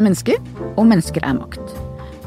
er 0.00 0.06
mennesker, 0.08 0.40
og 0.78 0.88
mennesker 0.88 1.24
er 1.26 1.36
makt. 1.36 1.76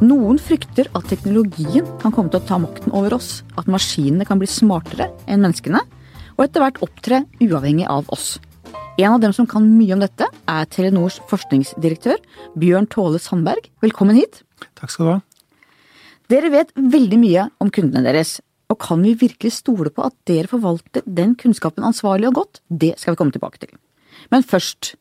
Noen 0.03 0.39
frykter 0.41 0.89
at 0.97 1.07
teknologien 1.09 1.87
kan 2.01 2.13
komme 2.13 2.29
til 2.31 2.41
å 2.41 2.47
ta 2.47 2.59
makten 2.61 2.93
over 2.93 3.15
oss, 3.17 3.41
at 3.57 3.69
maskinene 3.71 4.27
kan 4.27 4.41
bli 4.41 4.49
smartere 4.49 5.09
enn 5.25 5.43
menneskene, 5.43 5.81
og 6.37 6.45
etter 6.45 6.63
hvert 6.63 6.81
opptre 6.85 7.23
uavhengig 7.41 7.87
av 7.89 8.09
oss. 8.13 8.35
En 9.01 9.15
av 9.15 9.21
dem 9.23 9.33
som 9.33 9.47
kan 9.49 9.65
mye 9.65 9.95
om 9.95 10.01
dette, 10.03 10.27
er 10.29 10.69
Telenors 10.69 11.17
forskningsdirektør 11.29 12.19
Bjørn 12.59 12.89
Tåle 12.93 13.21
Sandberg. 13.21 13.69
Velkommen 13.81 14.19
hit. 14.19 14.43
Takk 14.77 14.93
skal 14.93 15.07
du 15.07 15.13
ha. 15.15 15.21
Dere 16.29 16.51
vet 16.53 16.73
veldig 16.77 17.19
mye 17.21 17.47
om 17.61 17.71
kundene 17.73 18.05
deres, 18.05 18.37
og 18.69 18.79
kan 18.81 19.01
vi 19.05 19.15
virkelig 19.17 19.55
stole 19.57 19.89
på 19.93 20.05
at 20.05 20.15
dere 20.29 20.49
forvalter 20.49 21.05
den 21.05 21.33
kunnskapen 21.39 21.85
ansvarlig 21.85 22.29
og 22.29 22.37
godt? 22.41 22.61
Det 22.69 22.93
skal 23.01 23.15
vi 23.15 23.21
komme 23.21 23.33
tilbake 23.33 23.65
til. 23.65 23.73
Men 24.33 24.45
først, 24.45 24.93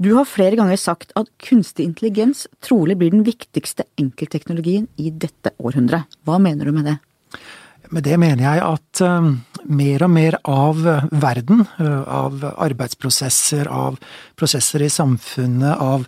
du 0.00 0.14
har 0.16 0.28
flere 0.28 0.56
ganger 0.56 0.80
sagt 0.80 1.12
at 1.18 1.28
kunstig 1.44 1.84
intelligens 1.84 2.46
trolig 2.64 2.96
blir 3.00 3.12
den 3.12 3.24
viktigste 3.26 3.84
enkeltteknologien 4.00 4.88
i 4.96 5.12
dette 5.12 5.52
århundret. 5.60 6.08
Hva 6.24 6.38
mener 6.40 6.68
du 6.68 6.72
med 6.72 6.88
det? 6.88 6.96
Med 7.90 8.06
det 8.06 8.16
mener 8.22 8.44
jeg 8.46 8.62
at 8.64 9.02
uh, 9.04 9.28
mer 9.68 10.04
og 10.06 10.12
mer 10.14 10.38
av 10.48 10.80
verden, 11.10 11.64
uh, 11.82 12.04
av 12.06 12.46
arbeidsprosesser, 12.54 13.68
av 13.68 13.98
prosesser 14.40 14.86
i 14.86 14.92
samfunnet, 14.92 15.76
av 15.76 16.06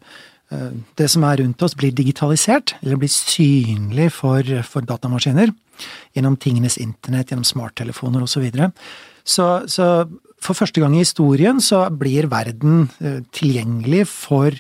det 1.00 1.06
som 1.08 1.22
er 1.24 1.38
rundt 1.40 1.62
oss, 1.64 1.72
blir 1.72 1.94
digitalisert, 1.96 2.74
eller 2.82 2.98
blir 3.00 3.08
synlig 3.08 4.10
for, 4.12 4.44
for 4.68 4.84
datamaskiner. 4.84 5.48
Gjennom 6.12 6.36
tingenes 6.36 6.76
internett, 6.76 7.32
gjennom 7.32 7.46
smarttelefoner 7.48 8.26
osv. 8.26 8.50
Så, 9.24 9.46
så 9.64 9.64
Så 9.64 9.86
for 10.42 10.58
første 10.58 10.82
gang 10.82 10.96
i 10.96 11.02
historien 11.04 11.60
så 11.62 11.84
blir 11.94 12.30
verden 12.32 12.88
eh, 13.02 13.20
tilgjengelig 13.34 14.06
for 14.10 14.56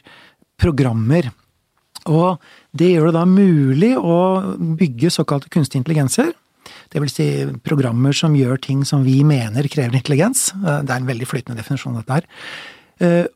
programmer. 0.60 1.30
Og 2.10 2.38
det 2.74 2.92
gjør 2.92 3.10
det 3.10 3.16
da 3.18 3.26
mulig 3.28 3.92
å 3.98 4.18
bygge 4.78 5.12
såkalte 5.14 5.50
kunstige 5.52 5.82
intelligenser. 5.82 6.32
Det 6.92 7.02
vil 7.02 7.10
si 7.10 7.26
programmer 7.66 8.14
som 8.16 8.34
gjør 8.36 8.60
ting 8.62 8.82
som 8.86 9.02
vi 9.06 9.20
mener 9.26 9.66
krever 9.70 9.98
intelligens. 9.98 10.50
Eh, 10.54 10.82
det 10.86 10.94
er 10.94 11.00
en 11.00 11.10
veldig 11.10 11.28
flytende 11.28 11.58
definisjon, 11.58 11.98
dette 11.98 12.20
her. 12.20 12.28
Eh, 13.02 13.26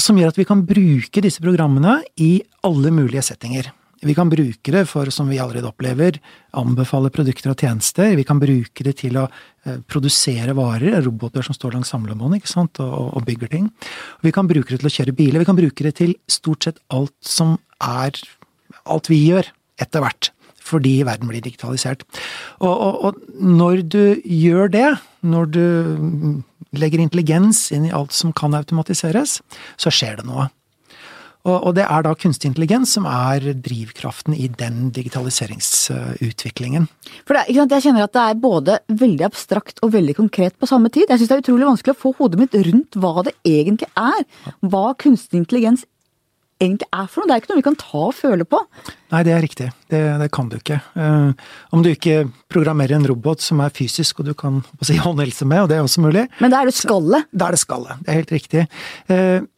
som 0.00 0.16
gjør 0.16 0.32
at 0.32 0.38
vi 0.38 0.48
kan 0.48 0.62
bruke 0.64 1.22
disse 1.22 1.42
programmene 1.42 1.98
i 2.22 2.38
alle 2.64 2.92
mulige 2.94 3.24
settinger. 3.26 3.72
Vi 4.00 4.14
kan 4.16 4.30
bruke 4.32 4.72
det 4.72 4.86
for, 4.88 5.10
som 5.12 5.28
vi 5.28 5.38
allerede 5.42 5.68
opplever, 5.68 6.16
anbefale 6.56 7.10
produkter 7.12 7.52
og 7.52 7.60
tjenester. 7.60 8.14
Vi 8.16 8.24
kan 8.24 8.40
bruke 8.40 8.84
det 8.86 8.94
til 9.02 9.18
å 9.20 9.26
eh, 9.28 9.76
produsere 9.84 10.54
varer, 10.56 11.02
roboter 11.04 11.44
som 11.44 11.56
står 11.56 11.76
langs 11.76 11.92
samlebåndet 11.92 12.40
ikke 12.40 12.52
sant, 12.52 12.80
og, 12.80 13.10
og, 13.12 13.24
bygger 13.28 13.52
ting. 13.52 13.68
Vi 14.24 14.32
kan 14.32 14.48
bruke 14.48 14.72
det 14.72 14.80
til 14.80 14.88
å 14.88 14.94
kjøre 14.94 15.16
biler. 15.18 15.44
Vi 15.44 15.48
kan 15.50 15.58
bruke 15.58 15.84
det 15.84 15.94
til 16.00 16.14
stort 16.32 16.64
sett 16.64 16.80
alt 16.88 17.16
som 17.20 17.58
er 17.84 18.16
alt 18.88 19.10
vi 19.12 19.20
gjør, 19.26 19.50
etter 19.80 20.04
hvert. 20.04 20.30
Fordi 20.70 21.00
verden 21.04 21.28
blir 21.28 21.44
digitalisert. 21.44 22.06
Og, 22.60 22.72
og, 22.72 23.04
og 23.04 23.20
når 23.36 23.82
du 23.90 24.04
gjør 24.24 24.72
det, 24.72 24.88
når 25.26 25.52
du 25.52 25.64
legger 26.76 27.02
intelligens 27.02 27.66
inn 27.74 27.88
i 27.88 27.92
alt 27.96 28.14
som 28.16 28.32
kan 28.36 28.54
automatiseres, 28.56 29.40
så 29.80 29.92
skjer 29.92 30.20
det 30.20 30.28
noe. 30.28 30.48
Og, 31.48 31.70
det 31.76 31.86
er 31.86 32.04
da 32.04 32.12
kunstig 32.18 32.50
intelligens 32.50 32.92
som 32.96 33.06
er 33.08 33.54
drivkraften 33.64 34.34
i 34.36 34.50
den 34.60 34.90
digitaliseringsutviklingen. 34.92 36.88
For 37.24 37.38
det, 37.38 37.46
Jeg 37.54 37.84
kjenner 37.86 38.04
at 38.04 38.12
det 38.12 38.24
er 38.24 38.42
både 38.42 38.78
veldig 38.88 39.24
abstrakt 39.24 39.80
og 39.82 39.94
veldig 39.94 40.18
konkret 40.18 40.58
på 40.60 40.68
samme 40.68 40.90
tid. 40.92 41.08
Jeg 41.08 41.18
syns 41.22 41.30
det 41.30 41.38
er 41.38 41.44
utrolig 41.46 41.70
vanskelig 41.70 41.94
å 41.96 42.02
få 42.02 42.12
hodet 42.18 42.42
mitt 42.42 42.54
rundt 42.68 43.00
hva 43.00 43.24
det 43.24 43.32
egentlig 43.46 43.88
er. 43.96 44.26
Hva 44.60 44.92
kunstig 45.00 45.40
intelligens 45.40 45.86
egentlig 46.60 46.88
er 46.92 47.06
for 47.08 47.22
noe. 47.22 47.30
Det 47.30 47.36
er 47.36 47.42
ikke 47.42 47.52
noe 47.52 47.60
vi 47.60 47.66
kan 47.70 47.78
ta 47.80 48.02
og 48.10 48.16
føle 48.16 48.46
på. 48.48 48.60
Nei, 49.14 49.22
det 49.26 49.32
er 49.34 49.44
riktig. 49.44 49.68
Det, 49.90 50.00
det 50.20 50.28
kan 50.34 50.50
du 50.50 50.58
ikke. 50.58 50.80
Uh, 50.92 51.32
om 51.72 51.84
du 51.84 51.88
ikke 51.92 52.26
programmerer 52.52 52.98
en 52.98 53.08
robot 53.08 53.40
som 53.44 53.62
er 53.64 53.72
fysisk 53.72 54.20
og 54.20 54.28
du 54.28 54.34
kan 54.36 54.60
si, 54.84 54.98
håndhelse 55.00 55.48
med, 55.48 55.64
og 55.64 55.72
det 55.72 55.78
er 55.78 55.86
også 55.86 56.04
mulig. 56.04 56.26
Men 56.42 56.52
da 56.52 56.60
er 56.60 56.68
det 56.68 56.76
skallet? 56.76 57.30
Da 57.32 57.48
er 57.48 57.56
det 57.56 57.62
skallet. 57.64 58.04
Det 58.04 58.12
er 58.12 58.20
helt 58.20 58.36
riktig. 58.36 58.66
Uh, 59.08 59.48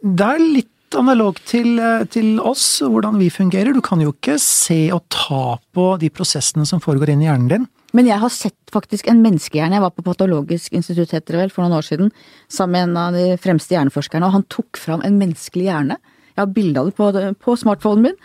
det 0.00 0.28
er 0.28 0.44
litt 0.44 0.70
analog 0.98 1.38
til, 1.46 1.78
eh, 1.78 2.04
til, 2.10 2.38
oss, 2.40 2.80
hvordan 2.80 3.18
vi 3.18 3.30
fungerer. 3.30 3.72
Du 3.74 3.80
kan 3.80 4.00
jo 4.00 4.12
ikke 4.12 4.38
se 4.38 4.90
og 4.94 5.04
ta 5.08 5.58
på 5.74 5.98
de 6.00 6.10
prosessene 6.10 6.66
som 6.66 6.80
foregår 6.80 7.12
inn 7.12 7.22
i 7.22 7.28
hjernen 7.28 7.48
din. 7.48 7.68
Men 7.92 8.06
jeg 8.06 8.20
har 8.22 8.30
sett 8.30 8.70
faktisk 8.70 9.08
en 9.10 9.22
menneskehjerne. 9.22 9.74
Jeg 9.74 9.82
var 9.82 9.90
på 9.90 10.04
Patologisk 10.06 10.72
institutt 10.72 11.10
heter 11.10 11.34
det 11.34 11.40
vel, 11.40 11.50
for 11.50 11.64
noen 11.64 11.78
år 11.78 11.86
siden 11.86 12.12
sammen 12.48 12.72
med 12.72 12.82
en 12.90 12.96
av 12.96 13.18
de 13.18 13.38
fremste 13.42 13.74
hjerneforskerne, 13.74 14.26
og 14.26 14.36
han 14.36 14.46
tok 14.48 14.78
fram 14.78 15.02
en 15.02 15.18
menneskelig 15.18 15.66
hjerne. 15.66 15.96
Jeg 16.36 16.42
har 16.44 16.54
bilde 16.54 16.80
av 16.80 16.86
det 16.86 16.94
på, 16.94 17.10
på 17.42 17.56
smartphonen 17.58 18.10
min. 18.10 18.20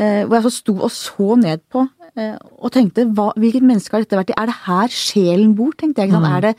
Eh, 0.00 0.22
hvor 0.24 0.38
jeg 0.38 0.46
så 0.46 0.54
sto 0.54 0.76
og 0.80 0.90
så 0.90 1.34
ned 1.36 1.60
på 1.70 1.82
eh, 2.16 2.36
og 2.58 2.72
tenkte 2.72 3.04
hva, 3.12 3.28
hvilket 3.36 3.66
menneske 3.66 3.92
har 3.94 4.06
dette 4.06 4.16
vært 4.16 4.32
i? 4.32 4.38
Er 4.40 4.48
det 4.48 4.62
her 4.64 4.94
sjelen 4.96 5.52
bor, 5.58 5.74
tenkte 5.76 6.06
jeg. 6.06 6.14
Mm. 6.14 6.24
Er 6.30 6.46
det 6.46 6.54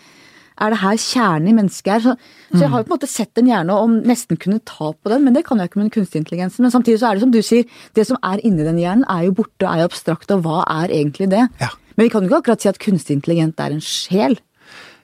er 0.64 0.74
det 0.74 0.80
her 0.82 1.00
kjernen 1.02 1.50
i 1.52 1.56
mennesket 1.58 1.92
er? 1.96 2.04
Så, 2.04 2.16
så, 2.54 2.62
jeg 2.62 2.72
har 2.72 2.82
jo 2.82 2.88
på 2.88 2.94
en 2.94 2.96
måte 2.96 3.10
sett 3.12 3.42
en 3.42 3.50
hjerne 3.50 3.76
og 3.76 3.98
nesten 4.08 4.40
kunne 4.40 4.62
ta 4.70 4.92
på 4.94 5.12
den, 5.12 5.26
men 5.26 5.36
det 5.36 5.46
kan 5.48 5.60
jeg 5.60 5.72
ikke 5.72 5.82
med 5.82 5.90
den 5.90 5.96
kunstige 5.98 6.24
intelligensen. 6.24 6.66
Men 6.66 6.74
samtidig 6.74 7.02
så 7.02 7.10
er 7.10 7.18
det 7.18 7.26
som 7.26 7.34
du 7.34 7.42
sier, 7.46 7.68
det 7.98 8.08
som 8.10 8.20
er 8.24 8.44
inni 8.48 8.66
den 8.66 8.80
hjernen 8.82 9.06
er 9.12 9.28
jo 9.28 9.36
borte, 9.42 9.68
er 9.68 9.84
jo 9.84 9.90
abstrakt, 9.92 10.32
og 10.36 10.46
hva 10.46 10.64
er 10.82 10.94
egentlig 10.94 11.30
det? 11.34 11.46
Ja. 11.62 11.74
Men 11.96 12.08
vi 12.08 12.14
kan 12.14 12.24
jo 12.24 12.32
ikke 12.32 12.42
akkurat 12.44 12.64
si 12.64 12.72
at 12.72 12.82
kunstig 12.82 13.20
intelligent 13.20 13.60
er 13.62 13.76
en 13.76 13.84
sjel. 13.84 14.40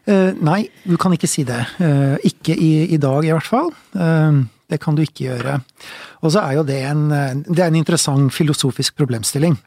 Uh, 0.10 0.32
nei, 0.42 0.64
du 0.90 0.96
kan 0.98 1.14
ikke 1.14 1.30
si 1.30 1.44
det. 1.46 1.60
Uh, 1.78 2.16
ikke 2.26 2.56
i, 2.56 2.88
i, 2.96 2.98
dag, 3.02 3.26
i 3.28 3.34
hvert 3.36 3.46
fall. 3.46 3.70
Uh, 3.94 4.46
det 4.70 4.80
kan 4.82 4.98
du 4.98 5.04
ikke 5.04 5.28
gjøre. 5.28 5.60
Og 6.26 6.34
så 6.34 6.42
er 6.46 6.60
jo 6.60 6.66
det 6.66 6.80
en, 6.90 7.10
det 7.46 7.62
er 7.62 7.70
en 7.70 7.78
interessant 7.78 8.34
filosofisk 8.34 8.98
problemstilling 8.98 9.58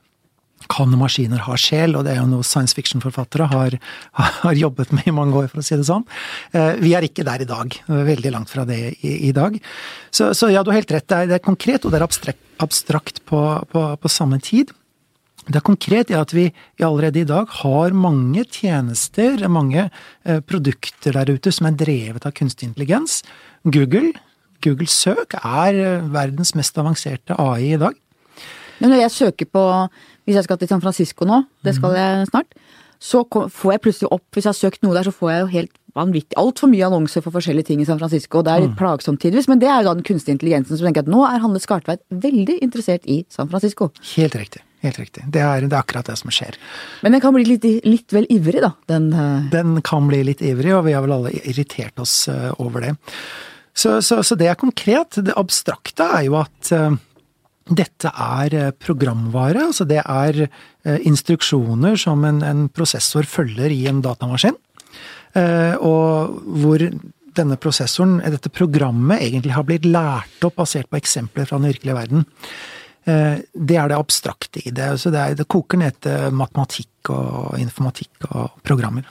kan 0.72 0.92
maskiner 0.98 1.42
ha 1.46 1.56
sjel? 1.60 1.96
Og 1.98 2.06
det 2.06 2.14
er 2.14 2.22
jo 2.22 2.28
noe 2.30 2.46
science 2.46 2.76
fiction-forfattere 2.78 3.48
har, 3.52 3.78
har, 4.18 4.58
jobbet 4.58 4.92
med 4.96 5.08
i 5.08 5.14
mange 5.14 5.36
år, 5.38 5.50
for 5.52 5.62
å 5.62 5.66
si 5.66 5.78
det 5.78 5.88
sånn. 5.88 6.06
Eh, 6.56 6.74
vi 6.82 6.94
er 6.96 7.06
ikke 7.06 7.26
der 7.28 7.44
i 7.44 7.48
dag. 7.48 7.76
Veldig 7.88 8.34
langt 8.34 8.52
fra 8.52 8.66
det 8.68 8.80
i, 9.00 9.16
i 9.28 9.32
dag. 9.36 9.58
Så, 10.10 10.32
så, 10.38 10.50
ja, 10.52 10.64
du 10.64 10.72
har 10.72 10.80
helt 10.80 10.94
rett. 10.94 11.08
Det 11.08 11.18
er, 11.18 11.32
det 11.32 11.38
er 11.38 11.44
konkret, 11.44 11.84
og 11.84 11.92
det 11.92 12.00
er 12.00 12.06
abstrakt, 12.06 12.46
abstrakt 12.62 13.22
på, 13.28 13.42
på, 13.72 13.84
på, 14.00 14.12
samme 14.12 14.40
tid. 14.42 14.72
Det 15.42 15.58
er 15.58 15.66
konkret 15.66 16.12
i 16.12 16.18
at 16.18 16.32
vi 16.34 16.46
allerede 16.82 17.22
i 17.24 17.28
dag 17.28 17.50
har 17.62 17.96
mange 17.96 18.44
tjenester, 18.46 19.42
mange 19.50 19.88
eh, 19.88 20.42
produkter 20.46 21.18
der 21.18 21.32
ute 21.34 21.54
som 21.54 21.66
er 21.68 21.78
drevet 21.78 22.28
av 22.28 22.36
kunstig 22.38 22.70
intelligens. 22.70 23.20
Google, 23.66 24.12
Google 24.62 24.90
søk, 24.90 25.34
er 25.42 25.80
eh, 25.82 26.06
verdens 26.14 26.54
mest 26.58 26.78
avanserte 26.78 27.38
AI 27.42 27.72
i 27.74 27.82
dag. 27.82 27.98
Men 28.80 28.94
når 28.94 29.04
jeg 29.04 29.16
søker 29.18 29.48
på 29.52 29.66
Hvis 30.24 30.36
jeg 30.38 30.46
skal 30.46 30.58
til 30.58 30.68
San 30.70 30.80
Francisco 30.80 31.26
nå, 31.26 31.42
det 31.66 31.74
skal 31.74 31.90
mhm. 31.90 31.98
jeg 31.98 32.26
snart, 32.30 32.58
så 33.02 33.24
får 33.26 33.72
jeg 33.72 33.82
plutselig 33.82 34.12
opp 34.14 34.24
Hvis 34.30 34.46
jeg 34.46 34.52
har 34.52 34.60
søkt 34.60 34.84
noe 34.86 34.94
der, 34.94 35.08
så 35.08 35.14
får 35.14 35.32
jeg 35.32 35.40
jo 35.40 35.52
helt 35.56 35.78
vanvittig 35.98 36.38
altfor 36.40 36.70
mye 36.72 36.86
annonser 36.86 37.24
for 37.24 37.34
forskjellige 37.34 37.68
ting 37.68 37.82
i 37.82 37.86
San 37.88 37.98
Francisco. 38.00 38.40
og 38.40 38.46
Det 38.46 38.52
er 38.52 38.62
litt 38.64 38.72
mm. 38.72 38.78
plagsomt 38.80 39.20
tidvis, 39.20 39.48
men 39.50 39.60
det 39.60 39.68
er 39.68 39.82
jo 39.82 39.90
da 39.90 39.96
den 39.98 40.06
kunstige 40.08 40.38
intelligensen 40.38 40.78
som 40.78 40.88
tenker 40.88 41.04
at 41.04 41.10
nå 41.12 41.20
er 41.28 41.42
Hanne 41.42 41.60
Skartveit 41.60 42.00
veldig 42.24 42.56
interessert 42.64 43.04
i 43.04 43.18
San 43.32 43.50
Francisco. 43.52 43.90
Helt 44.14 44.38
riktig. 44.38 44.62
Helt 44.82 44.98
riktig. 44.98 45.22
Det 45.30 45.42
er, 45.44 45.62
det 45.62 45.76
er 45.76 45.78
akkurat 45.84 46.08
det 46.10 46.16
som 46.18 46.32
skjer. 46.34 46.56
Men 47.04 47.14
den 47.14 47.22
kan 47.22 47.36
bli 47.36 47.44
litt, 47.46 47.66
litt 47.86 48.14
vel 48.14 48.26
ivrig, 48.32 48.64
da? 48.64 48.72
Den, 48.90 49.12
uh... 49.14 49.44
den 49.52 49.76
kan 49.86 50.08
bli 50.10 50.24
litt 50.26 50.42
ivrig, 50.42 50.72
og 50.74 50.88
vi 50.88 50.96
har 50.96 51.04
vel 51.04 51.14
alle 51.20 51.34
irritert 51.44 52.02
oss 52.02 52.24
uh, 52.32 52.50
over 52.62 52.88
det. 52.88 52.96
Så, 53.72 54.00
så, 54.02 54.20
så, 54.26 54.36
det 54.36 54.50
er 54.50 54.58
konkret. 54.58 55.20
Det 55.22 55.36
abstrakte 55.38 56.08
er 56.18 56.26
jo 56.26 56.40
at 56.40 56.72
uh, 56.74 56.96
dette 57.70 58.10
er 58.10 58.54
eh, 58.58 58.74
programvare, 58.74 59.68
altså 59.68 59.86
det 59.88 60.00
er 60.02 60.44
eh, 60.44 60.98
instruksjoner 61.06 61.96
som 62.00 62.24
en, 62.26 62.42
en 62.42 62.68
prosessor 62.72 63.28
følger 63.28 63.70
i 63.70 63.84
en 63.90 64.02
datamaskin. 64.02 64.58
Eh, 65.38 65.74
og 65.78 66.42
hvor 66.62 66.82
denne 67.32 67.56
prosessoren, 67.56 68.18
dette 68.34 68.52
programmet, 68.52 69.22
egentlig 69.22 69.54
har 69.54 69.66
blitt 69.68 69.86
lært 69.88 70.44
opp 70.44 70.58
basert 70.60 70.90
på 70.90 71.00
eksempler 71.00 71.48
fra 71.48 71.60
den 71.60 71.70
virkelige 71.70 71.96
verden. 71.96 72.26
Det 73.02 73.78
er 73.80 73.88
det 73.88 73.96
abstrakte 73.96 74.60
i 74.60 74.70
det. 74.70 74.90
Så 75.00 75.10
det, 75.10 75.18
er, 75.18 75.38
det 75.38 75.48
koker 75.50 75.80
ned 75.80 75.96
til 76.04 76.36
matematikk 76.36 77.08
og 77.10 77.56
informatikk 77.58 78.28
og 78.28 78.60
programmer. 78.62 79.08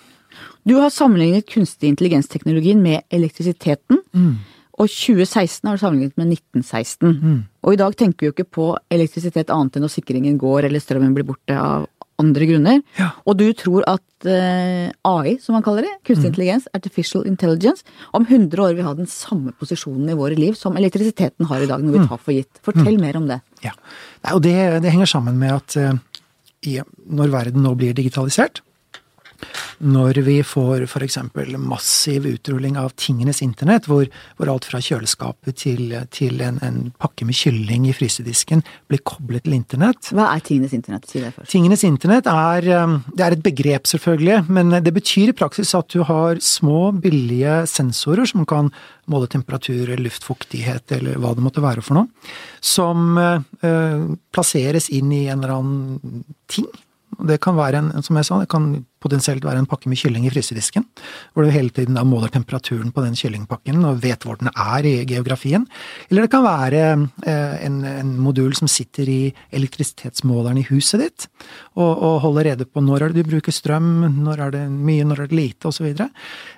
Du 0.70 0.76
har 0.78 0.94
sammenlignet 0.94 1.50
kunstig 1.50 1.90
intelligensteknologien 1.90 2.80
med 2.84 3.02
elektrisiteten. 3.10 4.04
Mm. 4.14 4.38
Og 4.82 4.90
2016 4.90 5.68
har 5.68 5.78
du 5.78 5.82
sammenlignet 5.84 6.18
med 6.18 6.34
1916. 6.34 7.18
Mm. 7.22 7.40
Og 7.62 7.76
i 7.76 7.82
dag 7.82 7.98
tenker 7.98 8.24
vi 8.24 8.30
jo 8.30 8.36
ikke 8.36 8.50
på 8.58 8.70
elektrisitet 8.94 9.54
annet 9.54 9.78
enn 9.78 9.86
når 9.86 9.94
sikringen 9.94 10.40
går 10.42 10.68
eller 10.68 10.82
strømmen 10.82 11.14
blir 11.16 11.28
borte 11.28 11.58
av 11.58 11.86
andre 12.22 12.48
grunner. 12.50 12.82
Ja. 13.00 13.10
Og 13.26 13.38
du 13.40 13.48
tror 13.58 13.86
at 13.90 14.30
eh, 14.30 14.90
AI, 15.08 15.36
som 15.42 15.56
man 15.58 15.66
kaller 15.66 15.88
det, 15.88 15.94
kunstig 16.06 16.28
mm. 16.28 16.32
intelligens, 16.32 16.68
artificial 16.78 17.26
intelligence, 17.30 17.86
om 18.18 18.26
100 18.28 18.62
år 18.62 18.76
vil 18.78 18.88
ha 18.88 18.94
den 18.98 19.10
samme 19.10 19.54
posisjonen 19.58 20.12
i 20.12 20.18
våre 20.18 20.38
liv 20.38 20.58
som 20.60 20.78
elektrisiteten 20.80 21.50
har 21.50 21.64
i 21.64 21.70
dag, 21.70 21.82
når 21.82 21.98
vi 21.98 22.04
mm. 22.04 22.10
tar 22.12 22.22
for 22.22 22.38
gitt. 22.38 22.62
Fortell 22.66 22.98
mm. 22.98 23.06
mer 23.06 23.22
om 23.22 23.30
det. 23.32 23.42
Ja, 23.66 23.74
Nei, 24.22 24.34
og 24.36 24.44
det, 24.46 24.58
det, 24.84 24.94
henger 24.94 25.10
sammen 25.10 25.40
med 25.42 25.56
at 25.56 25.78
eh, 25.82 26.84
når 27.10 27.34
verden 27.34 27.66
nå 27.66 27.74
blir 27.78 27.98
digitalisert, 27.98 28.62
når 29.82 30.22
vi 30.26 30.38
får 30.46 30.86
f.eks. 30.86 31.18
massiv 31.58 32.28
utrulling 32.30 32.78
av 32.78 32.92
tingenes 33.00 33.42
internett, 33.42 33.88
hvor, 33.90 34.06
hvor 34.38 34.52
alt 34.54 34.68
fra 34.70 34.82
kjøleskapet 34.84 35.58
til, 35.64 35.96
til 36.14 36.42
en, 36.46 36.60
en, 36.66 36.80
pakke 37.02 37.26
med 37.26 37.38
kylling 37.38 37.88
i 37.90 37.96
frysedisken 37.96 38.62
blir 38.92 39.02
koblet 39.08 39.46
til 39.48 39.56
internett. 39.58 40.12
Hva 40.14 40.30
er 40.36 40.44
tingenes 40.46 40.76
internett? 40.78 41.08
Si 41.10 41.22
det 41.24 41.34
først. 41.36 41.50
Tingenes 41.52 41.86
internett 41.88 42.30
er, 42.30 42.68
um, 42.84 43.00
det 43.16 43.26
er 43.26 43.38
et 43.38 43.46
begrep, 43.46 43.90
selvfølgelig, 43.90 44.44
men 44.54 44.76
det 44.84 44.94
betyr 44.96 45.32
i 45.32 45.38
praksis 45.38 45.74
at 45.78 45.90
du 45.94 46.04
har 46.08 46.42
små, 46.46 46.92
billige 47.02 47.62
sensorer 47.70 48.30
som 48.30 48.46
kan 48.50 48.70
måle 49.12 49.30
temperatur, 49.32 49.90
luftfuktighet 49.98 50.94
eller 50.98 51.18
hva 51.22 51.34
det 51.36 51.44
måtte 51.44 51.64
være 51.64 51.84
for 51.86 52.02
noe, 52.02 52.32
som 52.62 53.18
uh, 53.18 54.14
plasseres 54.34 54.92
inn 54.94 55.12
i 55.16 55.26
en 55.28 55.42
eller 55.42 55.58
annen 55.58 56.24
ting. 56.52 56.70
Det 57.28 57.42
kan 57.44 57.58
være 57.58 57.82
en, 57.82 57.92
som 58.06 58.18
jeg 58.18 58.28
sa, 58.28 58.40
det 58.42 58.52
kan 58.52 58.72
potensielt 59.02 59.46
være 59.46 59.64
en 59.64 59.70
pakke 59.70 59.90
med 59.92 60.00
kylling 60.00 60.28
i 60.28 60.32
frysedisken, 60.34 60.86
hvor 61.34 61.46
du 61.46 61.54
hele 61.54 61.74
tiden 61.74 61.98
måler 62.08 62.32
temperaturen 62.34 62.94
på 62.94 63.04
den 63.06 63.18
kyllingpakken 63.18 63.84
og 63.88 64.02
vet 64.04 64.26
hvor 64.26 64.40
den 64.40 64.52
er 64.52 64.88
i 64.88 64.94
geografien. 65.10 65.66
Eller 66.10 66.26
det 66.26 66.34
kan 66.34 66.46
være 66.46 66.84
eh, 67.26 67.56
en, 67.66 67.82
en 67.88 68.14
modul 68.22 68.54
som 68.58 68.70
sitter 68.72 69.10
i 69.10 69.22
elektrisitetsmåleren 69.56 70.62
i 70.62 70.66
huset 70.70 71.02
ditt, 71.02 71.28
og, 71.80 71.92
og, 71.92 72.20
holder 72.22 72.52
rede 72.52 72.68
på 72.68 72.84
når 72.84 73.06
er 73.06 73.14
det 73.14 73.24
du 73.24 73.32
bruker 73.32 73.56
strøm, 73.56 73.90
når 74.22 74.46
er 74.46 74.56
det 74.56 74.64
mye, 74.72 75.06
når 75.08 75.24
er 75.24 75.32
det 75.32 75.38
lite, 75.38 75.72
osv. 75.72 75.88
Og, 75.90 76.04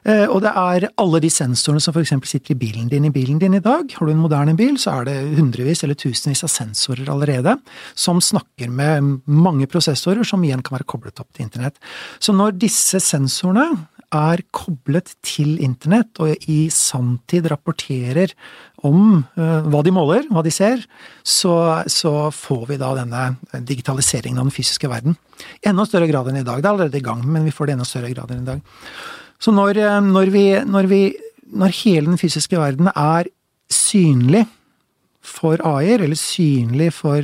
eh, 0.10 0.26
og 0.28 0.42
det 0.44 0.54
er 0.64 0.88
alle 1.02 1.22
de 1.24 1.32
sensorene 1.32 1.84
som 1.84 1.96
f.eks. 1.96 2.16
sitter 2.30 2.56
i 2.56 2.60
bilen 2.60 2.90
din. 2.92 3.08
I 3.08 3.14
bilen 3.14 3.40
din 3.42 3.58
i 3.58 3.64
dag, 3.64 3.88
har 3.96 4.06
du 4.06 4.14
en 4.14 4.24
moderne 4.24 4.56
bil, 4.60 4.76
så 4.82 5.00
er 5.00 5.10
det 5.10 5.18
hundrevis 5.38 5.84
eller 5.86 5.98
tusenvis 6.00 6.44
av 6.46 6.52
sensorer 6.52 7.10
allerede, 7.14 7.56
som 7.96 8.22
snakker 8.24 8.72
med 8.74 9.24
mange 9.30 9.70
prosessorer, 9.72 10.26
som 10.28 10.44
igjen 10.44 10.64
kan 10.66 10.78
være 10.80 10.90
koblet 10.90 11.22
opp 11.24 11.30
til 11.32 11.48
internett. 11.48 11.80
Så 12.20 12.33
når 12.34 12.58
disse 12.62 13.02
sensorene 13.04 13.72
er 14.14 14.44
koblet 14.54 15.10
til 15.26 15.58
internett 15.64 16.20
og 16.22 16.46
i 16.52 16.68
sanntid 16.74 17.48
rapporterer 17.50 18.34
om 18.86 19.24
uh, 19.40 19.66
hva 19.66 19.82
de 19.86 19.94
måler, 19.96 20.28
hva 20.30 20.44
de 20.46 20.54
ser, 20.54 20.84
så, 21.26 21.56
så, 21.90 22.30
får 22.36 22.66
vi 22.70 22.80
da 22.82 22.92
denne 23.00 23.24
digitaliseringen 23.66 24.42
av 24.42 24.50
den 24.50 24.56
fysiske 24.56 24.90
verden. 24.92 25.18
I 25.64 25.72
enda 25.72 25.88
større 25.90 26.10
grad 26.12 26.30
enn 26.30 26.42
i 26.42 26.46
dag. 26.46 26.62
Det 26.62 26.70
er 26.70 26.74
allerede 26.76 27.00
i 27.00 27.06
gang, 27.06 27.24
men 27.26 27.48
vi 27.48 27.54
får 27.56 27.70
det 27.70 27.74
i 27.74 27.78
enda 27.80 27.90
større 27.90 28.12
grad 28.14 28.34
enn 28.34 28.44
i 28.44 28.52
dag. 28.52 28.66
Så 29.42 29.54
når, 29.56 29.80
uh, 29.82 30.02
når, 30.06 30.34
vi, 30.36 30.46
når, 30.76 30.92
vi, 30.92 31.06
når 31.64 31.80
hele 31.82 32.12
den 32.12 32.22
fysiske 32.22 32.60
verden 32.60 32.92
er 32.94 33.32
synlig 33.74 34.46
for 35.24 35.62
AI-er, 35.64 36.04
eller 36.04 36.20
synlig 36.20 36.92
for 36.94 37.24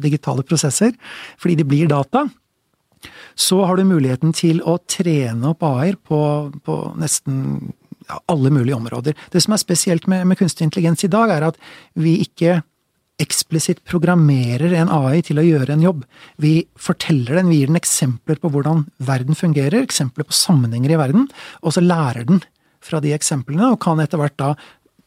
digitale 0.00 0.46
prosesser, 0.46 0.94
fordi 1.42 1.58
de 1.58 1.66
blir 1.68 1.90
data, 1.90 2.24
så 3.34 3.62
har 3.66 3.78
du 3.78 3.86
muligheten 3.88 4.34
til 4.36 4.60
å 4.62 4.78
trene 4.90 5.52
opp 5.52 5.64
AI-er 5.66 5.98
på, 5.98 6.20
på, 6.64 6.76
nesten 7.00 7.72
ja, 8.08 8.20
alle 8.30 8.52
mulige 8.54 8.78
områder. 8.78 9.16
Det 9.32 9.42
som 9.42 9.56
er 9.56 9.62
spesielt 9.62 10.06
med, 10.10 10.26
med 10.30 10.38
kunstig 10.38 10.68
intelligens 10.68 11.04
i 11.06 11.12
dag, 11.12 11.32
er 11.34 11.48
at 11.50 11.58
vi 11.98 12.18
ikke 12.24 12.60
eksplisitt 13.22 13.84
programmerer 13.86 14.72
en 14.74 14.90
AI 14.90 15.20
til 15.22 15.38
å 15.38 15.46
gjøre 15.46 15.76
en 15.76 15.84
jobb. 15.84 16.00
Vi 16.42 16.64
forteller 16.74 17.38
den, 17.38 17.50
vi 17.52 17.60
gir 17.60 17.70
den 17.70 17.78
eksempler 17.78 18.40
på 18.42 18.50
hvordan 18.50 18.88
verden 19.06 19.38
fungerer, 19.38 19.84
eksempler 19.84 20.26
på 20.26 20.34
sammenhenger 20.34 20.96
i 20.96 20.98
verden, 20.98 21.28
og 21.62 21.76
så 21.76 21.84
lærer 21.84 22.26
den 22.26 22.42
fra 22.84 23.00
de 23.00 23.14
eksemplene, 23.14 23.70
og 23.70 23.80
kan 23.84 24.02
etter 24.02 24.20
hvert 24.20 24.36
da 24.40 24.54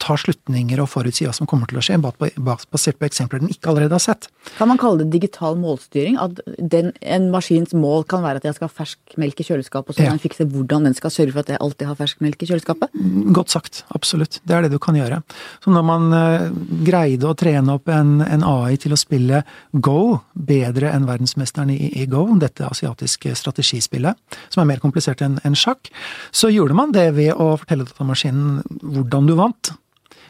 tar 0.01 0.19
slutninger 0.21 0.79
og 0.81 0.89
forutsier 0.91 1.29
hva 1.29 1.35
som 1.35 1.49
kommer 1.49 1.69
til 1.69 1.79
å 1.79 1.83
skje, 1.83 1.97
basert 1.99 2.99
på 2.99 3.07
eksempler 3.07 3.41
den 3.41 3.51
ikke 3.53 3.71
allerede 3.71 3.97
har 3.97 4.03
sett. 4.03 4.27
Kan 4.57 4.69
man 4.71 4.79
kalle 4.81 5.03
det 5.03 5.11
digital 5.15 5.57
målstyring? 5.59 6.17
At 6.21 6.39
den, 6.57 6.91
en 7.01 7.29
maskins 7.33 7.73
mål 7.77 8.05
kan 8.09 8.23
være 8.25 8.41
at 8.41 8.47
jeg 8.47 8.57
skal 8.57 8.69
ha 8.69 8.75
fersk 8.77 9.17
melk 9.19 9.41
i 9.41 9.47
kjøleskapet, 9.47 9.89
og 9.89 9.95
så 9.95 10.03
kan 10.03 10.09
ja. 10.11 10.15
den 10.15 10.23
fikse 10.23 10.47
hvordan 10.53 10.87
den 10.87 10.97
skal 10.97 11.13
sørge 11.13 11.33
for 11.33 11.43
at 11.43 11.51
jeg 11.53 11.61
alltid 11.63 11.89
har 11.89 11.99
fersk 11.99 12.21
melk 12.23 12.43
i 12.43 12.49
kjøleskapet? 12.51 12.93
Mm, 12.97 13.31
godt 13.37 13.55
sagt. 13.55 13.81
Absolutt. 13.97 14.39
Det 14.47 14.57
er 14.57 14.65
det 14.65 14.73
du 14.75 14.79
kan 14.83 14.97
gjøre. 14.97 15.21
Så 15.63 15.73
når 15.73 15.87
man 15.87 16.07
uh, 16.13 16.47
greide 16.87 17.29
å 17.29 17.37
trene 17.37 17.77
opp 17.77 17.89
en, 17.93 18.19
en, 18.25 18.45
AI 18.47 18.77
til 18.79 18.93
å 18.95 18.99
spille 18.99 19.41
Go 19.73 20.19
bedre 20.33 20.93
enn 20.93 21.07
verdensmesteren 21.09 21.73
i, 21.73 21.91
i, 22.03 22.05
Go, 22.09 22.23
dette 22.39 22.67
asiatiske 22.67 23.33
strategispillet, 23.37 24.17
som 24.53 24.63
er 24.63 24.71
mer 24.71 24.83
komplisert 24.83 25.23
enn 25.25 25.41
en 25.47 25.57
sjakk, 25.57 25.91
så 26.31 26.51
gjorde 26.53 26.77
man 26.77 26.93
det 26.95 27.09
ved 27.17 27.33
å 27.33 27.55
fortelle 27.57 27.87
datamaskinen 27.87 28.61
hvordan 28.83 29.27
du 29.27 29.35
vant 29.39 29.73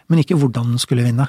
men 0.08 0.24
ikke 0.24 0.38
hvordan 0.40 0.74
den 0.74 0.82
skulle 0.82 1.06
vinne. 1.08 1.28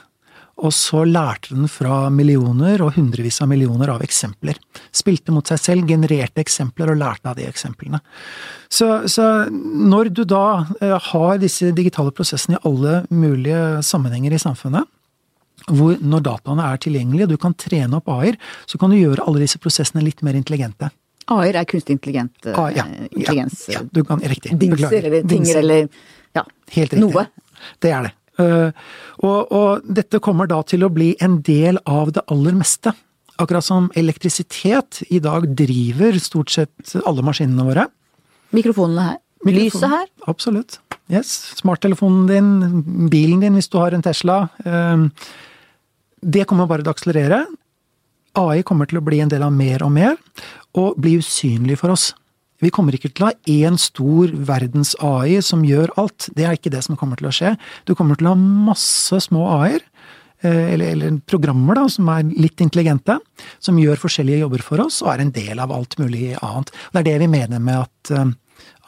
Og 0.58 0.72
så 0.74 1.04
lærte 1.06 1.54
den 1.54 1.68
fra 1.70 2.08
millioner 2.10 2.82
og 2.82 2.96
hundrevis 2.96 3.38
av 3.44 3.50
millioner 3.50 3.92
av 3.92 4.02
eksempler. 4.02 4.58
Spilte 4.90 5.30
mot 5.34 5.46
seg 5.46 5.60
selv, 5.62 5.86
genererte 5.86 6.42
eksempler 6.42 6.90
og 6.90 6.98
lærte 6.98 7.30
av 7.30 7.38
de 7.38 7.46
eksemplene. 7.46 8.00
Så, 8.66 8.88
så 9.06 9.46
når 9.52 10.10
du 10.16 10.24
da 10.26 10.66
eh, 10.82 10.96
har 11.12 11.38
disse 11.38 11.70
digitale 11.76 12.14
prosessene 12.14 12.58
i 12.58 12.62
alle 12.66 13.04
mulige 13.14 13.84
sammenhenger 13.86 14.34
i 14.34 14.42
samfunnet, 14.42 14.90
hvor 15.68 15.98
når 16.00 16.26
dataene 16.26 16.66
er 16.72 16.82
tilgjengelige, 16.82 17.30
du 17.30 17.38
kan 17.40 17.54
trene 17.58 17.98
opp 18.00 18.10
AI-er, 18.10 18.38
så 18.66 18.80
kan 18.80 18.90
du 18.90 18.98
gjøre 18.98 19.26
alle 19.28 19.44
disse 19.44 19.60
prosessene 19.62 20.02
litt 20.02 20.24
mer 20.26 20.38
intelligente. 20.38 20.90
AI-er 21.28 21.60
er 21.60 21.68
kunstig 21.68 21.98
intelligent, 21.98 22.50
ah, 22.54 22.70
ja, 22.72 22.86
intelligens. 23.12 23.66
Ja, 23.68 23.82
ja, 23.82 23.88
du 23.92 24.02
kan, 24.08 24.22
riktig. 24.24 24.56
Dingser 24.58 25.02
eller 25.02 25.26
tinger 25.28 25.60
eller 25.62 25.88
ja, 26.34 26.44
Helt 26.72 26.94
riktig. 26.94 27.02
noe. 27.04 27.28
Det 27.82 27.92
er 27.92 28.08
det. 28.08 28.14
Eh, 28.38 28.70
og, 29.18 29.52
og, 29.52 29.84
dette 29.84 30.20
kommer 30.22 30.48
da 30.50 30.60
til 30.66 30.86
å 30.86 30.92
bli 30.92 31.12
en 31.24 31.40
del 31.46 31.80
av 31.88 32.12
det 32.16 32.24
aller 32.30 32.56
meste. 32.58 32.94
Akkurat 33.38 33.66
som 33.66 33.88
elektrisitet 33.98 35.02
i 35.14 35.20
dag 35.22 35.46
driver 35.58 36.18
stort 36.22 36.50
sett 36.54 36.96
alle 37.06 37.24
maskinene 37.26 37.66
våre. 37.66 37.88
Mikrofonene 38.54 39.10
her. 39.12 39.18
Mikrofon. 39.46 39.64
Lyset 39.64 39.92
her. 39.92 40.06
Absolutt. 40.30 40.80
Yes. 41.08 41.30
Smarttelefonen 41.60 42.26
din, 42.28 43.08
bilen 43.08 43.44
din 43.44 43.54
hvis 43.56 43.70
du 43.70 43.78
har 43.80 43.94
en 43.94 44.04
Tesla. 44.04 44.40
Eh, 44.64 45.06
det 46.18 46.46
kommer 46.50 46.68
bare 46.70 46.82
til 46.82 46.90
å 46.90 46.96
akselerere. 46.96 47.44
AI 48.38 48.62
kommer 48.66 48.88
til 48.88 49.00
å 49.00 49.04
bli 49.04 49.20
en 49.22 49.30
del 49.30 49.42
av 49.42 49.54
mer 49.54 49.82
og 49.86 49.92
mer, 49.94 50.18
og 50.78 50.98
bli 51.00 51.16
usynlig 51.18 51.78
for 51.80 51.94
oss. 51.94 52.12
Vi 52.64 52.70
kommer 52.74 52.96
ikke 52.96 53.10
til 53.12 53.26
å 53.26 53.30
ha 53.30 53.36
én 53.50 53.78
stor 53.78 54.32
verdens-AI 54.48 55.38
som 55.46 55.62
gjør 55.66 55.92
alt. 56.00 56.30
Det 56.34 56.46
er 56.46 56.58
ikke 56.58 56.72
det 56.74 56.82
som 56.86 56.98
kommer 56.98 57.20
til 57.20 57.30
å 57.30 57.34
skje. 57.34 57.54
Du 57.86 57.94
kommer 57.98 58.18
til 58.18 58.30
å 58.30 58.34
ha 58.34 58.38
masse 58.38 59.20
små 59.28 59.44
AI-er, 59.60 59.84
eh, 60.42 60.74
eller, 60.74 60.90
eller, 60.96 61.20
programmer 61.30 61.78
da, 61.78 61.86
som 61.92 62.10
er 62.10 62.26
litt 62.34 62.58
intelligente, 62.64 63.20
som 63.62 63.78
gjør 63.78 64.02
forskjellige 64.02 64.42
jobber 64.42 64.66
for 64.66 64.82
oss, 64.88 65.00
og 65.04 65.12
er 65.14 65.22
en 65.22 65.34
del 65.34 65.62
av 65.62 65.74
alt 65.74 65.98
mulig 66.02 66.32
annet. 66.42 66.74
Det 66.92 67.02
er 67.04 67.08
det 67.12 67.18
vi 67.22 67.32
mener 67.38 67.62
med 67.62 67.86
at 67.86 68.14
eh, 68.16 68.34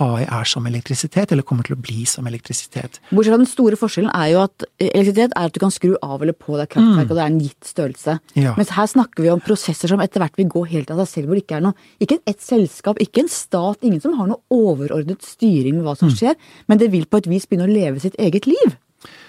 AI 0.00 0.24
er 0.24 0.48
som 0.48 0.66
elektrisitet, 0.68 1.32
eller 1.32 1.46
kommer 1.46 1.66
til 1.66 1.76
å 1.76 1.80
bli 1.80 2.04
som 2.08 2.26
elektrisitet. 2.28 2.98
Bortsett 3.10 3.34
fra 3.34 3.40
den 3.40 3.50
store 3.50 3.78
forskjellen 3.80 4.12
er 4.16 4.32
jo 4.32 4.42
at 4.44 4.66
elektrisitet 4.78 5.36
er 5.36 5.50
at 5.50 5.56
du 5.56 5.60
kan 5.62 5.74
skru 5.74 5.94
av 6.00 6.22
eller 6.22 6.36
på 6.36 6.56
det 6.58 6.68
kraftverket, 6.72 7.06
mm. 7.06 7.12
og 7.12 7.16
det 7.18 7.24
er 7.24 7.32
en 7.32 7.40
gitt 7.44 7.70
størrelse. 7.70 8.16
Ja. 8.40 8.54
Mens 8.58 8.74
her 8.76 8.90
snakker 8.90 9.26
vi 9.26 9.32
om 9.32 9.42
prosesser 9.44 9.92
som 9.92 10.02
etter 10.04 10.24
hvert 10.24 10.38
vil 10.40 10.50
gå 10.52 10.64
helt 10.72 10.92
av 10.94 11.02
seg 11.04 11.12
selv, 11.14 11.30
hvor 11.30 11.38
det 11.38 11.44
ikke 11.46 11.58
er 11.60 11.66
noe 11.68 11.88
Ikke 12.00 12.20
et 12.28 12.44
selskap, 12.44 13.00
ikke 13.02 13.24
en 13.24 13.32
stat, 13.32 13.80
ingen 13.86 14.02
som 14.02 14.16
har 14.18 14.30
noe 14.30 14.42
overordnet 14.54 15.24
styring 15.26 15.78
med 15.78 15.88
hva 15.88 15.96
som 15.98 16.10
mm. 16.10 16.16
skjer, 16.18 16.38
men 16.70 16.80
det 16.80 16.90
vil 16.92 17.08
på 17.10 17.20
et 17.20 17.28
vis 17.30 17.48
begynne 17.48 17.68
å 17.68 17.72
leve 17.72 18.02
sitt 18.02 18.16
eget 18.20 18.48
liv. 18.48 18.78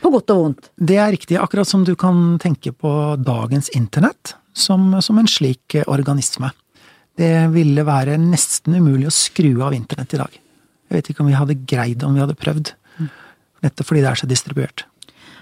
På 0.02 0.12
godt 0.12 0.34
og 0.34 0.42
vondt. 0.44 0.72
Det 0.76 0.98
er 1.00 1.12
riktig, 1.14 1.38
akkurat 1.40 1.68
som 1.68 1.86
du 1.88 1.94
kan 2.00 2.38
tenke 2.44 2.74
på 2.76 2.92
dagens 3.22 3.72
internett 3.78 4.36
som, 4.54 4.98
som 5.02 5.20
en 5.20 5.30
slik 5.30 5.78
organisme. 5.86 6.52
Det 7.18 7.34
ville 7.54 7.84
være 7.86 8.18
nesten 8.20 8.76
umulig 8.80 9.10
å 9.10 9.16
skru 9.16 9.54
av 9.64 9.76
internett 9.76 10.16
i 10.16 10.22
dag. 10.22 10.40
Jeg 10.92 11.00
vet 11.00 11.14
ikke 11.14 11.24
om 11.24 11.32
vi 11.32 11.40
hadde 11.40 11.62
greid 11.64 12.04
om 12.04 12.18
vi 12.18 12.20
hadde 12.20 12.36
prøvd. 12.36 12.74
Nettopp 13.64 13.88
fordi 13.88 14.02
det 14.04 14.10
er 14.12 14.20
så 14.20 14.28
distribuert. 14.28 14.84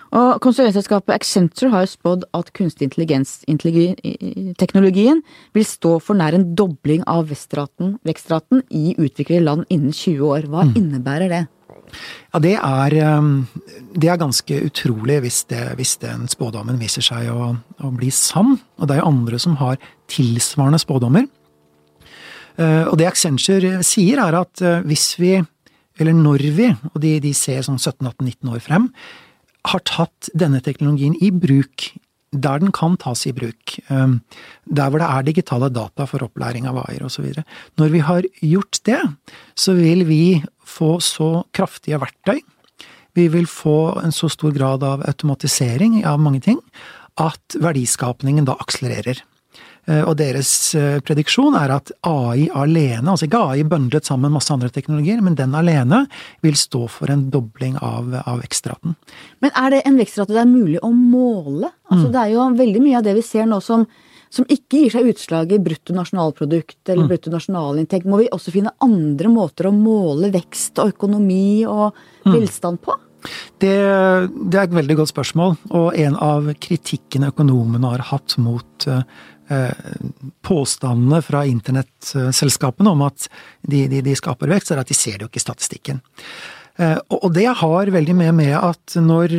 Og 0.10 0.40
Konsulentselskapet 0.42 1.14
Accenture 1.14 1.70
har 1.74 1.84
jo 1.86 1.90
spådd 1.92 2.24
at 2.38 2.54
kunstig 2.58 2.86
intelligens-teknologien 2.88 5.20
vil 5.54 5.66
stå 5.66 6.00
for 6.02 6.14
nær 6.18 6.34
en 6.38 6.56
dobling 6.58 7.04
av 7.10 7.30
vekstraten 7.30 8.62
i 8.74 8.96
utviklede 8.98 9.46
land 9.46 9.66
innen 9.70 9.94
20 9.94 10.26
år. 10.26 10.42
Hva 10.50 10.64
mm. 10.66 10.74
innebærer 10.82 11.30
det? 11.30 11.48
Ja, 12.34 12.40
det 12.42 12.56
er, 12.58 13.18
um, 13.18 13.48
det 13.98 14.10
er 14.10 14.18
ganske 14.22 14.62
utrolig 14.66 15.22
hvis, 15.26 15.44
det, 15.50 15.76
hvis 15.78 15.98
den 16.02 16.28
spådommen 16.30 16.80
viser 16.82 17.02
seg 17.06 17.30
å, 17.34 17.56
å, 17.82 17.92
bli 17.94 18.10
sann. 18.14 18.60
Og 18.78 18.88
det 18.88 18.94
er 18.96 19.02
jo 19.04 19.12
andre 19.12 19.38
som 19.42 19.56
har 19.62 19.76
tilsvarende 20.10 20.80
spådommer. 20.82 21.24
Eh, 22.60 22.84
og 22.90 22.98
det 23.00 23.08
Accenture 23.10 23.80
sier, 23.88 24.20
er 24.22 24.38
at 24.42 24.64
eh, 24.66 24.84
hvis 24.88 25.14
vi, 25.22 25.38
eller 26.00 26.16
når 26.16 26.46
vi, 26.58 26.70
og 26.92 27.00
de, 27.04 27.16
de 27.24 27.34
ser 27.38 27.64
sånn 27.66 27.80
17-18-19 27.80 28.54
år 28.54 28.62
frem, 28.66 28.92
har 29.70 29.84
tatt 29.88 30.30
denne 30.38 30.62
teknologien 30.64 31.18
i 31.20 31.32
bruk 31.36 31.92
der 32.30 32.60
den 32.62 32.70
kan 32.70 32.94
tas 33.02 33.24
i 33.26 33.34
bruk, 33.34 33.80
eh, 33.90 34.12
der 34.70 34.92
hvor 34.92 35.02
det 35.02 35.10
er 35.10 35.26
digitale 35.26 35.72
data 35.74 36.06
for 36.10 36.28
opplæring 36.28 36.68
av 36.70 36.78
AI-er 36.84 37.08
osv. 37.08 37.32
Når 37.82 37.96
vi 37.96 38.04
har 38.06 38.28
gjort 38.46 38.84
det, 38.86 39.02
så 39.58 39.74
vil 39.80 40.06
vi 40.10 40.24
få 40.62 40.98
så 41.02 41.48
kraftige 41.56 42.02
verktøy, 42.02 42.44
vi 43.18 43.26
vil 43.34 43.48
få 43.50 44.00
en 44.04 44.14
så 44.14 44.30
stor 44.32 44.54
grad 44.54 44.84
av 44.86 45.02
automatisering 45.10 46.04
av 46.08 46.22
mange 46.22 46.44
ting, 46.46 46.60
at 47.20 47.58
verdiskapningen 47.60 48.46
da 48.48 48.56
akselererer. 48.62 49.24
Eh, 49.90 50.04
og 50.04 50.18
deres 50.20 50.52
eh, 50.78 51.00
prediksjon 51.06 51.58
er 51.58 51.74
at 51.80 51.92
AI 52.06 52.48
alene, 52.54 53.08
altså 53.10 53.26
ikke 53.26 53.42
AI 53.52 53.64
bøndlet 53.68 54.06
sammen 54.10 54.34
masse 54.34 54.54
andre 54.54 54.70
teknologier, 54.74 55.22
men 55.26 55.38
den 55.40 55.56
alene 55.58 56.04
vil 56.46 56.58
stå 56.60 56.86
for 56.94 57.10
en 57.10 57.28
dobling 57.34 57.80
av, 57.82 58.12
av 58.22 58.44
vekstraten. 58.44 58.94
Men 59.42 59.56
er 59.58 59.74
det 59.74 59.82
en 59.90 59.98
vekstrate 60.00 60.36
det 60.36 60.44
er 60.44 60.52
mulig 60.52 60.78
å 60.86 60.92
måle? 60.94 61.72
Altså 61.90 62.06
mm. 62.06 62.14
Det 62.14 62.22
er 62.22 62.36
jo 62.36 62.46
veldig 62.60 62.86
mye 62.86 63.02
av 63.02 63.10
det 63.10 63.18
vi 63.18 63.26
ser 63.26 63.50
nå 63.50 63.62
som 63.66 63.88
som 64.30 64.46
ikke 64.46 64.84
gir 64.84 64.94
seg 64.94 65.08
utslag 65.10 65.50
i 65.56 65.58
bruttonasjonalprodukt 65.66 66.92
eller 66.92 67.08
mm. 67.08 67.10
bruttonasjonalinntekt. 67.10 68.06
Må 68.06 68.20
vi 68.22 68.28
også 68.30 68.54
finne 68.54 68.76
andre 68.86 69.32
måter 69.34 69.66
å 69.66 69.74
måle 69.74 70.30
vekst 70.36 70.78
og 70.84 70.92
økonomi 70.94 71.66
og 71.66 71.98
mm. 72.28 72.36
velstand 72.36 72.78
på? 72.86 72.94
Det, 73.60 73.74
det, 74.30 74.54
er 74.54 74.62
et 74.62 74.76
veldig 74.78 75.00
godt 75.02 75.12
spørsmål, 75.12 75.58
og 75.76 75.98
en 76.00 76.16
av 76.24 76.46
kritikkene 76.62 77.34
økonomene 77.34 77.92
har 77.92 78.06
hatt 78.14 78.38
mot 78.40 78.88
eh, 78.88 79.02
påstandene 80.46 81.22
fra 81.26 81.44
internettselskapene 81.50 82.92
om 82.92 83.02
at 83.08 83.26
de, 83.62 83.88
de, 83.90 84.04
de, 84.06 84.16
skaper 84.18 84.52
vekst, 84.54 84.72
er 84.72 84.82
at 84.84 84.92
de 84.92 84.98
ser 84.98 85.18
det 85.18 85.26
jo 85.26 85.32
ikke 85.32 85.42
i 85.42 85.46
statistikken. 85.46 86.04
Eh, 86.78 86.98
og, 87.16 87.32
det 87.34 87.48
har 87.62 87.94
veldig 87.96 88.16
mye 88.20 88.36
med 88.36 88.54
at 88.60 89.00
når, 89.02 89.36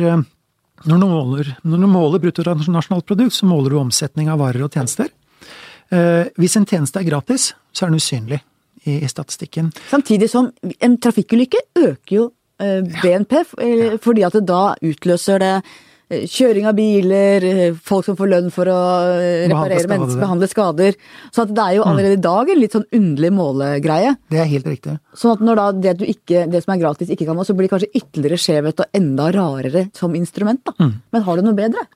når 0.83 1.01
du 1.03 1.07
måler, 1.07 1.53
når 1.63 1.85
du 1.85 1.89
måler 1.93 2.23
bruttonasjonalprodukt, 2.25 3.37
så 3.37 3.49
måler 3.49 3.71
du 3.71 3.79
omsetning 3.81 4.29
av 4.33 4.43
varer 4.43 4.67
og 4.67 4.75
tjenester. 4.75 5.09
Eh, 5.91 6.27
hvis 6.39 6.59
en 6.59 6.67
tjeneste 6.67 6.99
er 6.99 7.07
gratis, 7.07 7.53
så 7.71 7.87
er 7.87 7.93
den 7.93 8.03
usynlig 8.03 8.43
i, 8.83 8.99
i 8.99 9.09
statistikken. 9.09 9.71
Samtidig 9.89 10.31
som 10.33 10.51
en 10.79 10.99
trafikkulykke 10.99 11.65
øker 11.87 12.15
jo 12.19 12.29
Eh, 12.61 12.83
BNP, 13.03 13.33
Ja. 13.57 13.97
fordi 13.97 14.23
at 14.23 14.33
det 14.33 14.45
da 14.45 14.75
utløser 14.81 15.39
det 15.39 15.55
eh, 15.55 15.61
kjøring 16.11 16.67
av 16.69 16.75
biler, 16.77 17.45
folk 17.87 18.07
som 18.07 18.17
får 18.19 18.31
lønn 18.31 18.49
for 18.53 18.69
å 18.71 18.79
reparere 19.51 19.89
mennesker, 19.89 20.21
behandle 20.21 20.49
skader. 20.51 20.97
Så 21.33 21.45
det 21.49 21.63
er 21.63 21.77
jo 21.77 21.85
mm. 21.85 21.91
allerede 21.91 22.17
i 22.17 22.23
dag 22.25 22.51
en 22.51 22.61
litt 22.61 22.75
sånn 22.75 22.87
underlig 22.97 23.31
målegreie. 23.37 24.15
Det 24.31 24.41
er 24.43 24.51
helt 24.51 24.69
riktig. 24.71 24.97
Sånn 25.17 25.37
at 25.37 25.45
når 25.45 25.61
da 25.61 25.69
det, 25.87 25.95
ikke, 26.15 26.45
det 26.51 26.63
som 26.65 26.75
er 26.75 26.83
gratis 26.83 27.13
ikke 27.13 27.29
kan 27.29 27.39
være, 27.39 27.49
så 27.51 27.57
blir 27.57 27.69
det 27.69 27.73
kanskje 27.75 28.03
ytterligere 28.03 28.43
skjevhet 28.45 28.83
og 28.83 29.01
enda 29.01 29.31
rarere 29.35 29.87
som 29.97 30.15
instrument. 30.19 30.63
da. 30.67 30.75
Mm. 30.79 30.93
Men 31.15 31.27
har 31.27 31.39
du 31.39 31.47
noe 31.47 31.57
bedre? 31.57 31.87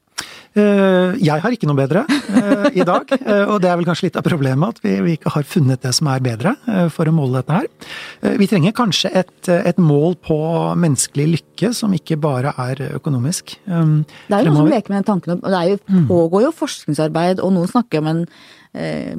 Eh, 0.55 1.15
jeg 1.19 1.43
har 1.43 1.51
ikke 1.51 1.67
noe 1.67 1.75
bedre 1.75 2.05
eh, 2.07 2.77
i 2.79 2.83
dag, 2.87 3.09
eh, 3.17 3.41
og 3.43 3.57
det 3.59 3.67
er 3.67 3.75
vel 3.75 3.87
kanskje 3.89 4.07
litt 4.07 4.19
av 4.19 4.23
problemet 4.23 4.77
at 4.77 4.85
vi, 4.85 5.17
ikke 5.17 5.33
har 5.33 5.47
funnet 5.47 5.81
det 5.83 5.91
som 5.97 6.07
er 6.07 6.23
bedre 6.23 6.53
for 6.95 7.11
å 7.11 7.13
måle 7.15 7.41
dette 7.41 7.57
her. 7.57 8.35
Vi 8.39 8.47
trenger 8.47 8.75
kanskje 8.75 9.11
et, 9.19 9.49
et, 9.51 9.81
mål 9.81 10.15
på 10.23 10.37
menneskelig 10.79 11.25
lykke 11.33 11.73
som 11.75 11.93
ikke 11.95 12.17
bare 12.23 12.53
er 12.69 12.85
økonomisk. 12.95 13.57
Det 13.65 14.37
er 14.37 14.47
jo 14.47 14.53
noen 14.53 14.61
som 14.61 14.71
leker 14.71 14.93
med 14.93 15.01
den 15.01 15.09
tanken, 15.09 15.41
og 15.41 15.51
det 15.51 15.63
jo, 15.73 15.81
mm. 15.89 16.05
pågår 16.11 16.47
jo 16.47 16.53
forskningsarbeid, 16.61 17.43
og 17.43 17.51
noen 17.57 17.71
snakker 17.71 18.03
om 18.03 18.13
en 18.13 18.23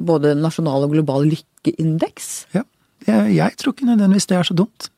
både 0.05 0.33
nasjonal 0.37 0.85
og 0.85 0.97
global 0.97 1.29
lykkeindeks. 1.29 2.33
Ja. 2.57 2.65
Jeg, 3.07 3.33
jeg, 3.37 3.55
tror 3.55 3.73
ikke 3.73 3.87
nødvendigvis 3.87 4.27
det 4.27 4.37
er 4.37 4.47
så 4.47 4.55
dumt. 4.57 4.89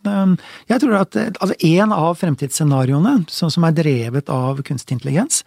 Jeg 0.70 0.82
tror 0.82 0.96
at 0.98 1.18
altså 1.30 1.56
En 1.70 1.94
av 1.94 2.18
fremtidsscenarioene 2.18 3.16
som 3.30 3.68
er 3.68 3.76
drevet 3.78 4.32
av 4.34 4.62
kunstig 4.66 4.98
intelligens, 4.98 5.44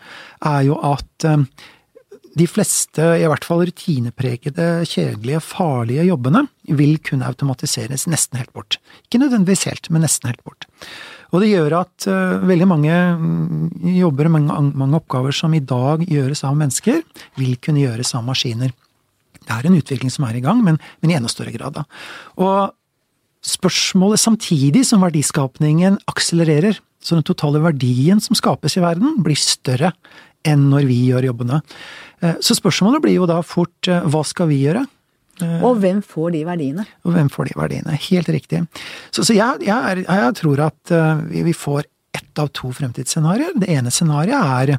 er 0.46 0.68
jo 0.68 0.78
at 0.86 1.26
um, 1.26 1.48
de 2.38 2.46
fleste, 2.48 3.02
i 3.20 3.26
hvert 3.28 3.44
fall 3.44 3.64
rutinepregede, 3.68 4.86
kjedelige, 4.88 5.42
farlige 5.44 6.06
jobbene 6.06 6.46
vil 6.78 6.94
kunne 7.04 7.28
automatiseres 7.28 8.06
nesten 8.08 8.40
helt 8.40 8.52
bort. 8.56 8.78
Ikke 9.04 9.20
nødvendigvis 9.20 9.66
helt, 9.68 9.90
men 9.92 10.06
nesten 10.06 10.30
helt 10.30 10.44
bort. 10.46 10.68
Og 11.32 11.42
det 11.42 11.50
gjør 11.50 11.78
at 11.82 12.06
uh, 12.08 12.44
veldig 12.46 12.68
mange 12.68 12.94
mm, 13.18 13.66
jobber, 13.96 14.30
mange, 14.32 14.62
mange 14.78 15.00
oppgaver 15.00 15.34
som 15.36 15.52
i 15.56 15.64
dag 15.64 16.04
gjøres 16.08 16.44
av 16.48 16.56
mennesker, 16.60 17.02
vil 17.40 17.58
kunne 17.60 17.84
gjøres 17.84 18.14
av 18.16 18.24
maskiner. 18.28 18.72
Det 19.46 19.56
er 19.56 19.68
en 19.68 19.78
utvikling 19.78 20.12
som 20.12 20.26
er 20.28 20.38
i 20.38 20.44
gang, 20.44 20.62
men, 20.64 20.78
men 21.02 21.12
i 21.12 21.18
enda 21.18 21.30
større 21.30 21.54
grad. 21.54 21.78
Da. 21.78 21.84
Og 22.42 22.72
spørsmålet 23.42 24.22
samtidig 24.22 24.84
som 24.86 25.02
verdiskapningen 25.02 25.98
akselererer, 26.10 26.78
så 27.02 27.18
den 27.18 27.26
totale 27.26 27.62
verdien 27.62 28.22
som 28.22 28.38
skapes 28.38 28.78
i 28.78 28.84
verden, 28.84 29.18
blir 29.24 29.38
større 29.38 29.92
enn 30.46 30.68
når 30.70 30.86
vi 30.88 30.98
gjør 31.10 31.28
jobbene. 31.30 31.60
Eh, 32.22 32.38
så 32.42 32.56
spørsmålet 32.58 33.02
blir 33.04 33.18
jo 33.18 33.28
da 33.30 33.40
fort 33.46 33.90
eh, 33.90 34.04
hva 34.10 34.22
skal 34.26 34.50
vi 34.50 34.62
gjøre? 34.64 34.84
Eh, 35.42 35.62
og 35.66 35.80
hvem 35.82 36.02
får 36.06 36.34
de 36.36 36.42
verdiene? 36.46 36.86
Og 37.06 37.16
hvem 37.16 37.30
får 37.32 37.50
de 37.50 37.58
verdiene, 37.58 37.98
Helt 38.08 38.30
riktig. 38.30 38.62
Så, 39.10 39.26
så 39.26 39.34
jeg, 39.34 39.62
jeg, 39.66 39.78
er, 39.78 40.04
jeg, 40.06 40.36
tror 40.38 40.66
at 40.68 40.94
vi 41.30 41.54
får 41.56 41.86
ett 42.14 42.38
av 42.38 42.52
to 42.54 42.70
fremtidsscenarioer. 42.76 43.56
Det 43.62 43.70
ene 43.72 43.90
scenarioet 43.90 44.70
er 44.70 44.76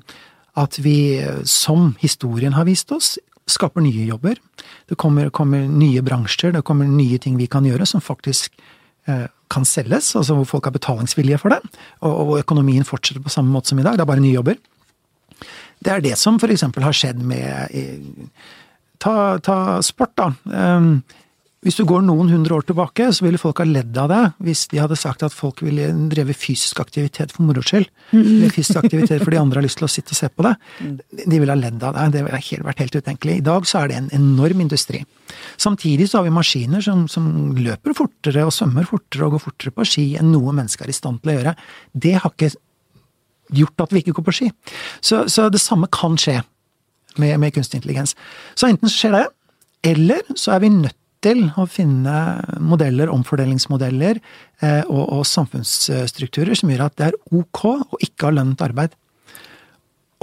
at 0.61 0.77
vi, 0.85 1.17
som 1.49 1.95
historien 1.99 2.53
har 2.53 2.67
vist 2.69 2.91
oss, 2.93 3.15
skaper 3.49 3.83
nye 3.83 4.05
jobber. 4.07 4.39
Det 4.89 4.97
kommer, 4.99 5.29
kommer, 5.29 5.65
nye 5.67 6.03
bransjer, 6.05 6.53
det 6.55 6.63
kommer 6.67 6.87
nye 6.89 7.19
ting 7.21 7.37
vi 7.39 7.49
kan 7.51 7.65
gjøre 7.67 7.87
som 7.89 8.03
faktisk 8.03 8.55
eh, 9.07 9.25
kan 9.53 9.65
selges, 9.67 10.13
altså 10.17 10.37
hvor 10.37 10.49
folk 10.55 10.69
har 10.69 10.75
betalingsvilje 10.75 11.39
for 11.41 11.53
det, 11.53 11.59
og, 12.01 12.13
og 12.13 12.37
økonomien 12.39 12.87
fortsetter 12.87 13.23
på 13.23 13.33
samme 13.33 13.53
måte 13.53 13.71
som 13.71 13.81
i 13.81 13.85
dag. 13.85 13.97
Det 13.99 14.05
er 14.05 14.11
bare 14.13 14.23
nye 14.23 14.37
jobber. 14.37 14.57
Det 15.83 15.91
er 15.91 16.03
det 16.03 16.15
som 16.19 16.39
eksempel 16.39 16.85
har 16.85 16.95
skjedd 16.95 17.19
med 17.27 17.73
eh, 17.75 18.39
ta, 19.03 19.37
ta, 19.43 19.57
sport, 19.83 20.15
da. 20.15 20.31
Um, 20.45 21.03
hvis 21.63 21.77
du 21.79 21.85
går 21.87 22.01
noen 22.03 22.27
hundre 22.27 22.57
år 22.57 22.65
tilbake, 22.67 23.05
så 23.15 23.23
ville 23.23 23.39
folk 23.39 23.61
ha 23.61 23.65
ledd 23.67 23.95
av 23.99 24.09
deg 24.11 24.43
hvis 24.43 24.65
de 24.73 24.81
hadde 24.81 24.97
sagt 24.99 25.23
at 25.23 25.35
folk 25.35 25.61
ville 25.63 25.87
dreve 26.11 26.35
fysisk 26.35 26.81
aktivitet 26.83 27.31
for 27.31 27.47
moro 27.47 27.63
skyld. 27.63 27.87
Fysisk 28.11 28.81
aktivitet 28.81 29.23
fordi 29.23 29.39
andre 29.39 29.61
har 29.61 29.65
lyst 29.67 29.79
til 29.79 29.87
å 29.87 29.91
sitte 29.91 30.11
og 30.11 30.19
se 30.19 30.27
på 30.27 30.43
det. 30.43 30.53
De 31.23 31.39
ville 31.39 31.53
ha 31.53 31.59
ledd 31.59 31.79
av 31.79 31.95
deg. 31.95 32.11
Det 32.15 32.25
ville 32.25 32.67
vært 32.67 32.83
helt 32.83 32.97
utenkelig. 32.99 33.37
I 33.39 33.45
dag 33.47 33.67
så 33.69 33.79
er 33.79 33.91
det 33.91 33.99
en 34.01 34.09
enorm 34.17 34.63
industri. 34.65 35.05
Samtidig 35.55 36.09
så 36.11 36.19
har 36.19 36.27
vi 36.27 36.33
maskiner 36.35 36.83
som, 36.83 37.05
som 37.11 37.29
løper 37.55 37.95
fortere 37.95 38.43
og 38.43 38.51
svømmer 38.55 38.87
fortere 38.89 39.27
og 39.27 39.37
går 39.37 39.45
fortere 39.45 39.75
på 39.77 39.87
ski 39.87 40.05
enn 40.19 40.33
noe 40.33 40.55
menneske 40.55 40.83
er 40.83 40.91
i 40.91 40.97
stand 40.97 41.21
til 41.23 41.31
å 41.31 41.37
gjøre. 41.37 41.53
Det 41.93 42.17
har 42.17 42.33
ikke 42.33 42.51
gjort 43.53 43.85
at 43.85 43.95
vi 43.95 44.03
ikke 44.03 44.17
går 44.19 44.27
på 44.27 44.35
ski. 44.35 44.49
Så, 44.99 45.23
så 45.31 45.47
det 45.53 45.63
samme 45.63 45.87
kan 45.93 46.19
skje 46.19 46.41
med, 47.21 47.37
med 47.39 47.55
kunstig 47.55 47.79
intelligens. 47.79 48.17
Så 48.57 48.67
enten 48.67 48.91
skjer 48.91 49.15
det, 49.15 49.23
eller 49.93 50.27
så 50.35 50.55
er 50.55 50.63
vi 50.63 50.73
nødt 50.73 50.97
til 51.23 51.45
å 51.59 51.65
finne 51.69 52.15
modeller, 52.61 53.11
omfordelingsmodeller 53.13 54.19
eh, 54.19 54.81
og, 54.87 55.03
og, 55.03 55.23
samfunnsstrukturer 55.27 56.57
som 56.59 56.71
gjør 56.71 56.85
at 56.87 56.97
det 56.99 57.07
er 57.09 57.17
ok 57.39 57.63
å 57.69 58.01
ikke 58.03 58.29
ha 58.29 58.35
lønnet 58.37 58.63
arbeid. 58.65 58.97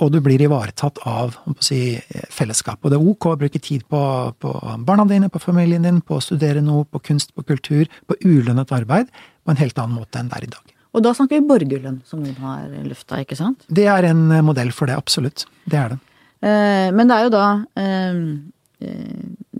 Og 0.00 0.08
du 0.14 0.20
blir 0.24 0.40
ivaretatt 0.40 1.02
av 1.08 1.34
si, 1.60 1.98
fellesskap. 2.32 2.80
Og 2.80 2.92
det 2.92 2.96
er 2.96 3.08
ok 3.12 3.26
å 3.28 3.38
bruke 3.40 3.60
tid 3.60 3.84
på, 3.90 4.00
på, 4.40 4.52
barna 4.86 5.04
dine, 5.08 5.28
på 5.32 5.42
familien 5.42 5.84
din, 5.84 6.00
på 6.00 6.16
å 6.16 6.24
studere 6.24 6.62
noe, 6.64 6.86
på 6.88 7.02
kunst, 7.10 7.34
på 7.36 7.44
kultur, 7.44 7.90
på 8.08 8.16
ulønnet 8.24 8.72
arbeid, 8.72 9.10
på 9.44 9.52
en 9.52 9.60
helt 9.60 9.80
annen 9.82 10.00
måte 10.00 10.22
enn 10.22 10.30
det 10.32 10.38
er 10.38 10.46
i 10.48 10.52
dag. 10.54 10.76
Og 10.96 11.04
da 11.04 11.12
snakker 11.14 11.38
vi 11.38 11.46
borgerlønn, 11.50 12.00
som 12.08 12.22
hun 12.24 12.38
har 12.42 12.70
lufta, 12.88 13.20
ikke 13.20 13.36
sant? 13.38 13.68
Det 13.68 13.84
er 13.92 14.08
en 14.08 14.24
modell 14.46 14.72
for 14.74 14.90
det, 14.90 14.96
absolutt. 14.98 15.44
Det 15.68 15.78
er 15.78 15.92
det. 15.92 16.00
Eh, 16.40 16.88
men 16.96 17.10
det 17.10 17.18
er 17.18 17.28
jo 17.28 17.34
da 17.36 17.44
Eh, 17.78 18.24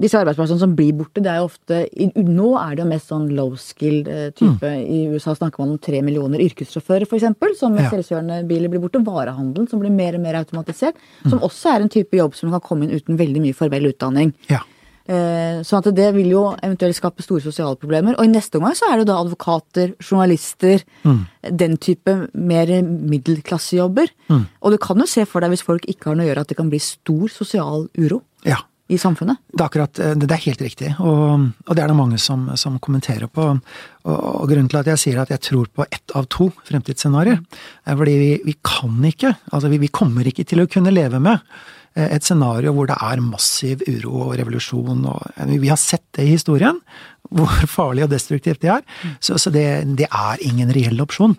disse 0.01 0.17
arbeidsplassene 0.17 0.61
som 0.63 0.73
blir 0.77 0.95
borte, 0.97 1.21
det 1.21 1.31
er 1.33 1.41
jo 1.43 1.49
ofte 1.51 1.83
Nå 2.25 2.51
er 2.61 2.77
det 2.77 2.85
jo 2.85 2.89
mest 2.89 3.11
sånn 3.11 3.29
low 3.37 3.53
skilled 3.61 4.09
eh, 4.09 4.31
type. 4.37 4.65
Mm. 4.65 4.81
I 4.81 5.01
USA 5.13 5.35
snakker 5.37 5.63
man 5.63 5.75
om 5.75 5.81
tre 5.83 6.01
millioner 6.07 6.43
yrkessjåfører, 6.47 7.07
f.eks., 7.09 7.29
som 7.61 7.75
med 7.77 7.85
ja. 7.85 7.93
selvkjørende 7.93 8.41
biler 8.49 8.73
blir 8.73 8.83
borte. 8.83 9.03
Varehandelen, 9.05 9.69
som 9.71 9.83
blir 9.83 9.93
mer 9.93 10.17
og 10.17 10.25
mer 10.25 10.41
automatisert. 10.41 10.99
Mm. 11.25 11.33
Som 11.33 11.47
også 11.47 11.75
er 11.75 11.85
en 11.85 11.93
type 11.93 12.17
jobb 12.17 12.37
som 12.39 12.53
kan 12.55 12.65
komme 12.65 12.87
inn 12.87 12.97
uten 12.97 13.19
veldig 13.21 13.43
mye 13.45 13.57
formell 13.57 13.91
utdanning. 13.91 14.33
Ja. 14.51 14.63
Eh, 15.11 15.61
at 15.61 15.91
det 15.97 16.09
vil 16.15 16.31
jo 16.33 16.45
eventuelt 16.63 16.97
skape 16.97 17.27
store 17.27 17.45
sosiale 17.45 17.77
problemer. 17.81 18.17
Og 18.17 18.25
i 18.25 18.33
neste 18.33 18.61
omgang 18.61 18.79
så 18.79 18.89
er 18.89 19.03
det 19.03 19.11
da 19.11 19.19
advokater, 19.21 19.95
journalister, 20.01 20.87
mm. 21.05 21.21
den 21.61 21.77
type 21.83 22.17
mer 22.33 22.73
middelklassejobber. 22.87 24.15
Mm. 24.33 24.49
Og 24.63 24.77
du 24.77 24.81
kan 24.81 25.03
jo 25.03 25.11
se 25.11 25.27
for 25.29 25.45
deg, 25.45 25.53
hvis 25.53 25.67
folk 25.67 25.89
ikke 25.91 26.13
har 26.13 26.19
noe 26.21 26.29
å 26.29 26.33
gjøre, 26.33 26.47
at 26.47 26.55
det 26.55 26.61
kan 26.63 26.73
bli 26.73 26.81
stor 26.89 27.29
sosial 27.37 27.89
uro. 28.01 28.25
Ja 28.49 28.63
i 28.91 28.99
samfunnet? 28.99 29.39
Det 29.53 29.63
er 29.63 29.69
akkurat, 29.69 29.99
eh, 30.03 30.15
det 30.19 30.31
er 30.35 30.45
helt 30.45 30.63
riktig, 30.65 30.93
og, 30.99 31.49
og 31.67 31.77
det 31.77 31.83
er 31.83 31.93
det 31.93 31.99
mange 31.99 32.19
som, 32.19 32.49
som 32.59 32.79
kommenterer 32.83 33.31
på. 33.31 33.47
Og, 33.55 33.61
og, 34.11 34.47
grunnen 34.51 34.71
til 34.71 34.81
at 34.81 34.91
jeg 34.93 35.03
sier 35.05 35.21
at 35.23 35.31
jeg 35.31 35.45
tror 35.47 35.69
på 35.75 35.87
ett 35.87 36.15
av 36.19 36.27
to 36.33 36.51
fremtidsscenarioer, 36.69 37.43
er 37.87 38.01
fordi 38.01 38.17
vi, 38.19 38.31
vi, 38.49 38.57
kan 38.67 38.97
ikke, 39.07 39.35
altså 39.51 39.71
vi, 39.73 39.83
vi, 39.85 39.93
kommer 39.95 40.27
ikke 40.27 40.47
til 40.49 40.65
å 40.65 40.69
kunne 40.71 40.95
leve 40.95 41.21
med 41.23 41.39
eh, 41.95 42.09
et 42.09 42.27
scenario 42.27 42.75
hvor 42.77 42.91
det 42.91 42.99
er 42.99 43.23
massiv 43.25 43.85
uro 43.87 44.27
og 44.27 44.35
revolusjon. 44.41 45.07
Og, 45.13 45.47
vi 45.53 45.71
har 45.71 45.81
sett 45.81 46.09
det 46.19 46.27
i 46.27 46.35
historien, 46.35 46.83
hvor 47.37 47.63
farlig 47.71 48.09
og 48.09 48.15
destruktivt 48.15 48.65
det 48.65 48.75
er. 48.81 48.83
Så, 49.23 49.39
så 49.39 49.55
det, 49.55 49.69
det, 50.01 50.11
er 50.11 50.43
ingen 50.47 50.75
reell 50.75 50.99
opsjon. 51.05 51.39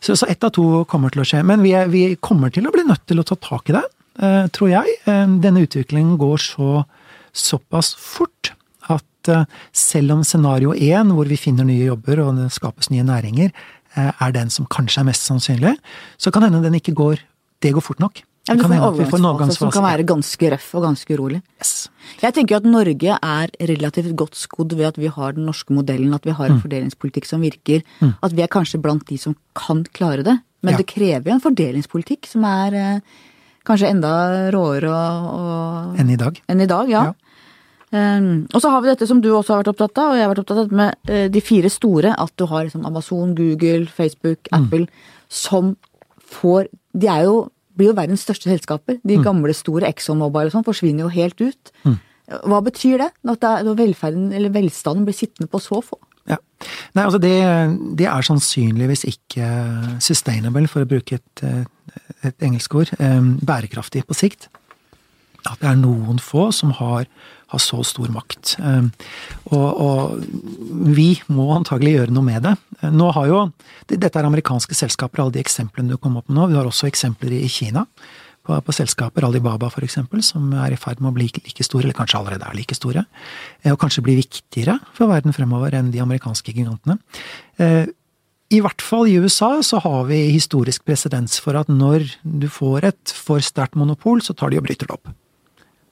Så, 0.00 0.14
så 0.16 0.26
ett 0.30 0.44
av 0.46 0.54
to 0.54 0.84
kommer 0.88 1.12
til 1.12 1.24
å 1.24 1.28
skje. 1.28 1.44
Men 1.44 1.60
vi, 1.66 1.74
vi 1.92 2.02
kommer 2.22 2.52
til 2.54 2.68
å 2.68 2.72
bli 2.72 2.86
nødt 2.88 3.04
til 3.10 3.20
å 3.20 3.26
ta 3.26 3.36
tak 3.36 3.68
i 3.68 3.76
det. 3.76 3.84
Eh, 4.18 4.46
tror 4.50 4.68
jeg. 4.72 4.94
Eh, 5.06 5.26
denne 5.42 5.62
utviklingen 5.66 6.16
går 6.18 6.38
så 6.42 6.84
såpass 7.32 7.92
fort 7.94 8.52
at 8.90 9.28
eh, 9.30 9.44
selv 9.72 10.12
om 10.16 10.24
scenario 10.24 10.72
én, 10.74 11.12
hvor 11.14 11.28
vi 11.30 11.36
finner 11.38 11.64
nye 11.68 11.84
jobber 11.86 12.24
og 12.24 12.36
det 12.40 12.48
skapes 12.54 12.90
nye 12.90 13.04
næringer, 13.06 13.52
er 13.98 14.30
den 14.32 14.50
som 14.52 14.66
kanskje 14.70 15.00
er 15.00 15.06
mest 15.08 15.24
sannsynlig, 15.26 15.72
så 16.20 16.30
kan 16.30 16.44
hende 16.44 16.60
den 16.62 16.74
ikke 16.78 16.92
går 16.94 17.18
Det 17.60 17.72
går 17.74 17.82
fort 17.82 17.98
nok. 17.98 18.20
Ja, 18.46 18.54
Det 18.54 18.60
kan 18.62 18.70
får 18.70 18.74
en 18.76 18.82
hende 18.82 18.88
at 18.92 18.98
vi 18.98 19.10
får 19.10 19.18
en 19.18 19.24
overgangsfase 19.26 19.58
som 19.58 19.70
kan 19.74 19.82
være 19.82 20.04
ganske 20.06 20.50
røff 20.52 20.68
og 20.78 20.82
ganske 20.84 21.14
urolig. 21.16 21.40
Yes. 21.58 21.88
Jeg 22.22 22.34
tenker 22.34 22.54
jo 22.54 22.60
at 22.60 22.68
Norge 22.70 23.16
er 23.20 23.48
relativt 23.66 24.14
godt 24.14 24.36
skodd 24.38 24.76
ved 24.76 24.86
at 24.86 24.96
vi 25.02 25.08
har 25.08 25.32
den 25.32 25.46
norske 25.46 25.74
modellen, 25.74 26.14
at 26.14 26.24
vi 26.24 26.30
har 26.30 26.48
Mm. 26.48 26.54
en 26.54 26.60
fordelingspolitikk 26.62 27.26
som 27.26 27.40
virker. 27.42 27.82
At 28.22 28.32
vi 28.32 28.42
er 28.42 28.46
kanskje 28.46 28.80
blant 28.80 29.04
de 29.08 29.18
som 29.18 29.34
kan 29.56 29.82
klare 29.92 30.22
det. 30.22 30.38
Men 30.62 30.74
Ja. 30.74 30.76
det 30.78 30.86
krever 30.86 31.24
jo 31.24 31.32
en 31.34 31.40
fordelingspolitikk 31.40 32.26
som 32.26 32.44
er 32.44 32.74
eh, 32.74 33.00
kanskje 33.68 33.92
enda 33.92 34.12
råere 34.54 34.90
og, 34.92 35.98
Enn 36.00 36.10
i 36.12 36.18
dag. 36.20 36.40
enn 36.48 36.64
i 36.64 36.68
dag, 36.70 36.90
ja. 36.92 37.08
Ja. 37.10 37.14
Um, 37.88 38.46
og 38.52 38.60
så 38.60 38.68
har 38.68 38.82
vi 38.84 38.90
dette 38.90 39.06
som 39.08 39.20
du 39.24 39.30
også 39.32 39.54
har 39.54 39.62
vært 39.62 39.70
opptatt 39.72 40.00
av, 40.02 40.10
og 40.12 40.18
jeg 40.18 40.26
har 40.26 40.32
vært 40.34 40.42
opptatt 40.42 40.58
av 40.66 40.72
med 40.76 41.08
uh, 41.08 41.28
de 41.32 41.40
fire 41.40 41.70
store. 41.72 42.10
At 42.20 42.34
du 42.36 42.44
har 42.50 42.66
liksom 42.66 42.84
Amazon, 42.88 43.30
Google, 43.38 43.86
Facebook, 43.88 44.50
Apple, 44.52 44.84
som 45.28 45.76
får 46.28 46.68
De 46.98 47.08
er 47.08 47.22
jo, 47.24 47.46
blir 47.78 47.88
jo 47.92 47.96
verdens 47.96 48.24
største 48.26 48.50
selskaper. 48.50 48.98
De 49.06 49.16
gamle 49.22 49.54
store 49.56 49.88
Exxon 49.88 50.18
Mobile 50.20 50.50
og 50.50 50.56
sånn 50.56 50.66
forsvinner 50.66 51.06
jo 51.06 51.12
helt 51.14 51.40
ut. 51.40 51.72
Hva 52.44 52.58
betyr 52.66 53.00
det? 53.00 53.08
At 53.24 53.40
det 53.40 53.52
er, 53.62 53.70
velferden 53.78 54.32
eller 54.36 54.52
velstanden 54.52 55.06
blir 55.06 55.16
sittende 55.16 55.48
på 55.48 55.60
så 55.62 55.78
få? 55.80 55.96
Ja. 56.28 56.36
Nei, 56.92 57.04
altså 57.06 57.20
det, 57.22 57.32
det 57.96 58.08
er 58.10 58.26
sannsynligvis 58.26 59.06
ikke 59.08 59.48
sustainable, 60.04 60.68
for 60.68 60.84
å 60.84 60.90
bruke 60.90 61.16
et, 61.16 61.42
eh, 61.46 61.62
et 62.26 62.46
engelsk 62.46 62.74
ord, 62.74 62.94
eh, 62.98 63.20
bærekraftig 63.44 64.04
på 64.06 64.16
sikt. 64.16 64.48
At 65.46 65.60
det 65.62 65.68
er 65.70 65.76
noen 65.80 66.18
få 66.20 66.48
som 66.52 66.72
har, 66.76 67.06
har 67.48 67.60
så 67.62 67.78
stor 67.86 68.10
makt. 68.12 68.56
Eh, 68.58 68.88
Og, 69.48 69.68
og 69.80 70.24
vi 70.92 71.20
må 71.32 71.46
antagelig 71.54 71.94
gjøre 71.94 72.12
noe 72.12 72.26
med 72.26 72.42
det. 72.44 72.54
Eh, 72.82 72.90
Nå 72.92 73.10
har 73.16 73.28
jo, 73.30 73.42
Dette 73.88 74.18
er 74.18 74.28
amerikanske 74.28 74.74
selskaper, 74.76 75.22
alle 75.22 75.32
de 75.38 75.40
eksemplene 75.44 75.94
du 75.94 75.96
kom 75.96 76.18
opp 76.20 76.28
med 76.28 76.36
nå. 76.36 76.48
Vi 76.50 76.58
har 76.58 76.68
også 76.68 76.90
eksempler 76.90 77.32
i 77.38 77.48
Kina. 77.48 77.86
På, 78.48 78.56
på 78.64 78.72
selskaper, 78.72 79.26
Alibaba 79.26 79.68
eksempel, 79.84 80.22
som 80.24 80.52
er 80.56 80.72
i 80.72 80.76
ferd 80.80 81.00
med 81.00 81.10
å 81.10 81.16
bli 81.16 81.26
like 81.28 81.64
store, 81.64 81.84
eller 81.84 81.96
kanskje 81.96 82.18
allerede 82.18 82.46
er 82.48 82.56
like 82.56 82.74
store. 82.74 83.04
Og 83.68 83.78
kanskje 83.78 84.02
bli 84.06 84.14
viktigere 84.16 84.78
for 84.96 85.06
verden 85.10 85.34
fremover 85.36 85.74
enn 85.76 85.90
de 85.92 86.00
amerikanske 86.00 86.54
gigantene. 86.56 86.96
Eh, 88.48 88.56
I 88.56 88.60
hvert 88.64 88.82
fall 88.82 89.08
i 89.08 89.18
USA 89.18 89.62
så 89.62 89.78
har 89.84 90.04
vi 90.08 90.30
historisk 90.32 90.84
presedens 90.84 91.38
for 91.40 91.56
at 91.56 91.68
når 91.68 92.18
du 92.22 92.48
får 92.48 92.84
et 92.84 93.14
for 93.14 93.40
sterkt 93.40 93.76
monopol, 93.76 94.22
så 94.22 94.34
tar 94.34 94.50
de 94.50 94.58
og 94.58 94.64
bryter 94.64 94.86
det 94.86 94.94
opp. 94.94 95.08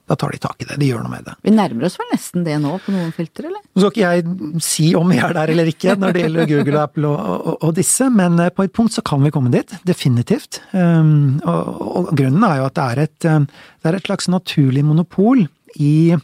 Da 0.07 0.15
tar 0.15 0.31
de 0.31 0.37
tak 0.39 0.61
i 0.63 0.65
det. 0.69 0.77
De 0.79 0.87
gjør 0.87 1.01
noe 1.03 1.11
med 1.11 1.25
det. 1.27 1.33
Vi 1.43 1.51
nærmer 1.51 1.89
oss 1.89 1.97
vel 1.99 2.07
nesten 2.13 2.45
det 2.45 2.55
nå 2.63 2.77
på 2.79 2.93
noen 2.95 3.09
felter, 3.11 3.49
eller? 3.49 3.59
Nå 3.75 3.81
skal 3.81 3.91
ikke 3.91 4.11
jeg 4.13 4.61
si 4.63 4.85
om 4.95 5.09
vi 5.11 5.17
er 5.19 5.35
der 5.35 5.51
eller 5.51 5.67
ikke 5.67 5.97
når 5.99 6.15
det 6.15 6.21
gjelder 6.23 6.47
Google, 6.53 6.83
Apple 6.85 7.09
og, 7.11 7.33
og, 7.35 7.57
og 7.67 7.73
disse, 7.75 8.07
men 8.13 8.39
eh, 8.39 8.53
på 8.55 8.63
et 8.63 8.73
punkt 8.73 8.95
så 8.95 9.03
kan 9.03 9.25
vi 9.25 9.33
komme 9.35 9.51
dit. 9.51 9.73
Definitivt. 9.87 10.61
Um, 10.71 11.41
og, 11.43 11.83
og 11.91 12.13
grunnen 12.15 12.47
er 12.47 12.61
jo 12.61 12.69
at 12.69 12.79
det 12.79 12.87
er 12.87 13.03
et, 13.03 13.27
um, 13.27 13.49
det 13.83 13.91
er 13.91 13.99
et 13.99 14.07
slags 14.07 14.31
naturlig 14.31 14.85
monopol 14.87 15.43
i, 15.75 16.15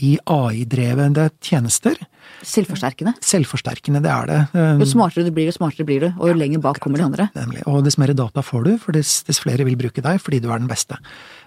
i 0.00 0.14
AI-drevne 0.24 1.26
tjenester. 1.44 1.98
Selvforsterkende. 2.46 3.12
Selvforsterkende, 3.22 4.00
det 4.02 4.10
er 4.10 4.26
det. 4.30 4.38
Um, 4.56 4.80
Jo 4.80 4.86
smartere 4.88 5.26
du 5.26 5.32
blir, 5.34 5.50
jo 5.50 5.54
smartere 5.56 5.86
blir 5.86 6.00
du. 6.00 6.08
Og 6.16 6.30
jo 6.32 6.36
lenger 6.38 6.62
bak 6.64 6.80
kommer 6.80 6.98
de 7.02 7.04
andre. 7.04 7.28
Nemlig. 7.36 7.62
Og 7.68 7.82
dess 7.84 7.98
mer 8.00 8.14
data 8.16 8.42
får 8.42 8.64
du, 8.64 8.72
for 8.82 8.96
dess, 8.96 9.18
dess 9.28 9.42
flere 9.42 9.66
vil 9.68 9.76
bruke 9.76 10.02
deg 10.04 10.22
fordi 10.22 10.40
du 10.42 10.48
er 10.50 10.62
den 10.62 10.70
beste. 10.70 10.96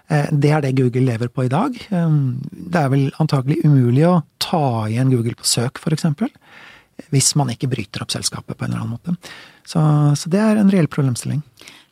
Eh, 0.08 0.30
Det 0.30 0.52
er 0.54 0.62
det 0.62 0.76
Google 0.78 1.04
lever 1.08 1.28
på 1.28 1.44
i 1.46 1.52
dag. 1.52 1.74
Um, 1.90 2.38
Det 2.50 2.80
er 2.84 2.88
vel 2.92 3.10
antagelig 3.18 3.58
umulig 3.64 4.06
å 4.06 4.22
ta 4.38 4.86
igjen 4.86 5.10
Google 5.10 5.34
på 5.34 5.44
søk, 5.44 5.78
for 5.82 5.90
eksempel. 5.96 6.30
Hvis 7.12 7.34
man 7.36 7.50
ikke 7.52 7.68
bryter 7.68 8.00
opp 8.02 8.14
selskapet 8.14 8.56
på 8.56 8.64
en 8.64 8.72
eller 8.72 8.86
annen 8.86 8.96
måte. 8.96 9.16
Så, 9.66 9.80
så 10.16 10.30
det 10.32 10.40
er 10.40 10.56
en 10.56 10.70
reell 10.70 10.86
problemstilling. 10.88 11.42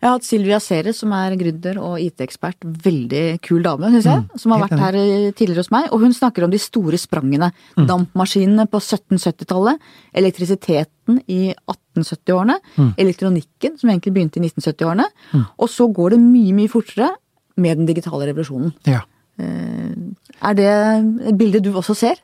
Jeg 0.05 0.11
har 0.11 0.19
hatt 0.19 0.27
Silvia 0.29 0.59
Ceres, 0.61 0.99
som 1.01 1.13
er 1.17 1.33
gründer 1.41 1.79
og 1.81 1.95
IT-ekspert. 1.97 2.61
Veldig 2.85 3.23
kul 3.41 3.63
dame, 3.65 3.89
syns 3.95 4.05
jeg. 4.11 4.41
Som 4.43 4.53
har 4.53 4.61
vært 4.67 4.83
her 4.83 4.99
eh, 5.01 5.31
tidligere 5.33 5.63
hos 5.65 5.71
meg. 5.73 5.87
Og 5.97 6.03
hun 6.03 6.13
snakker 6.13 6.45
om 6.45 6.53
de 6.53 6.61
store 6.61 7.01
sprangene. 7.01 7.49
Dampmaskinene 7.89 8.67
på 8.69 8.83
1770-tallet. 8.83 9.81
Elektrisiteten 10.21 11.23
i 11.25 11.55
1870-årene. 11.57 12.59
Elektronikken, 13.01 13.79
som 13.81 13.95
egentlig 13.95 14.13
begynte 14.19 14.43
i 14.43 14.45
1970-årene. 14.45 15.09
Og 15.57 15.73
så 15.73 15.89
går 15.89 16.19
det 16.19 16.21
mye, 16.21 16.53
mye 16.61 16.75
fortere 16.75 17.09
med 17.65 17.81
den 17.81 17.89
digitale 17.89 18.29
revolusjonen. 18.29 18.77
Ja. 18.85 19.07
Er 19.41 20.61
det 20.61 20.69
et 20.69 21.41
bilde 21.41 21.65
du 21.65 21.73
også 21.73 21.97
ser? 21.97 22.21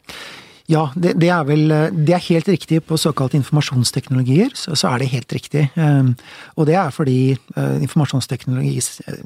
Ja, 0.71 0.87
det, 0.95 1.17
det 1.19 1.31
er 1.35 1.45
vel 1.49 1.73
Det 2.07 2.15
er 2.15 2.27
helt 2.29 2.49
riktig 2.49 2.81
på 2.87 2.99
såkalte 3.01 3.39
informasjonsteknologier, 3.41 4.55
så, 4.55 4.77
så 4.79 4.93
er 4.93 5.03
det 5.03 5.11
helt 5.11 5.33
riktig. 5.35 5.67
Um, 5.75 6.15
og 6.55 6.69
det 6.71 6.77
er 6.79 6.95
fordi 6.95 7.21
uh, 7.57 7.77
informasjonsteknologi 7.83 8.77
uh, 9.09 9.23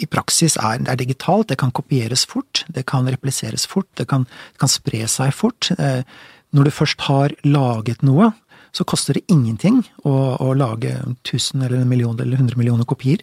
i 0.00 0.08
praksis 0.08 0.56
er, 0.56 0.80
er 0.88 0.96
digitalt. 0.96 1.50
Det 1.50 1.58
kan 1.60 1.72
kopieres 1.76 2.24
fort, 2.28 2.64
det 2.72 2.86
kan 2.88 3.08
repliseres 3.12 3.66
fort, 3.68 3.90
det 4.00 4.08
kan, 4.08 4.24
kan 4.56 4.70
spre 4.72 5.04
seg 5.10 5.34
fort. 5.36 5.68
Når 6.56 6.66
du 6.66 6.70
først 6.72 7.04
har 7.04 7.34
laget 7.44 8.00
noe, 8.06 8.30
så 8.72 8.86
koster 8.88 9.18
det 9.18 9.26
ingenting 9.28 9.82
å, 10.06 10.14
å 10.40 10.54
lage 10.56 10.94
1000 11.26 11.66
eller 11.66 11.82
en 11.82 11.90
million 11.90 12.16
eller 12.16 12.40
100 12.40 12.56
millioner 12.56 12.88
kopier. 12.88 13.20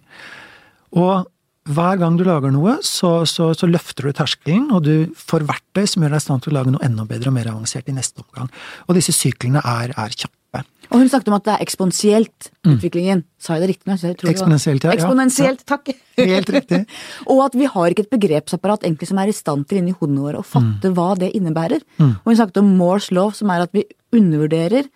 Og 0.93 1.25
hver 1.67 1.99
gang 1.99 2.17
du 2.19 2.23
lager 2.27 2.53
noe, 2.53 2.77
så, 2.86 3.21
så, 3.30 3.51
så 3.58 3.69
løfter 3.69 4.08
du 4.08 4.15
terskelen, 4.15 4.69
og 4.75 4.86
du 4.88 5.12
får 5.19 5.45
verktøy 5.47 5.86
som 5.89 6.03
gjør 6.03 6.15
deg 6.15 6.23
i 6.23 6.25
stand 6.25 6.43
til 6.43 6.53
å 6.53 6.58
lage 6.60 6.73
noe 6.73 6.84
enda 6.86 7.06
bedre 7.08 7.32
og 7.32 7.38
mer 7.38 7.51
avansert 7.51 7.89
i 7.91 7.95
neste 7.95 8.23
omgang. 8.23 8.49
Og 8.88 8.97
disse 8.97 9.15
syklene 9.15 9.63
er, 9.63 9.93
er 9.97 10.15
kjappe. 10.15 10.63
Og 10.88 11.01
hun 11.01 11.10
snakket 11.12 11.27
om 11.27 11.36
at 11.36 11.43
det 11.43 11.53
er 11.53 11.63
eksponentielt, 11.65 12.49
utviklingen. 12.63 13.25
Sa 13.43 13.58
jeg 13.58 13.65
det 13.65 13.69
riktig 13.73 13.89
nå? 13.91 13.97
Eksponentielt, 14.32 14.86
ja. 14.88 14.93
Eksponentielt, 14.95 15.65
ja. 15.65 15.67
Takk! 15.73 15.91
Helt 16.32 16.51
riktig. 16.56 16.80
og 17.34 17.41
at 17.49 17.58
vi 17.60 17.67
har 17.73 17.91
ikke 17.91 18.06
et 18.06 18.13
begrepsapparat 18.15 18.88
egentlig 18.88 19.10
som 19.10 19.19
er 19.19 19.32
i 19.32 19.36
stand 19.36 19.67
til 19.67 19.82
inni 19.82 19.95
hodene 19.97 20.23
våre 20.23 20.39
å 20.39 20.47
fatte 20.47 20.93
hva 20.95 21.10
det 21.19 21.34
innebærer. 21.38 21.84
Mm. 21.99 22.13
Og 22.21 22.32
hun 22.32 22.39
snakket 22.39 22.62
om 22.63 22.71
Moores 22.80 23.12
lov, 23.12 23.36
som 23.36 23.51
er 23.51 23.67
at 23.67 23.75
vi 23.75 23.84
undervurderer 24.15 24.88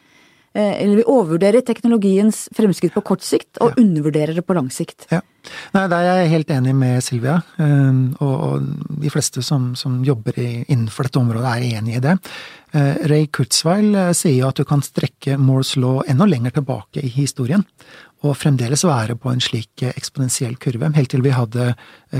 eller 0.53 0.99
vi 0.99 1.03
overvurderer 1.07 1.63
teknologiens 1.63 2.47
fremskritt 2.55 2.95
på 2.95 3.03
kort 3.07 3.23
sikt, 3.23 3.55
og 3.63 3.77
undervurderer 3.79 4.35
det 4.35 4.43
på 4.43 4.55
lang 4.57 4.67
sikt. 4.73 5.07
Ja. 5.11 5.21
Nei, 5.73 5.87
der 5.89 6.05
er 6.05 6.19
jeg 6.21 6.31
helt 6.35 6.51
enig 6.53 6.73
med 6.77 7.01
Silvia, 7.01 7.39
um, 7.57 8.01
og, 8.21 8.33
og 8.45 8.99
de 9.01 9.09
fleste 9.09 9.41
som, 9.45 9.71
som 9.79 10.01
jobber 10.05 10.37
i, 10.37 10.49
innenfor 10.67 11.07
dette 11.07 11.21
området 11.21 11.53
er 11.55 11.79
enig 11.79 11.95
i 11.97 12.03
det. 12.03 12.17
Uh, 12.75 12.99
Ray 13.09 13.25
Kurzweil 13.33 13.95
sier 14.17 14.37
jo 14.37 14.51
at 14.51 14.61
du 14.61 14.67
kan 14.67 14.83
strekke 14.85 15.39
Moores 15.41 15.73
law 15.79 16.03
enda 16.11 16.27
lenger 16.29 16.59
tilbake 16.59 17.01
i 17.01 17.13
historien, 17.15 17.65
og 18.21 18.37
fremdeles 18.37 18.83
være 18.85 19.15
på 19.17 19.31
en 19.31 19.41
slik 19.41 19.81
eksponentiell 19.87 20.59
kurve, 20.61 20.91
helt 20.93 21.09
til 21.09 21.23
vi 21.25 21.33
hadde 21.33 21.71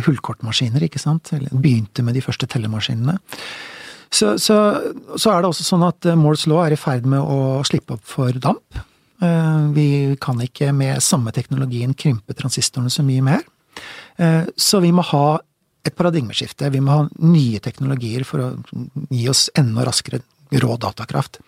hullkortmaskiner, 0.08 0.88
ikke 0.88 1.02
sant, 1.04 1.30
eller 1.38 1.54
begynte 1.54 2.02
med 2.02 2.17
de 2.17 2.26
første 2.26 2.50
tellemaskinene. 2.50 3.20
Så, 4.12 4.34
så, 4.43 4.56
så 5.15 5.32
er 5.32 5.41
det 5.41 5.50
også 5.52 5.63
sånn 5.63 5.86
at 5.88 6.08
Moores 6.19 6.43
law 6.52 6.65
er 6.65 6.76
i 6.76 6.80
ferd 6.80 7.06
med 7.08 7.21
å 7.24 7.62
slippe 7.67 7.95
opp 7.95 8.04
for 8.12 8.36
damp. 8.43 8.82
Eh, 9.24 9.62
Vi 9.76 9.88
kan 10.21 10.41
ikke 10.43 10.74
med 10.76 11.00
samme 11.06 11.32
teknologien 11.36 11.93
krympe 11.95 12.36
transistorene 12.36 12.91
så 12.91 13.06
mye 13.08 13.24
mer. 13.24 13.45
Eh, 14.19 14.43
Så 14.58 14.82
vi 14.84 14.91
må 14.91 15.06
ha 15.13 15.39
et 15.88 15.95
paradigmeskifte. 15.97 16.69
Vi 16.71 16.82
må 16.84 16.91
ha 16.91 17.08
nye 17.24 17.60
teknologier 17.63 18.26
for 18.28 18.43
å 18.43 18.50
gi 19.10 19.24
oss 19.32 19.47
enda 19.58 19.86
raskere 19.88 20.19
rå 20.60 20.74
datakraft. 20.78 21.39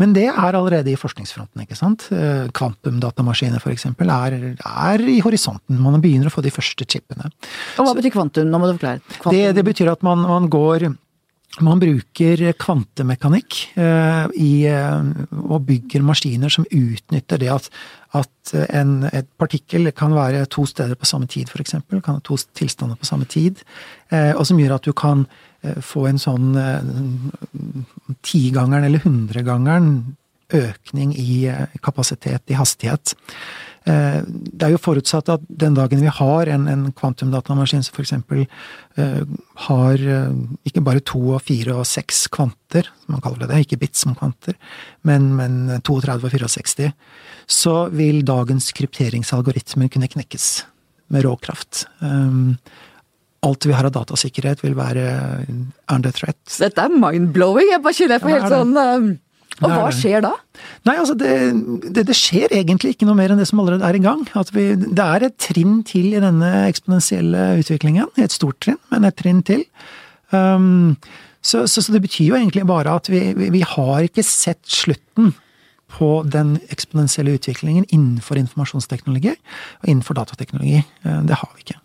Men 0.00 0.14
det 0.16 0.24
er 0.30 0.56
allerede 0.56 0.88
i 0.88 0.96
forskningsfronten, 0.96 1.60
ikke 1.66 1.76
sant. 1.76 2.06
Eh, 2.10 2.48
Kvantumdatamaskiner 2.56 3.60
for 3.60 3.70
eksempel 3.74 4.08
er, 4.08 4.38
er 4.64 5.04
i 5.04 5.18
horisonten. 5.20 5.76
Man 5.84 6.00
begynner 6.00 6.30
å 6.30 6.32
få 6.32 6.40
de 6.42 6.50
første 6.56 6.86
chipene. 6.88 7.28
Og 7.76 7.84
hva 7.84 7.92
betyr 7.98 8.14
kvantum? 8.16 8.48
Nå 8.48 8.58
må 8.62 8.70
du 8.70 8.78
forklare. 8.78 9.04
Det, 9.28 9.44
det 9.60 9.66
betyr 9.68 9.92
at 9.92 10.02
man, 10.06 10.24
man 10.24 10.48
går 10.48 10.88
man 11.64 11.80
bruker 11.80 12.42
kvantemekanikk 12.60 13.56
eh, 13.80 14.26
i, 14.38 14.50
eh, 14.70 15.08
og 15.40 15.64
bygger 15.66 16.04
maskiner 16.06 16.52
som 16.52 16.66
utnytter 16.68 17.40
det 17.40 17.48
at, 17.50 17.70
at 18.14 18.52
en, 18.68 19.08
et 19.10 19.26
partikkel 19.40 19.90
kan 19.96 20.14
være 20.14 20.44
to 20.52 20.66
steder 20.68 20.98
på 20.98 21.08
samme 21.08 21.26
tid, 21.30 21.50
f.eks. 21.50 21.74
Kan 21.90 22.18
ha 22.18 22.20
to 22.24 22.38
tilstander 22.58 23.00
på 23.00 23.08
samme 23.08 23.26
tid. 23.26 23.64
Eh, 24.12 24.34
og 24.36 24.46
som 24.46 24.60
gjør 24.60 24.76
at 24.76 24.86
du 24.86 24.94
kan 24.96 25.26
eh, 25.64 25.80
få 25.82 26.06
en 26.12 26.22
sånn 26.22 26.54
eh, 26.60 28.16
tigangeren 28.22 28.86
eller 28.86 29.02
hundregangeren 29.02 29.92
økning 30.54 31.12
i 31.16 31.46
eh, 31.50 31.66
kapasitet, 31.84 32.44
i 32.48 32.56
hastighet. 32.60 33.16
Eh, 33.88 34.22
Det 34.28 34.66
er 34.66 34.74
jo 34.74 34.80
forutsatt 34.82 35.30
at 35.32 35.44
den 35.48 35.76
dagen 35.76 36.02
vi 36.02 36.12
har 36.12 36.50
en, 36.52 36.66
en 36.68 36.88
kvantumdatamaskin 36.92 37.84
som 37.86 37.94
f.eks. 37.96 38.14
Uh, 38.98 39.22
har 39.68 40.02
eh, 40.02 40.32
ikke 40.66 40.82
bare 40.84 41.04
to 41.06 41.20
og 41.36 41.44
fire 41.46 41.76
og 41.78 41.86
seks 41.86 42.26
kvanter, 42.34 42.88
som 43.04 43.14
man 43.14 43.22
kaller 43.22 43.46
det, 43.46 43.62
ikke 43.64 43.78
bits 43.84 44.02
som 44.02 44.16
kvanter, 44.18 44.56
men, 45.06 45.30
men 45.38 45.78
32 45.86 46.26
og 46.26 46.34
64, 46.34 46.90
så 47.46 47.76
vil 47.94 48.24
dagens 48.26 48.72
krypteringsalgoritmer 48.76 49.92
kunne 49.94 50.10
knekkes 50.10 50.48
med 51.14 51.24
råkraft. 51.24 51.86
Um, 52.02 52.58
alt 53.46 53.68
vi 53.68 53.76
har 53.76 53.86
av 53.86 53.94
datasikkerhet 53.94 54.64
vil 54.64 54.74
være 54.76 55.06
under 55.94 56.12
threat. 56.12 56.42
Dette 56.58 56.82
er 56.82 56.90
mind-blowing. 56.90 57.70
Jeg 57.70 57.84
bare 57.84 57.94
kjenner 57.94 58.18
jeg 58.18 58.24
får 58.26 58.34
helt 58.34 58.56
sånn 58.56 58.74
um, 58.74 59.10
Og 59.58 59.72
hva 59.72 59.88
skjer 59.94 60.22
da? 60.22 60.32
Nei, 60.86 60.94
altså 61.00 61.16
det, 61.18 61.32
det, 61.90 62.04
det 62.06 62.16
skjer 62.16 62.52
egentlig 62.54 62.94
ikke 62.94 63.08
noe 63.08 63.18
mer 63.18 63.32
enn 63.34 63.40
det 63.40 63.48
som 63.50 63.58
allerede 63.62 63.86
er 63.88 63.98
i 63.98 64.02
gang. 64.04 64.22
At 64.38 64.52
vi, 64.54 64.70
det 64.78 65.04
er 65.04 65.26
et 65.26 65.38
trinn 65.42 65.80
til 65.88 66.12
i 66.12 66.22
denne 66.22 66.52
eksponentielle 66.68 67.48
utviklingen. 67.62 68.12
Et 68.22 68.34
stort 68.34 68.60
trinn, 68.64 68.78
men 68.92 69.08
et 69.08 69.18
trinn 69.18 69.42
til. 69.46 69.64
Um, 70.30 70.94
så, 71.42 71.64
så, 71.66 71.82
så 71.82 71.94
det 71.94 72.04
betyr 72.04 72.30
jo 72.30 72.38
egentlig 72.38 72.66
bare 72.68 72.94
at 73.00 73.10
vi, 73.10 73.20
vi, 73.38 73.50
vi 73.54 73.64
har 73.66 74.06
ikke 74.06 74.26
sett 74.26 74.62
slutten 74.68 75.34
på 75.88 76.08
den 76.28 76.58
eksponentielle 76.68 77.34
utviklingen 77.38 77.86
innenfor 77.88 78.38
informasjonsteknologi 78.40 79.32
og 79.32 79.88
innenfor 79.88 80.18
datateknologi. 80.18 80.82
Eh, 81.04 81.20
Det 81.24 81.38
har 81.40 81.52
vi 81.54 81.64
ikke. 81.64 81.78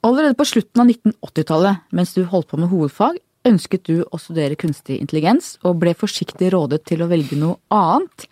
Allerede 0.00 0.34
på 0.34 0.46
slutten 0.48 0.80
av 0.80 0.88
1980-tallet, 0.88 1.82
mens 1.92 2.14
du 2.16 2.24
holdt 2.24 2.48
på 2.48 2.56
med 2.56 2.72
hovedfag, 2.72 3.18
ønsket 3.48 3.86
du 3.88 4.02
å 4.04 4.20
studere 4.20 4.58
kunstig 4.58 4.98
intelligens, 5.00 5.54
og 5.64 5.80
ble 5.80 5.94
forsiktig 5.96 6.50
rådet 6.54 6.82
til 6.88 7.02
å 7.04 7.08
velge 7.10 7.38
noe 7.40 7.56
annet. 7.72 8.26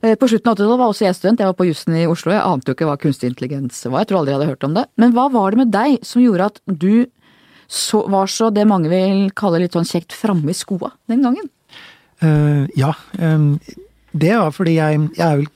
Eh, 0.00 0.14
På 0.14 0.28
slutten 0.30 0.50
av 0.50 0.56
80-tallet 0.56 0.80
var 0.80 0.92
også 0.92 1.06
jeg 1.06 1.18
student, 1.18 1.42
jeg 1.42 1.50
var 1.50 1.58
på 1.58 1.68
jussen 1.68 1.98
i 1.98 2.06
Oslo, 2.08 2.32
jeg 2.32 2.44
ante 2.44 2.70
jo 2.70 2.76
ikke 2.76 2.88
hva 2.88 2.96
kunstig 3.00 3.32
intelligens 3.32 3.82
var, 3.86 4.02
jeg 4.02 4.10
tror 4.10 4.20
aldri 4.20 4.32
jeg 4.32 4.40
hadde 4.40 4.50
hørt 4.52 4.66
om 4.68 4.78
det. 4.78 4.86
Men 4.96 5.14
hva 5.16 5.28
var 5.34 5.52
det 5.52 5.62
med 5.64 5.72
deg 5.74 5.98
som 6.06 6.22
gjorde 6.22 6.50
at 6.52 6.60
du 6.66 7.06
så, 7.68 8.06
var 8.08 8.30
så 8.32 8.48
det 8.54 8.64
mange 8.68 8.88
vil 8.88 9.28
kalle 9.36 9.60
litt 9.60 9.76
sånn 9.76 9.88
kjekt 9.88 10.16
framme 10.16 10.54
i 10.54 10.56
skoa 10.56 10.94
den 11.10 11.26
gangen? 11.26 11.50
Uh, 12.22 12.64
ja. 12.78 12.94
Um, 13.20 13.58
det 14.16 14.32
var 14.38 14.54
fordi 14.56 14.78
jeg, 14.78 15.02
jeg 15.18 15.26
er 15.26 15.42
vel 15.42 15.50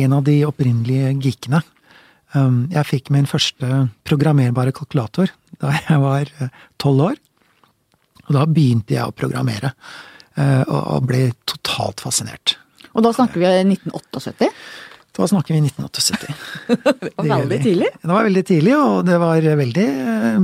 en 0.00 0.14
av 0.16 0.24
de 0.26 0.38
opprinnelige 0.48 1.12
geekene. 1.20 1.60
Um, 2.32 2.64
jeg 2.72 2.88
fikk 2.88 3.12
min 3.14 3.28
første 3.28 3.84
programmerbare 4.08 4.72
kalkulator 4.74 5.30
da 5.60 5.76
jeg 5.76 6.00
var 6.02 6.32
tolv 6.80 7.10
år. 7.12 7.20
Og 8.26 8.34
da 8.36 8.46
begynte 8.50 8.96
jeg 8.96 9.06
å 9.06 9.14
programmere, 9.14 9.72
eh, 10.36 10.62
og, 10.66 11.06
ble 11.06 11.30
totalt 11.48 12.02
fascinert. 12.04 12.56
Og 12.96 13.04
da 13.04 13.12
snakker 13.14 13.42
vi 13.42 13.52
1978. 13.76 14.50
Da 15.16 15.26
snakker 15.30 15.54
vi 15.56 15.62
1978. 15.64 16.34
Det 17.16 17.28
var 17.28 17.40
veldig 17.40 17.60
tidlig. 17.64 17.88
Det 18.02 18.10
var 18.10 18.26
veldig 18.26 18.42
tidlig, 18.50 18.74
og 18.76 19.06
det 19.08 19.16
var 19.22 19.46
veldig 19.62 19.86
eh, 19.86 20.42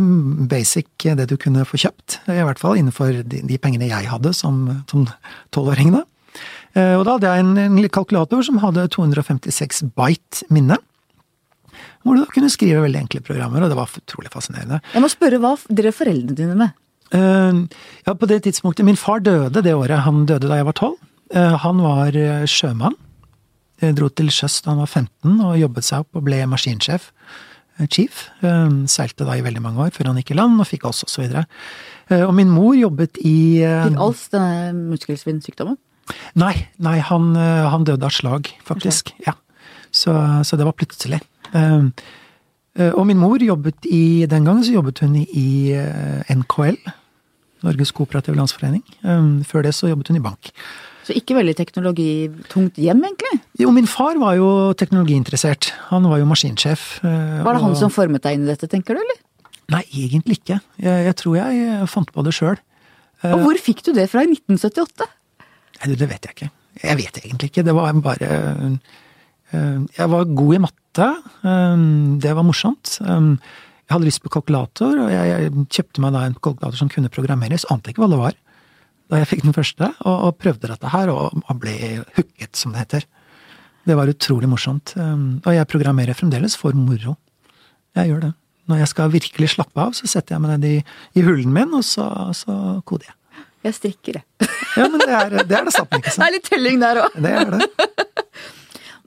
basic 0.49 1.09
det 1.18 1.27
du 1.29 1.37
kunne 1.40 1.66
få 1.68 1.81
kjøpt. 1.83 2.23
I 2.33 2.40
hvert 2.47 2.62
fall 2.62 2.79
innenfor 2.81 3.21
de, 3.21 3.42
de 3.49 3.59
pengene 3.61 3.90
jeg 3.90 4.09
hadde 4.09 4.33
som 4.37 4.64
tolvåring. 5.53 5.92
da. 5.99 6.07
Eh, 6.73 6.95
Og 6.97 7.05
da 7.05 7.18
hadde 7.18 7.29
jeg 7.35 7.45
en, 7.45 7.53
en 7.66 7.90
kalkulator 7.92 8.45
som 8.47 8.62
hadde 8.62 8.87
256 8.97 9.85
byte 9.97 10.49
minne. 10.53 10.79
Hvor 12.03 12.16
du 12.16 12.25
da 12.25 12.33
kunne 12.33 12.51
skrive 12.51 12.83
veldig 12.83 13.05
enkle 13.05 13.21
programmer, 13.23 13.62
og 13.62 13.71
det 13.71 13.79
var 13.79 13.90
utrolig 14.01 14.33
fascinerende. 14.33 14.81
Jeg 14.95 15.05
må 15.05 15.11
spørre 15.12 15.38
hva 15.42 15.53
drev 15.71 15.95
foreldrene 15.95 16.38
dine 16.38 16.57
med? 16.59 16.73
Eh, 17.12 17.53
Ja, 18.07 18.14
på 18.14 18.27
det 18.27 18.42
tidspunktet 18.46 18.85
Min 18.85 18.96
far 18.96 19.20
døde 19.20 19.62
det 19.62 19.75
året. 19.75 20.05
Han 20.07 20.27
døde 20.27 20.48
da 20.48 20.57
jeg 20.61 20.66
var 20.66 20.72
tolv. 20.79 20.98
Eh, 21.35 21.57
Han 21.64 21.83
var 21.83 22.16
eh, 22.16 22.44
sjømann. 22.46 22.96
Dro 23.83 24.09
til 24.14 24.31
sjøs 24.31 24.61
da 24.62 24.70
han 24.70 24.79
var 24.79 24.87
15 24.87 25.40
og 25.42 25.57
jobbet 25.59 25.83
seg 25.85 26.05
opp 26.05 26.14
og 26.14 26.22
ble 26.29 26.44
maskinsjef. 26.46 27.09
Chief. 27.90 28.29
Seilte 28.87 29.27
da 29.27 29.35
i 29.35 29.42
veldig 29.42 29.62
mange 29.64 29.83
år 29.83 29.90
før 29.90 30.12
han 30.12 30.20
gikk 30.20 30.31
i 30.31 30.37
land 30.38 30.61
og 30.61 30.68
fikk 30.68 30.85
oss 30.87 31.03
og 31.03 31.11
så 31.11 31.25
Og 32.29 32.35
min 32.37 32.53
mor 32.53 32.77
jobbet 32.79 33.18
i 33.18 33.59
Fikk 33.59 33.98
Als 33.98 34.29
denne 34.31 34.70
muskelsvinnsykdommen? 34.92 35.81
Nei, 36.38 36.68
nei 36.79 37.01
han, 37.01 37.35
han 37.35 37.83
døde 37.83 38.07
av 38.07 38.14
slag, 38.14 38.53
faktisk. 38.62 39.11
Ja. 39.27 39.35
Så, 39.90 40.14
så 40.44 40.57
det 40.57 40.68
var 40.68 40.79
plutselig. 40.79 41.18
Og 41.57 43.07
min 43.09 43.18
mor 43.18 43.42
jobbet 43.42 43.83
i 43.90 44.27
Den 44.31 44.44
gangen 44.44 44.62
så 44.62 44.79
jobbet 44.79 45.03
hun 45.03 45.16
i 45.27 45.75
NKL. 46.31 46.79
Norges 47.66 47.92
Kooperative 47.94 48.37
Landsforening. 48.38 48.83
Eh, 49.03 49.29
Før 49.48 49.62
det 49.66 49.75
så 49.77 49.88
jobbet 49.90 50.09
hun 50.12 50.18
i 50.20 50.25
bank. 50.25 50.53
Så 51.03 51.16
ikke 51.18 51.35
veldig 51.35 51.57
teknologitungt 51.59 52.77
hjem, 52.79 53.01
egentlig? 53.09 53.40
Jo, 53.59 53.72
min 53.75 53.88
far 53.90 54.14
var 54.22 54.37
jo 54.38 54.48
teknologiinteressert. 54.79 55.72
Han 55.90 56.05
var 56.11 56.20
jo 56.22 56.29
maskinsjef. 56.31 57.01
eh, 57.05 57.42
Var 57.42 57.55
det 57.59 57.62
han 57.64 57.75
som 57.77 57.90
formet 57.90 58.22
deg 58.22 58.38
inn 58.38 58.44
i 58.46 58.53
dette, 58.53 58.68
tenker 58.70 58.94
du, 58.94 59.01
eller? 59.03 59.18
Nei, 59.72 59.83
egentlig 59.94 60.38
ikke. 60.42 60.61
Jeg, 60.79 61.07
jeg 61.09 61.16
tror 61.18 61.37
jeg 61.40 61.64
eh, 61.81 61.87
fant 61.90 62.12
på 62.14 62.22
det 62.27 62.35
sjøl. 62.37 62.59
Og 63.25 63.38
hvor 63.44 63.59
fikk 63.62 63.85
du 63.87 63.92
det 63.94 64.09
fra 64.11 64.22
i 64.27 64.31
1978? 64.31 65.07
Nei, 65.79 65.87
du, 65.90 65.94
det 65.98 66.09
vet 66.11 66.25
jeg 66.27 66.35
ikke. 66.37 66.51
Jeg 66.83 66.96
vet 66.98 67.18
egentlig 67.22 67.51
ikke. 67.53 67.62
Det 67.66 67.75
var 67.77 67.92
bare 68.03 68.31
Jeg 69.53 70.09
var 70.11 70.25
god 70.38 70.55
i 70.57 70.59
matte. 70.64 71.09
øh, 71.44 71.85
Det 72.22 72.33
var 72.35 72.42
morsomt. 72.46 72.98
Jeg 73.88 73.97
hadde 73.97 74.09
lyst 74.09 74.23
på 74.25 74.31
kalkulator, 74.33 74.95
og 75.05 75.11
jeg, 75.12 75.31
jeg 75.33 75.66
kjøpte 75.75 76.05
meg 76.05 76.14
da 76.14 76.23
en 76.29 76.38
kalkulator 76.38 76.79
som 76.79 76.90
kunne 76.92 77.11
programmeres. 77.12 77.66
Ante 77.73 77.92
ikke 77.92 78.05
hva 78.05 78.11
det 78.12 78.21
var 78.23 78.38
da 79.12 79.18
jeg 79.21 79.29
fikk 79.29 79.42
den 79.45 79.53
første, 79.53 79.90
og, 80.09 80.14
og 80.29 80.37
prøvde 80.40 80.71
dette 80.71 80.88
her, 80.88 81.11
og, 81.12 81.35
og 81.37 81.59
ble 81.61 81.75
hooket, 82.16 82.55
som 82.57 82.73
det 82.73 82.87
heter. 82.87 83.05
Det 83.85 83.97
var 83.99 84.09
utrolig 84.09 84.49
morsomt. 84.49 84.95
Um, 84.97 85.42
Og 85.45 85.53
jeg 85.53 85.68
programmerer 85.68 86.16
fremdeles 86.16 86.57
for 86.57 86.73
moro. 86.79 87.18
Jeg 87.99 88.09
gjør 88.09 88.23
det. 88.29 88.31
Når 88.71 88.81
jeg 88.81 88.90
skal 88.92 89.12
virkelig 89.12 89.51
slappe 89.53 89.85
av, 89.85 89.92
så 89.99 90.09
setter 90.09 90.37
jeg 90.37 90.45
meg 90.45 90.55
ned 90.55 90.68
i, 90.71 90.77
i 91.18 91.25
hullen 91.27 91.53
min, 91.53 91.75
og 91.77 91.85
så, 91.85 92.07
så 92.38 92.57
koder 92.88 93.11
jeg. 93.11 93.18
Jeg 93.66 93.77
strikker, 93.77 94.18
jeg. 94.23 94.49
Ja, 94.79 94.87
men 94.88 95.03
det 95.03 95.11
er 95.12 95.35
det, 95.35 95.45
er 95.59 95.66
det 95.68 95.75
samme, 95.75 95.99
ikke 96.01 96.14
Det 96.16 96.25
er 96.27 96.35
litt 96.38 96.49
telling 96.49 96.81
der 96.81 97.03
òg. 97.03 97.18
Det 97.27 97.35
er 97.42 97.53
det. 97.53 98.07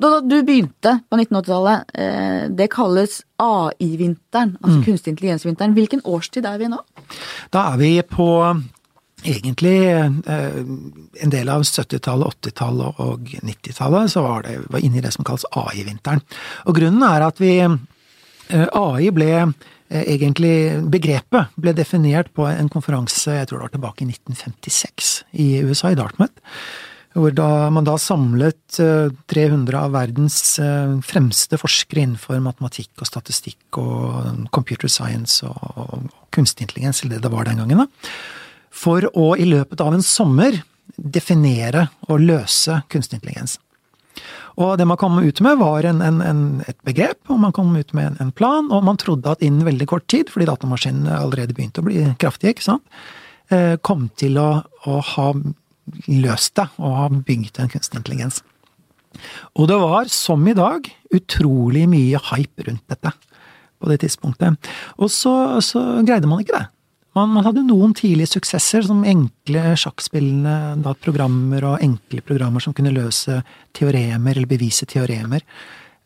Da 0.01 0.19
du 0.19 0.36
begynte 0.43 0.99
på 1.10 1.17
1980-tallet, 1.17 1.91
eh, 1.93 2.47
det 2.51 2.67
kalles 2.73 3.21
AI-vinteren, 3.39 4.58
altså 4.62 4.81
kunstig 4.84 5.13
intelligens-vinteren. 5.13 5.75
Hvilken 5.77 6.01
årstid 6.03 6.47
er 6.47 6.60
vi 6.60 6.71
nå? 6.71 6.81
Da 7.55 7.69
er 7.71 7.79
vi 7.79 7.91
på 8.03 8.27
egentlig 9.25 9.77
eh, 9.88 10.58
en 11.23 11.31
del 11.34 11.51
av 11.51 11.63
70-tallet, 11.63 12.41
80-tallet 12.43 12.99
og 13.05 13.31
90-tallet, 13.39 14.12
så 14.12 14.25
var 14.25 14.43
det 14.47 14.58
var 14.73 14.84
inne 14.84 14.99
i 14.99 15.05
det 15.05 15.13
som 15.15 15.27
kalles 15.27 15.47
AI-vinteren. 15.55 16.23
Og 16.67 16.75
grunnen 16.75 17.05
er 17.08 17.27
at 17.29 17.39
vi 17.39 17.55
eh, 17.63 18.67
AI 18.67 19.13
ble 19.15 19.31
egentlig 19.86 20.81
Begrepet 20.89 21.53
ble 21.62 21.71
definert 21.77 22.31
på 22.34 22.47
en 22.49 22.71
konferanse, 22.73 23.36
jeg 23.38 23.47
tror 23.47 23.60
det 23.62 23.67
var 23.67 23.73
tilbake 23.75 24.03
i 24.03 24.08
1956, 24.10 25.12
i 25.45 25.47
USA, 25.62 25.93
i 25.93 25.99
Dartmouth. 25.99 26.34
Hvor 27.15 27.32
da, 27.32 27.49
man 27.71 27.86
da 27.88 27.95
samlet 28.01 28.80
eh, 28.84 29.08
300 29.32 29.78
av 29.80 29.93
verdens 29.95 30.38
eh, 30.60 30.97
fremste 31.06 31.60
forskere 31.62 32.04
innenfor 32.04 32.41
matematikk 32.43 32.91
og 32.99 33.08
statistikk 33.08 33.80
og 33.80 34.49
computer 34.56 34.91
science 34.91 35.47
og, 35.47 36.10
kunstig 36.36 36.65
intelligens, 36.65 36.99
eller 36.99 37.15
det 37.15 37.23
det 37.23 37.32
var 37.32 37.47
den 37.47 37.62
gangen. 37.62 37.86
da 37.86 37.88
for 38.75 39.08
å 39.15 39.34
i 39.39 39.47
løpet 39.47 39.82
av 39.84 39.95
en 39.95 40.04
sommer 40.04 40.60
definere 40.95 41.89
og 42.10 42.23
løse 42.23 42.82
kunstig 42.91 43.19
intelligens. 43.19 43.58
Og 44.62 44.78
det 44.80 44.86
man 44.88 44.99
kom 44.99 45.17
ut 45.19 45.41
med, 45.43 45.58
var 45.60 45.84
en, 45.88 45.99
en, 46.04 46.21
en, 46.23 46.43
et 46.63 46.78
begrep, 46.88 47.19
og 47.28 47.41
man 47.43 47.51
kom 47.56 47.73
ut 47.75 47.91
med 47.97 48.13
en, 48.13 48.17
en 48.23 48.32
plan, 48.36 48.69
og 48.71 48.86
man 48.88 48.99
trodde 48.99 49.32
at 49.32 49.43
innen 49.43 49.67
veldig 49.67 49.88
kort 49.91 50.08
tid, 50.12 50.32
fordi 50.32 50.47
datamaskinene 50.47 51.17
allerede 51.17 51.56
begynte 51.56 51.84
å 51.84 51.88
bli 51.88 52.06
kraftige, 52.21 52.56
ikke 52.56 52.67
sant, 52.69 53.01
eh, 53.51 53.75
kom 53.84 54.08
til 54.15 54.39
å, 54.39 54.49
å 54.88 55.01
ha 55.15 55.28
løst 56.10 56.56
det, 56.60 56.67
og 56.82 57.00
har 57.00 57.17
bygd 57.28 57.62
en 57.62 57.71
kunstig 57.71 58.00
intelligens. 58.00 58.41
Og 59.56 59.69
det 59.71 59.78
var, 59.80 60.10
som 60.12 60.43
i 60.48 60.56
dag, 60.58 60.88
utrolig 61.15 61.86
mye 61.89 62.19
hype 62.32 62.67
rundt 62.67 62.84
dette 62.91 63.12
på 63.80 63.91
det 63.91 64.02
tidspunktet. 64.04 64.71
Og 65.00 65.12
så, 65.12 65.62
så 65.63 65.84
greide 66.08 66.30
man 66.30 66.41
ikke 66.43 66.58
det. 66.58 66.65
Man, 67.15 67.32
man, 67.32 67.45
hadde 67.45 67.63
noen 67.63 67.93
tidlige 67.95 68.34
suksesser, 68.34 68.84
som 68.84 69.06
enkle 69.08 69.63
sjakkspillende 69.80 70.56
da, 70.84 70.91
programmer 71.00 71.63
og 71.69 71.84
enkle 71.84 72.19
programmer 72.26 72.63
som 72.63 72.76
kunne 72.76 72.91
løse 72.91 73.39
teoremer 73.76 74.36
eller 74.36 74.52
bevise 74.52 74.88
teoremer. 74.89 75.45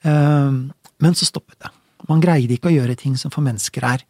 Uh, 0.06 0.70
men 1.02 1.18
så 1.18 1.26
stoppet 1.26 1.58
det. 1.66 1.74
Man 2.10 2.22
greide 2.22 2.56
ikke 2.56 2.70
å 2.70 2.76
gjøre 2.76 2.98
ting 3.00 3.18
som 3.18 3.34
for 3.34 3.46
mennesker 3.46 3.86
er 3.90 4.06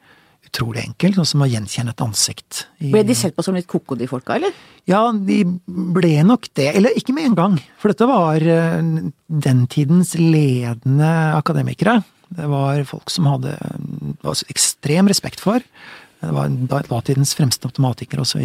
utrolig 0.49 0.83
enkelt, 0.87 1.19
sånn 1.19 1.29
som 1.31 1.45
å 1.45 1.49
gjenkjenne 1.49 1.93
et 1.93 2.03
ansikt. 2.03 2.65
Ble 2.81 3.05
de 3.07 3.15
sett 3.17 3.35
på 3.37 3.45
som 3.45 3.55
litt 3.57 3.69
koko, 3.69 3.97
de 3.99 4.09
folka, 4.09 4.35
eller? 4.39 4.55
Ja, 4.89 5.05
de 5.13 5.43
ble 5.65 6.15
nok 6.25 6.49
det. 6.57 6.71
Eller 6.75 6.97
ikke 6.97 7.15
med 7.15 7.31
en 7.31 7.37
gang. 7.37 7.57
For 7.79 7.93
dette 7.93 8.09
var 8.09 8.43
uh, 8.43 9.09
den 9.47 9.63
tidens 9.71 10.15
ledende 10.19 11.13
akademikere. 11.37 11.99
Det 12.29 12.49
var 12.49 12.83
folk 12.89 13.09
som 13.13 13.29
hadde 13.29 13.55
ekstrem 14.51 15.09
respekt 15.09 15.41
for. 15.41 15.63
Det 16.19 16.33
var 16.35 16.51
datidens 16.89 17.31
fremste 17.37 17.69
automatikere 17.69 18.25
osv. 18.25 18.43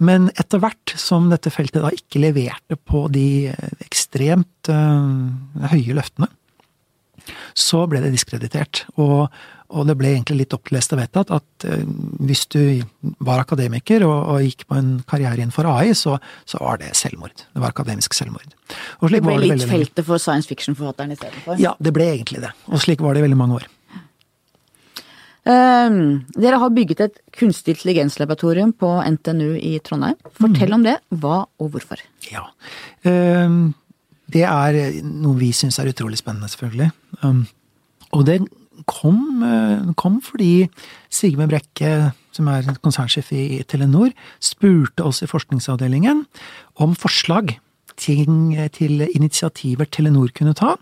Men 0.00 0.30
etter 0.34 0.62
hvert 0.62 0.94
som 0.98 1.28
dette 1.30 1.52
feltet 1.52 1.84
da 1.84 1.92
ikke 1.92 2.22
leverte 2.24 2.78
på 2.88 3.04
de 3.12 3.52
ekstremt 3.84 4.72
uh, 4.72 5.68
høye 5.74 5.98
løftene, 5.98 6.30
så 7.56 7.84
ble 7.90 8.00
det 8.04 8.14
diskreditert. 8.14 8.84
Og, 9.02 9.26
og 9.68 9.86
det 9.88 9.96
ble 9.98 10.12
egentlig 10.14 10.44
litt 10.44 10.56
opplest 10.56 10.94
og 10.94 11.00
vedtatt 11.00 11.32
at 11.34 11.66
uh, 11.68 11.84
hvis 12.26 12.44
du 12.52 12.60
var 13.24 13.42
akademiker 13.42 14.04
og, 14.06 14.16
og, 14.16 14.42
gikk 14.46 14.66
på 14.70 14.78
en 14.78 14.90
karriere 15.08 15.42
innenfor 15.42 15.68
AI, 15.70 15.94
så, 15.98 16.16
så, 16.48 16.60
var 16.62 16.82
det 16.82 16.92
selvmord. 16.98 17.46
Det 17.46 17.62
var 17.62 17.74
akademisk 17.74 18.14
selvmord. 18.16 18.52
det 18.52 19.22
ble 19.22 19.38
det 19.42 19.52
litt 19.54 19.70
feltet 19.70 20.06
for 20.06 20.22
science 20.22 20.50
fiction-forfatteren 20.50 21.16
istedenfor? 21.16 21.58
Ja, 21.62 21.74
det 21.82 21.94
ble 21.96 22.10
egentlig 22.14 22.44
det. 22.44 22.52
Og 22.70 22.82
slik 22.82 23.04
var 23.04 23.16
det 23.16 23.24
i 23.24 23.28
veldig 23.28 23.40
mange 23.40 23.62
år. 23.62 23.70
Um, 25.46 26.24
dere 26.34 26.58
har 26.58 26.72
bygget 26.74 27.00
et 27.04 27.18
kunstig 27.38 27.76
intelligenslaboratorium 27.76 28.72
på 28.74 28.88
NTNU 29.14 29.52
i 29.54 29.76
Trondheim. 29.78 30.16
Fortell 30.34 30.74
om 30.74 30.82
det. 30.82 30.96
Hva 31.14 31.44
og 31.62 31.68
hvorfor? 31.74 32.02
Ja. 32.32 32.48
Um, 33.06 33.76
det 34.34 34.42
er 34.42 34.98
noe 35.06 35.38
vi 35.38 35.52
syns 35.54 35.78
er 35.78 35.92
utrolig 35.92 36.18
spennende, 36.18 36.50
selvfølgelig. 36.50 36.90
Um, 37.22 37.44
og 38.10 38.26
det 38.26 38.40
kom, 38.86 39.42
uh, 39.42 39.92
kom, 39.98 40.20
fordi 40.24 40.68
Sigmund 41.12 41.52
Brekke, 41.52 42.12
som 42.36 42.50
er 42.52 42.66
konsernsjef 42.84 43.32
i 43.34 43.44
Telenor, 43.68 44.14
spurte 44.42 45.06
oss 45.06 45.22
i 45.24 45.30
forskningsavdelingen 45.30 46.24
om 46.82 46.98
forslag 46.98 47.56
ting 47.96 48.52
til 48.76 49.02
initiativer 49.06 49.88
Telenor 49.88 50.30
kunne 50.36 50.54
ta 50.56 50.74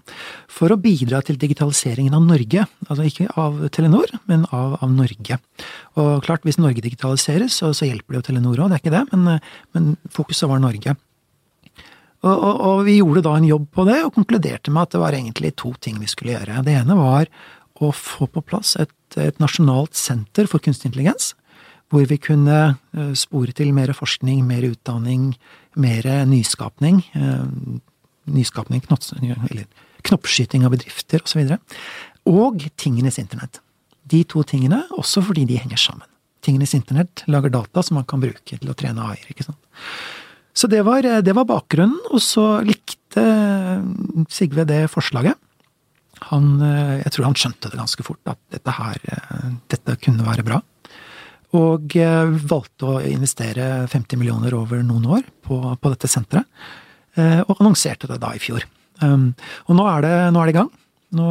for 0.51 0.73
å 0.73 0.79
bidra 0.81 1.21
til 1.25 1.39
digitaliseringen 1.41 2.15
av 2.17 2.27
Norge. 2.27 2.67
Altså 2.89 3.07
ikke 3.09 3.29
av 3.41 3.61
Telenor, 3.75 4.11
men 4.31 4.47
av, 4.51 4.77
av 4.83 4.93
Norge. 4.93 5.39
Og 6.01 6.13
klart, 6.27 6.45
hvis 6.47 6.61
Norge 6.61 6.85
digitaliseres, 6.85 7.61
så, 7.61 7.73
så 7.77 7.89
hjelper 7.89 8.15
det 8.17 8.21
jo 8.21 8.29
Telenor 8.31 8.65
òg, 8.65 8.71
det 8.71 8.79
er 8.79 8.85
ikke 8.85 8.97
det, 8.97 9.05
men, 9.13 9.43
men 9.77 9.91
fokuset 10.15 10.51
var 10.51 10.63
Norge. 10.63 10.97
Og, 12.25 12.33
og, 12.33 12.55
og, 12.55 12.79
vi 12.87 12.99
gjorde 12.99 13.25
da 13.27 13.35
en 13.37 13.51
jobb 13.51 13.67
på 13.75 13.85
det, 13.89 13.99
og 14.07 14.15
konkluderte 14.17 14.73
med 14.73 14.87
at 14.87 14.95
det 14.95 15.03
var 15.03 15.17
egentlig 15.17 15.53
to 15.61 15.75
ting 15.85 15.99
vi 16.01 16.09
skulle 16.09 16.39
gjøre. 16.39 16.63
Det 16.65 16.79
ene 16.81 16.97
var 16.97 17.29
å 17.83 17.91
få 17.95 18.29
på 18.31 18.43
plass 18.47 18.77
et, 18.79 18.95
et 19.19 19.41
nasjonalt 19.43 19.97
senter 19.99 20.47
for 20.51 20.63
kunstig 20.63 20.93
intelligens 20.93 21.33
hvor 21.93 22.07
vi 22.11 22.19
kunne 22.19 22.59
eh, 22.75 23.13
spore 23.19 23.55
til 23.55 23.71
mer 23.77 23.93
forskning, 23.95 24.43
mer 24.47 24.65
utdanning, 24.67 25.35
mer 25.79 26.09
nyskapning. 26.27 27.03
Eh, 27.15 27.45
nyskapning, 28.35 28.81
knoppskyting 30.05 30.65
av 30.65 30.73
bedrifter 30.73 31.23
osv. 31.25 31.45
Og, 31.45 31.53
så 31.53 31.59
og 32.33 32.65
tingenes 32.81 33.21
internett. 33.21 33.61
De 34.09 34.23
to 34.29 34.43
tingene, 34.49 34.83
også 34.97 35.23
fordi 35.29 35.45
de 35.49 35.61
henger 35.61 35.81
sammen. 35.81 36.09
Tingenes 36.45 36.75
internett 36.77 37.25
lager 37.29 37.53
data 37.53 37.85
som 37.85 37.99
man 38.01 38.09
kan 38.09 38.23
bruke 38.25 38.59
til 38.59 38.71
å 38.71 38.77
trene 38.77 39.05
AI-er. 39.13 39.31
ikke 39.33 39.47
sant? 39.47 39.61
Så 40.55 40.69
det 40.71 40.85
var, 40.87 41.03
det 41.03 41.35
var 41.35 41.49
bakgrunnen, 41.49 41.99
og 42.15 42.21
så 42.23 42.63
likte 42.65 43.23
Sigve 44.33 44.65
det 44.67 44.87
forslaget. 44.93 45.39
Han, 46.31 46.55
eh, 46.65 47.01
jeg 47.03 47.15
tror 47.15 47.29
han 47.31 47.39
skjønte 47.39 47.73
det 47.73 47.81
ganske 47.81 48.07
fort, 48.07 48.23
at 48.31 48.41
dette 48.55 48.79
her, 48.79 49.03
dette 49.73 49.99
kunne 50.05 50.27
være 50.27 50.47
bra. 50.47 50.63
Og 51.55 51.95
eh, 51.99 52.39
valgte 52.51 52.89
å 52.89 53.03
investere 53.07 53.87
50 53.91 54.19
millioner 54.19 54.57
over 54.59 54.83
noen 54.87 55.07
år 55.19 55.27
på, 55.47 55.61
på 55.79 55.93
dette 55.93 56.11
senteret. 56.11 56.49
Eh, 57.15 57.41
og 57.45 57.61
annonserte 57.61 58.11
det 58.11 58.19
da 58.23 58.33
i 58.35 58.43
fjor. 58.43 58.65
Um, 59.03 59.33
og 59.69 59.79
nå 59.79 59.85
er 59.91 60.05
det, 60.05 60.15
nå 60.35 60.41
er 60.41 60.51
det 60.51 60.55
i 60.55 60.59
gang. 60.59 60.73
Nå, 61.15 61.29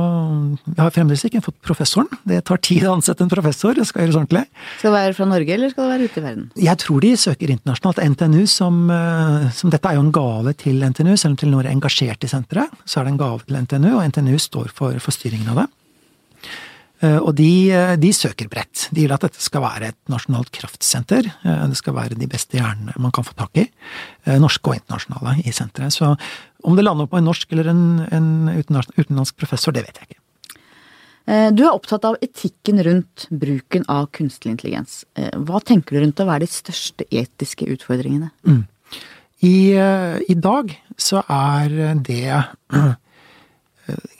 jeg 0.70 0.80
har 0.80 0.94
fremdeles 0.96 1.26
ikke 1.28 1.42
fått 1.44 1.58
professoren. 1.66 2.08
Det 2.30 2.40
tar 2.48 2.62
tid 2.64 2.86
å 2.88 2.96
ansette 2.98 3.26
en 3.26 3.32
professor. 3.32 3.76
det 3.76 3.86
Skal 3.90 4.06
gjøres 4.06 4.20
ordentlig. 4.22 4.46
Skal 4.80 4.94
det 4.94 4.96
være 5.00 5.18
fra 5.18 5.28
Norge, 5.30 5.54
eller 5.58 5.74
skal 5.74 5.86
det 5.86 5.94
være 5.94 6.08
ute 6.10 6.22
i 6.22 6.26
verden? 6.26 6.50
Jeg 6.70 6.82
tror 6.86 7.04
de 7.04 7.14
søker 7.20 7.54
internasjonalt. 7.54 8.02
NTNU, 8.14 8.46
som, 8.48 8.90
eh, 8.92 9.50
som 9.52 9.70
Dette 9.74 9.90
er 9.90 9.96
jo 9.96 10.06
en 10.08 10.12
gave 10.12 10.54
til 10.54 10.84
NTNU. 10.84 11.16
Selv 11.18 11.34
om 11.34 11.38
Telenor 11.38 11.66
er 11.66 11.76
engasjert 11.76 12.24
i 12.24 12.32
senteret, 12.32 12.72
så 12.86 13.00
er 13.00 13.06
det 13.06 13.14
en 13.14 13.24
gave 13.24 13.44
til 13.46 13.60
NTNU, 13.60 13.98
og 13.98 14.04
NTNU 14.10 14.38
står 14.40 14.70
for, 14.72 14.98
for 15.00 15.12
styringen 15.12 15.50
av 15.50 15.64
det. 15.64 15.68
Eh, 17.04 17.20
og 17.20 17.36
de, 17.36 17.50
eh, 17.74 17.94
de, 18.00 18.12
søker 18.16 18.48
bredt. 18.52 18.88
De 18.96 19.04
vil 19.04 19.14
at 19.14 19.26
dette 19.26 19.42
skal 19.44 19.64
være 19.66 19.92
et 19.92 20.00
nasjonalt 20.12 20.52
kraftsenter. 20.56 21.28
Eh, 21.44 21.64
det 21.72 21.80
skal 21.80 21.98
være 21.98 22.20
de 22.20 22.30
beste 22.32 22.58
hjernene 22.58 22.96
man 23.02 23.12
kan 23.12 23.28
få 23.28 23.36
tak 23.38 23.60
i. 23.60 23.68
Norske 24.40 24.72
og 24.72 24.78
internasjonale 24.80 25.44
i 25.44 25.52
senteret. 25.52 25.94
Så 25.94 26.14
om 26.64 26.78
det 26.78 26.86
lander 26.86 27.10
på 27.12 27.20
en 27.20 27.28
norsk 27.28 27.52
eller 27.52 27.74
en, 27.74 27.86
en 28.16 28.28
utenlandsk 28.56 29.36
professor, 29.36 29.76
det 29.76 29.84
vet 29.84 30.00
jeg 30.00 30.14
ikke. 30.14 30.20
Du 31.56 31.62
er 31.64 31.72
opptatt 31.72 32.04
av 32.04 32.18
etikken 32.24 32.82
rundt 32.84 33.28
bruken 33.32 33.86
av 33.92 34.10
kunstig 34.16 34.52
intelligens. 34.52 35.06
Hva 35.16 35.62
tenker 35.64 35.96
du 35.96 36.02
rundt 36.02 36.20
å 36.20 36.28
være 36.28 36.44
de 36.44 36.52
største 36.52 37.08
etiske 37.08 37.68
utfordringene? 37.72 38.28
Mm. 38.44 38.66
I, 39.44 39.56
I, 39.76 40.36
dag 40.36 40.76
så 41.00 41.24
er 41.32 41.96
det 42.04 42.28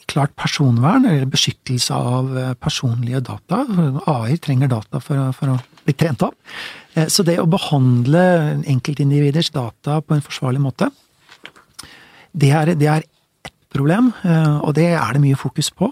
klart 0.10 0.36
personvern, 0.36 1.06
eller 1.06 1.30
beskyttelse 1.30 1.96
av 1.96 2.38
eh, 2.38 2.54
personlige 2.60 3.22
data. 3.24 3.64
AI 4.10 4.38
trenger 4.38 4.72
data 4.72 5.02
for, 5.04 5.32
for, 5.38 5.54
å 5.54 5.86
bli 5.86 5.96
trent 5.98 6.26
opp. 6.26 6.36
Eh, 6.94 7.08
så 7.12 7.26
det 7.28 7.40
å 7.42 7.50
behandle 7.50 8.24
enkeltindividers 8.70 9.52
data 9.56 10.02
på 10.02 10.18
en 10.18 10.26
forsvarlig 10.26 10.64
måte, 10.64 10.90
det 12.34 12.50
er, 12.56 12.74
det 12.80 12.90
er 12.90 13.06
ett 13.46 13.56
problem, 13.74 14.12
eh, 14.26 14.60
og 14.60 14.76
det 14.78 14.92
er 14.94 15.16
det 15.16 15.24
mye 15.24 15.40
fokus 15.40 15.72
på. 15.74 15.92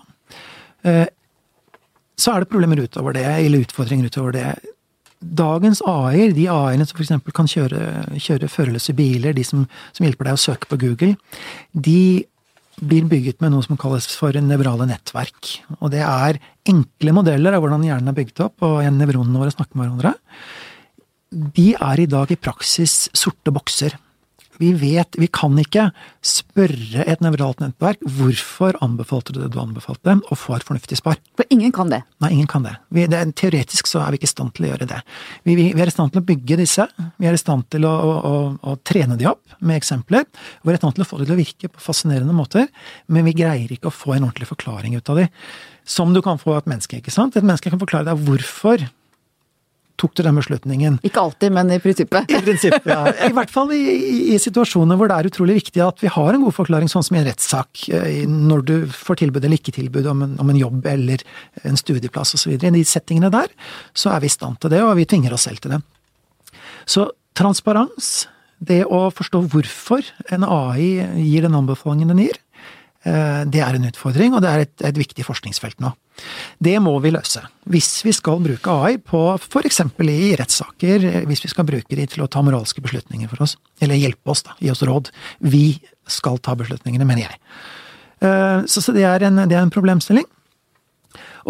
Så 0.82 2.32
er 2.34 2.41
det 2.41 2.50
problemer 2.50 2.80
utover 2.82 3.13
det, 3.13 3.21
eller 3.21 3.62
utfordringer 3.62 4.08
utover 4.10 4.34
det. 4.34 4.47
Dagens 5.21 5.84
AI-er, 5.86 6.32
de 6.34 6.47
AI-ene 6.50 6.88
som 6.89 6.97
f.eks. 6.97 7.12
kan 7.38 7.50
kjøre, 7.50 7.82
kjøre 8.17 8.50
førerløse 8.50 8.95
biler, 8.97 9.36
de 9.38 9.43
som, 9.45 9.67
som 9.93 10.08
hjelper 10.08 10.26
deg 10.26 10.39
å 10.39 10.41
søke 10.41 10.69
på 10.71 10.80
Google, 10.82 11.13
de 11.78 12.26
blir 12.80 13.08
bygget 13.10 13.42
med 13.44 13.54
noe 13.54 13.66
som 13.66 13.80
kalles 13.80 14.08
for 14.18 14.36
nevrale 14.42 14.88
nettverk. 14.90 15.52
Og 15.80 15.92
det 15.94 16.04
er 16.06 16.40
enkle 16.70 17.16
modeller 17.16 17.58
av 17.58 17.64
hvordan 17.64 17.84
hjernen 17.86 18.12
er 18.12 18.18
bygget 18.18 18.46
opp, 18.48 18.64
og 18.66 18.82
nevronene 18.96 19.42
våre 19.42 19.54
snakker 19.54 19.78
med 19.78 19.90
hverandre. 19.90 20.14
De 21.32 21.72
er 21.76 22.04
i 22.04 22.10
dag 22.12 22.32
i 22.32 22.40
praksis 22.40 23.06
sorte 23.18 23.54
bokser. 23.56 23.96
Vi 24.60 24.72
vet, 24.78 25.16
vi 25.18 25.28
kan 25.32 25.56
ikke 25.62 25.88
spørre 26.26 27.06
et 27.10 27.24
nevralt 27.24 27.62
nettverk 27.64 28.02
hvorfor 28.18 28.78
anbefalte 28.84 29.34
du 29.36 29.42
det 29.42 29.52
du 29.54 29.60
anbefalte, 29.62 30.18
og 30.28 30.40
få 30.40 30.58
et 30.58 30.66
fornuftig 30.68 31.00
svar. 31.00 31.20
For 31.38 31.48
ingen 31.54 31.74
kan 31.76 31.92
det? 31.94 32.02
Nei, 32.24 32.34
ingen 32.36 32.50
kan 32.52 32.66
det. 32.68 32.76
Vi, 32.94 33.08
det 33.10 33.24
teoretisk 33.40 33.90
så 33.90 34.04
er 34.04 34.14
vi 34.14 34.22
ikke 34.22 34.30
i 34.30 34.34
stand 34.34 34.54
til 34.58 34.68
å 34.68 34.72
gjøre 34.74 34.90
det. 34.92 35.02
Vi, 35.48 35.56
vi, 35.56 35.68
vi, 35.74 35.82
er 35.82 35.92
i 35.92 35.96
stand 35.96 36.14
til 36.14 36.22
å 36.22 36.28
bygge 36.28 36.60
disse, 36.62 36.88
vi 37.18 37.30
er 37.30 37.38
i 37.38 37.42
stand 37.42 37.68
til 37.74 37.88
å, 37.90 37.92
å, 37.92 38.14
å, 38.32 38.38
å 38.74 38.78
trene 38.88 39.18
de 39.20 39.30
opp 39.32 39.58
med 39.60 39.80
eksempler, 39.80 40.28
vi 40.62 40.74
er 40.74 40.80
i 40.80 40.84
stand 40.84 40.98
til 40.98 41.06
å 41.06 41.10
få 41.10 41.22
det 41.22 41.30
til 41.30 41.38
å 41.38 41.42
virke 41.42 41.72
på 41.72 41.86
fascinerende 41.90 42.36
måter, 42.36 42.70
men 43.12 43.28
vi 43.28 43.36
greier 43.38 43.72
ikke 43.72 43.92
å 43.92 43.96
få 43.96 44.16
en 44.18 44.28
ordentlig 44.28 44.50
forklaring 44.52 44.98
ut 44.98 45.14
av 45.14 45.24
de. 45.24 45.30
Som 45.88 46.14
du 46.14 46.22
kan 46.24 46.40
få 46.42 46.56
av 46.56 46.64
et 46.64 46.74
menneske, 46.74 47.02
ikke 47.02 47.14
sant? 47.14 47.38
Et 47.38 47.46
menneske 47.46 47.72
kan 47.74 47.82
forklare 47.82 48.12
deg 48.12 48.26
hvorfor 48.28 48.86
tok 50.02 50.16
du 50.18 50.24
den 50.26 50.38
beslutningen. 50.40 50.98
Ikke 51.06 51.22
alltid, 51.22 51.54
men 51.54 51.72
i 51.74 51.80
prinsippet. 51.82 52.32
I 52.32 52.42
prinsippet, 52.42 52.90
ja. 52.90 53.14
I 53.30 53.34
hvert 53.38 53.54
fall 53.54 53.72
i, 53.76 53.80
i, 53.92 54.20
i, 54.34 54.40
situasjoner 54.42 54.98
hvor 55.00 55.12
det 55.12 55.20
er 55.20 55.30
utrolig 55.30 55.60
viktig 55.60 55.84
at 55.86 56.02
vi 56.02 56.12
har 56.12 56.34
en 56.34 56.46
god 56.46 56.58
forklaring, 56.58 56.90
sånn 56.92 57.06
som 57.06 57.18
i 57.18 57.22
en 57.22 57.28
rettssak, 57.30 57.86
eh, 57.94 58.26
når 58.26 58.66
du 58.68 58.76
får 58.96 59.22
tilbud 59.22 59.46
eller 59.46 59.62
ikke 59.62 59.76
tilbud 59.78 60.10
om 60.12 60.26
en, 60.26 60.36
om 60.42 60.52
en 60.52 60.60
jobb 60.60 60.90
eller 60.90 61.24
en 61.68 61.80
studieplass 61.80 62.36
osv. 62.40 62.58
I 62.58 62.76
de 62.80 62.84
settingene 62.88 63.32
der, 63.34 63.54
så 63.94 64.16
er 64.16 64.24
vi 64.24 64.32
i 64.32 64.36
stand 64.36 64.62
til 64.62 64.74
det, 64.74 64.84
og 64.86 64.96
vi 65.00 65.08
tvinger 65.10 65.38
oss 65.38 65.48
selv 65.50 65.62
til 65.64 65.76
det. 65.76 65.82
Så 66.90 67.10
transparens, 67.38 68.28
det 68.62 68.84
å 68.86 69.08
forstå 69.14 69.46
hvorfor 69.52 70.06
en 70.34 70.46
AI 70.46 71.06
gir 71.22 71.46
den 71.46 71.58
anbefalingen 71.58 72.12
den 72.14 72.26
gir, 72.26 72.42
det 73.02 73.62
er 73.66 73.74
en 73.74 73.88
utfordring, 73.88 74.36
og 74.38 74.44
det 74.44 74.50
er 74.52 74.64
et, 74.66 74.74
et 74.86 74.98
viktig 75.00 75.24
forskningsfelt 75.26 75.80
nå. 75.82 75.90
Det 76.62 76.76
må 76.84 76.94
vi 77.02 77.10
løse. 77.16 77.42
Hvis 77.72 77.90
vi 78.06 78.14
skal 78.14 78.44
bruke 78.44 78.76
AI 78.84 79.00
på 79.02 79.22
f.eks. 79.40 79.82
i 80.06 80.36
rettssaker, 80.38 81.08
hvis 81.26 81.42
vi 81.48 81.50
skal 81.50 81.66
bruke 81.66 81.98
de 81.98 82.06
til 82.06 82.22
å 82.22 82.30
ta 82.30 82.44
moralske 82.46 82.84
beslutninger 82.86 83.32
for 83.32 83.48
oss, 83.48 83.56
eller 83.82 83.98
hjelpe 83.98 84.36
oss, 84.36 84.44
da, 84.46 84.54
gi 84.62 84.70
oss 84.70 84.84
råd. 84.86 85.10
Vi 85.42 85.80
skal 86.06 86.38
ta 86.46 86.54
beslutningene, 86.60 87.08
mener 87.10 87.26
jeg. 87.26 87.42
Så, 88.70 88.84
så 88.86 88.94
det 88.94 89.08
er 89.10 89.26
en, 89.26 89.48
det 89.50 89.58
er 89.58 89.66
en 89.66 89.74
problemstilling. 89.74 90.28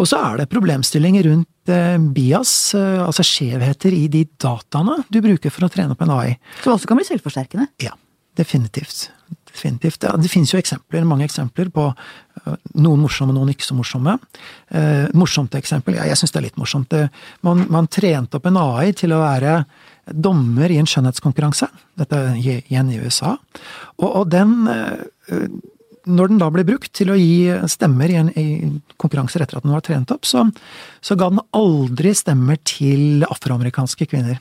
Og 0.00 0.08
så 0.08 0.20
er 0.24 0.40
det 0.40 0.50
problemstillinger 0.52 1.26
rundt 1.28 1.72
eh, 1.72 1.98
bias, 2.16 2.52
eh, 2.78 3.00
altså 3.02 3.24
skjevheter 3.26 3.94
i 3.94 4.06
de 4.12 4.24
dataene 4.40 5.02
du 5.12 5.20
bruker 5.24 5.52
for 5.52 5.66
å 5.66 5.72
trene 5.72 5.92
opp 5.92 6.04
en 6.04 6.14
AI. 6.14 6.36
Som 6.62 6.76
også 6.76 6.88
kan 6.88 7.00
bli 7.00 7.08
selvforsterkende? 7.08 7.68
Ja, 7.82 7.92
definitivt 8.38 9.10
definitivt. 9.52 10.06
Ja, 10.06 10.16
det 10.18 10.30
finnes 10.32 10.52
jo 10.52 10.60
eksempler, 10.60 11.06
mange 11.08 11.26
eksempler 11.28 11.70
på 11.72 11.88
uh, 11.92 12.54
noen 12.74 13.02
morsomme, 13.04 13.34
noen 13.36 13.52
ikke 13.52 13.66
så 13.66 13.76
morsomme. 13.76 14.16
Eh, 14.72 15.08
morsomt 15.18 15.54
eksempel, 15.58 15.98
ja, 15.98 16.06
jeg 16.08 16.20
syns 16.20 16.34
det 16.34 16.40
er 16.40 16.46
litt 16.48 16.60
morsomt. 16.60 16.90
Det, 16.92 17.06
man, 17.46 17.66
man, 17.72 17.90
trente 17.92 18.38
opp 18.38 18.48
en 18.48 18.60
AI 18.60 18.94
til 18.96 19.14
å 19.14 19.20
være 19.22 19.60
dommer 20.12 20.72
i 20.72 20.80
en 20.80 20.88
skjønnhetskonkurranse. 20.88 21.68
Dette 22.00 22.22
er 22.32 22.62
igjen 22.64 22.90
i 22.90 22.98
USA. 23.02 23.36
Og, 24.00 24.08
og 24.08 24.32
den 24.32 24.56
eh, 24.72 25.44
når 26.02 26.32
den 26.32 26.40
da 26.40 26.48
ble 26.50 26.64
brukt 26.66 26.90
til 26.98 27.12
å 27.12 27.18
gi 27.18 27.46
stemmer 27.70 28.10
i, 28.10 28.16
en, 28.18 28.30
i 28.34 28.46
konkurranser 28.98 29.44
etter 29.44 29.60
at 29.60 29.66
den 29.66 29.74
var 29.74 29.84
trent 29.86 30.10
opp, 30.14 30.26
så, 30.26 30.48
så 31.04 31.14
ga 31.18 31.28
den 31.30 31.42
aldri 31.54 32.10
stemmer 32.18 32.58
til 32.66 33.22
afroamerikanske 33.28 34.08
kvinner. 34.10 34.40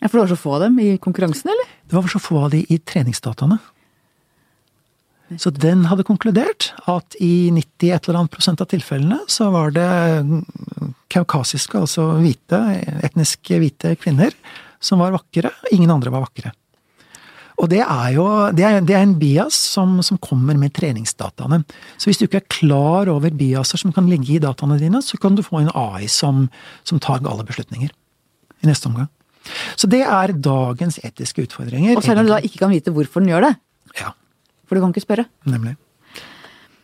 Ja, 0.00 0.08
For 0.08 0.18
det 0.18 0.24
var 0.24 0.32
så 0.32 0.40
få 0.40 0.54
av 0.56 0.64
dem 0.64 0.80
i 0.82 0.88
konkurransen, 1.02 1.52
eller? 1.52 1.68
Det 1.86 1.94
var 1.98 2.08
så 2.10 2.22
få 2.22 2.40
av 2.46 2.54
de 2.54 2.64
i 2.72 2.80
treningsdataene. 2.80 3.60
Så 5.40 5.52
den 5.54 5.86
hadde 5.90 6.06
konkludert 6.06 6.72
at 6.90 7.16
i 7.22 7.50
90 7.54 7.92
et 7.92 8.08
eller 8.08 8.22
annet 8.22 8.34
prosent 8.34 8.62
av 8.62 8.68
tilfellene 8.70 9.20
så 9.30 9.50
var 9.54 9.72
det 9.74 9.88
kaukasiske, 11.12 11.78
altså 11.78 12.08
hvite, 12.22 12.58
etnisk 13.04 13.52
hvite 13.52 13.94
kvinner, 14.00 14.34
som 14.82 15.02
var 15.02 15.14
vakre. 15.14 15.52
Ingen 15.74 15.92
andre 15.94 16.12
var 16.12 16.26
vakre. 16.26 16.52
Og 17.62 17.68
det 17.70 17.82
er 17.84 18.14
jo 18.16 18.24
det 18.56 18.64
er, 18.66 18.78
det 18.82 18.94
er 18.96 19.04
en 19.04 19.16
bias 19.20 19.54
som, 19.54 20.00
som, 20.02 20.18
kommer 20.18 20.56
med 20.58 20.72
treningsdataene. 20.74 21.60
Så 22.00 22.08
hvis 22.08 22.18
du 22.18 22.24
ikke 22.26 22.40
er 22.40 22.50
klar 22.50 23.10
over 23.12 23.34
biaser 23.38 23.78
som 23.78 23.92
kan 23.94 24.08
ligge 24.10 24.34
i 24.34 24.40
dataene 24.42 24.80
dine, 24.80 25.02
så 25.04 25.20
kan 25.20 25.36
du 25.38 25.44
få 25.46 25.60
en 25.60 25.70
AI 25.70 26.08
som, 26.10 26.48
som 26.88 27.00
tar 27.02 27.22
gale 27.22 27.46
beslutninger 27.46 27.92
i 27.92 28.70
neste 28.70 28.90
omgang. 28.90 29.10
Så 29.76 29.88
det 29.90 30.02
er 30.06 30.34
dagens 30.38 30.98
etiske 31.02 31.46
utfordringer. 31.46 31.96
Og 31.98 32.06
selv 32.06 32.22
om 32.22 32.28
du 32.28 32.34
da 32.34 32.42
ikke 32.42 32.62
kan 32.62 32.72
vite 32.72 32.94
hvorfor 32.94 33.22
den 33.22 33.32
gjør 33.34 33.48
det. 33.50 33.54
Ja. 34.00 34.12
For 34.72 34.78
du 34.78 34.80
kan 34.80 34.94
ikke 34.94 35.04
spørre. 35.04 35.24
Nemlig. 35.44 35.76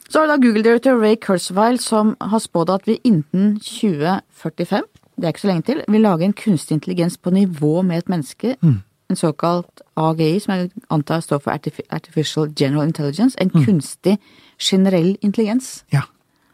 Så 0.08 0.20
har 0.20 0.28
du 0.28 0.32
da 0.32 0.40
Google-direktør 0.40 1.00
Ray 1.00 1.16
Kurzweil 1.20 1.80
som 1.80 2.16
har 2.20 2.40
spådd 2.40 2.70
at 2.72 2.86
vi 2.88 3.00
innen 3.04 3.56
2045, 3.60 4.84
det 5.16 5.24
er 5.24 5.32
ikke 5.32 5.40
så 5.40 5.50
lenge 5.50 5.66
til, 5.68 5.80
vil 5.88 6.04
lage 6.04 6.24
en 6.24 6.36
kunstig 6.36 6.78
intelligens 6.78 7.18
på 7.18 7.30
nivå 7.30 7.82
med 7.82 8.04
et 8.04 8.08
menneske. 8.08 8.56
Mm 8.60 8.80
en 9.08 9.16
såkalt 9.16 9.82
AGI, 9.96 10.38
som 10.42 10.54
jeg 10.54 10.70
antar 10.92 11.22
står 11.24 11.40
for 11.44 11.54
Artificial 11.90 12.50
General 12.52 12.86
Intelligence. 12.88 13.36
En 13.40 13.50
mm. 13.54 13.64
kunstig 13.64 14.18
generell 14.60 15.16
intelligens. 15.24 15.84
Ja, 15.92 16.04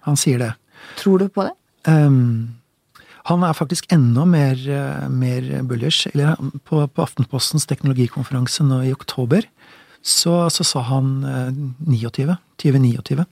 han 0.06 0.18
sier 0.20 0.38
det. 0.38 0.52
Tror 1.00 1.18
du 1.18 1.28
på 1.28 1.48
det? 1.48 1.54
Um, 1.88 2.54
han 3.24 3.42
er 3.42 3.56
faktisk 3.56 3.88
enda 3.92 4.26
mer, 4.28 4.54
uh, 4.68 5.08
mer 5.10 5.50
bullish. 5.66 6.06
Eller 6.12 6.36
på, 6.64 6.84
på, 6.86 7.02
Aftenpostens 7.02 7.66
teknologikonferanse 7.66 8.66
nå 8.66 8.82
i 8.84 8.94
oktober, 8.94 9.48
så, 10.04 10.44
så 10.52 10.66
sa 10.66 10.84
han 10.90 11.16
uh, 11.24 11.48
29. 11.88 12.36
2029. 12.60 13.24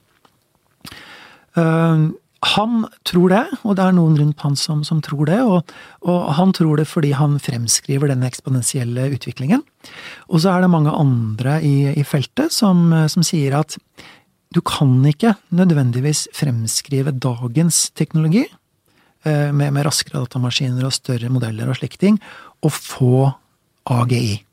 Uh, 1.53 2.09
han 2.43 2.81
tror 3.07 3.31
det, 3.31 3.43
og 3.63 3.77
det 3.77 3.85
er 3.85 3.93
noen 3.95 4.17
rundt 4.19 4.41
han 4.43 4.57
som, 4.59 4.81
som 4.83 4.99
tror 5.03 5.29
det. 5.29 5.39
Og, 5.47 5.69
og, 6.03 6.17
han 6.35 6.51
tror 6.55 6.81
det 6.81 6.87
fordi 6.89 7.13
han 7.15 7.37
fremskriver 7.41 8.11
denne 8.11 8.27
eksponentielle 8.27 9.07
utviklingen. 9.15 9.63
Og 10.27 10.43
så 10.43 10.51
er 10.51 10.63
det 10.63 10.73
mange 10.73 10.91
andre 10.91 11.59
i, 11.63 11.93
i 11.95 12.03
feltet 12.07 12.51
som, 12.55 12.89
som, 13.11 13.23
sier 13.23 13.55
at 13.61 13.77
du 14.53 14.59
kan 14.65 14.99
ikke 15.07 15.37
nødvendigvis 15.55 16.27
fremskrive 16.35 17.15
dagens 17.15 17.87
teknologi 17.97 18.43
eh, 18.43 19.49
med, 19.55 19.71
med, 19.71 19.85
raskere 19.87 20.19
datamaskiner 20.21 20.85
og 20.85 20.93
større 20.93 21.31
modeller 21.33 21.71
og 21.71 21.79
slike 21.79 22.01
ting, 22.01 22.19
og 22.61 22.75
få 22.75 23.31
AGI. 23.89 24.43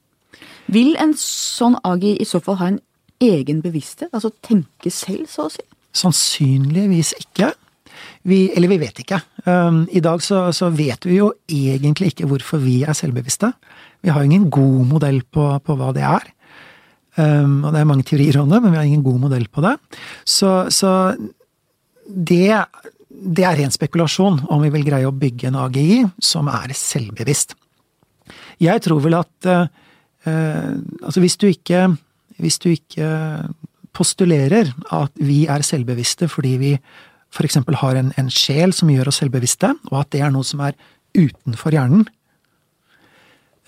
Vil 0.70 0.94
en 1.02 1.16
sånn 1.18 1.76
AGI 1.86 2.14
i 2.22 2.28
så 2.28 2.40
fall 2.44 2.60
ha 2.60 2.70
en 2.70 2.80
egen 3.24 3.60
bevissthet? 3.64 4.12
Altså 4.14 4.30
tenke 4.44 4.92
selv, 4.94 5.26
så 5.30 5.48
å 5.48 5.52
si? 5.52 5.64
Sannsynligvis 5.96 7.12
ikke. 7.18 7.50
Vi, 8.28 8.44
eller 8.54 8.70
vi 8.70 8.78
vet 8.82 9.00
ikke. 9.02 9.18
Um, 9.46 9.82
I 9.90 10.02
dag 10.04 10.22
så, 10.22 10.44
så, 10.54 10.68
vet 10.74 11.06
vi 11.08 11.18
jo 11.18 11.32
egentlig 11.50 12.12
ikke 12.12 12.28
hvorfor 12.30 12.62
vi 12.62 12.80
er 12.84 12.96
selvbevisste. 12.96 13.50
Vi 14.04 14.12
har 14.14 14.24
ingen 14.24 14.46
god 14.52 14.84
modell 14.92 15.22
på, 15.24 15.48
på 15.64 15.76
hva 15.76 15.90
det 15.96 16.04
er. 16.06 16.28
Um, 17.18 17.64
og 17.64 17.74
det 17.74 17.80
er 17.80 17.90
mange 17.90 18.06
teorier 18.06 18.38
om 18.40 18.52
det, 18.52 18.62
men 18.62 18.70
vi 18.72 18.78
har 18.78 18.86
ingen 18.86 19.04
god 19.04 19.18
modell 19.26 19.48
på 19.50 19.64
det. 19.66 19.74
Så, 20.22 20.52
så 20.70 20.92
det, 22.06 22.46
det, 23.10 23.44
er 23.44 23.58
ren 23.58 23.74
spekulasjon 23.74 24.44
om 24.46 24.62
vi 24.62 24.70
vil 24.76 24.86
greie 24.86 25.08
å 25.08 25.16
bygge 25.16 25.50
en 25.50 25.58
AGI 25.64 26.04
som 26.22 26.48
er 26.52 26.76
selvbevisst. 26.78 27.56
Jeg 28.62 28.84
tror 28.84 29.02
vel 29.02 29.18
at 29.18 29.50
uh, 29.50 29.66
Altså, 30.26 31.20
hvis 31.22 31.38
du 31.40 31.46
ikke 31.48 31.96
Hvis 32.36 32.58
du 32.60 32.68
ikke 32.68 33.06
postulerer 33.96 34.68
at 34.92 35.12
vi 35.16 35.46
er 35.50 35.64
selvbevisste 35.66 36.28
fordi 36.28 36.56
vi 36.60 36.72
f.eks. 37.30 37.58
har 37.82 37.98
en, 37.98 38.12
en, 38.18 38.30
sjel 38.30 38.74
som 38.74 38.90
gjør 38.90 39.10
oss 39.10 39.20
selvbevisste, 39.22 39.72
og 39.90 40.00
at 40.02 40.10
det 40.14 40.22
er 40.24 40.32
noe 40.34 40.46
som 40.46 40.62
er 40.66 40.74
utenfor 41.14 41.74
hjernen, 41.74 42.04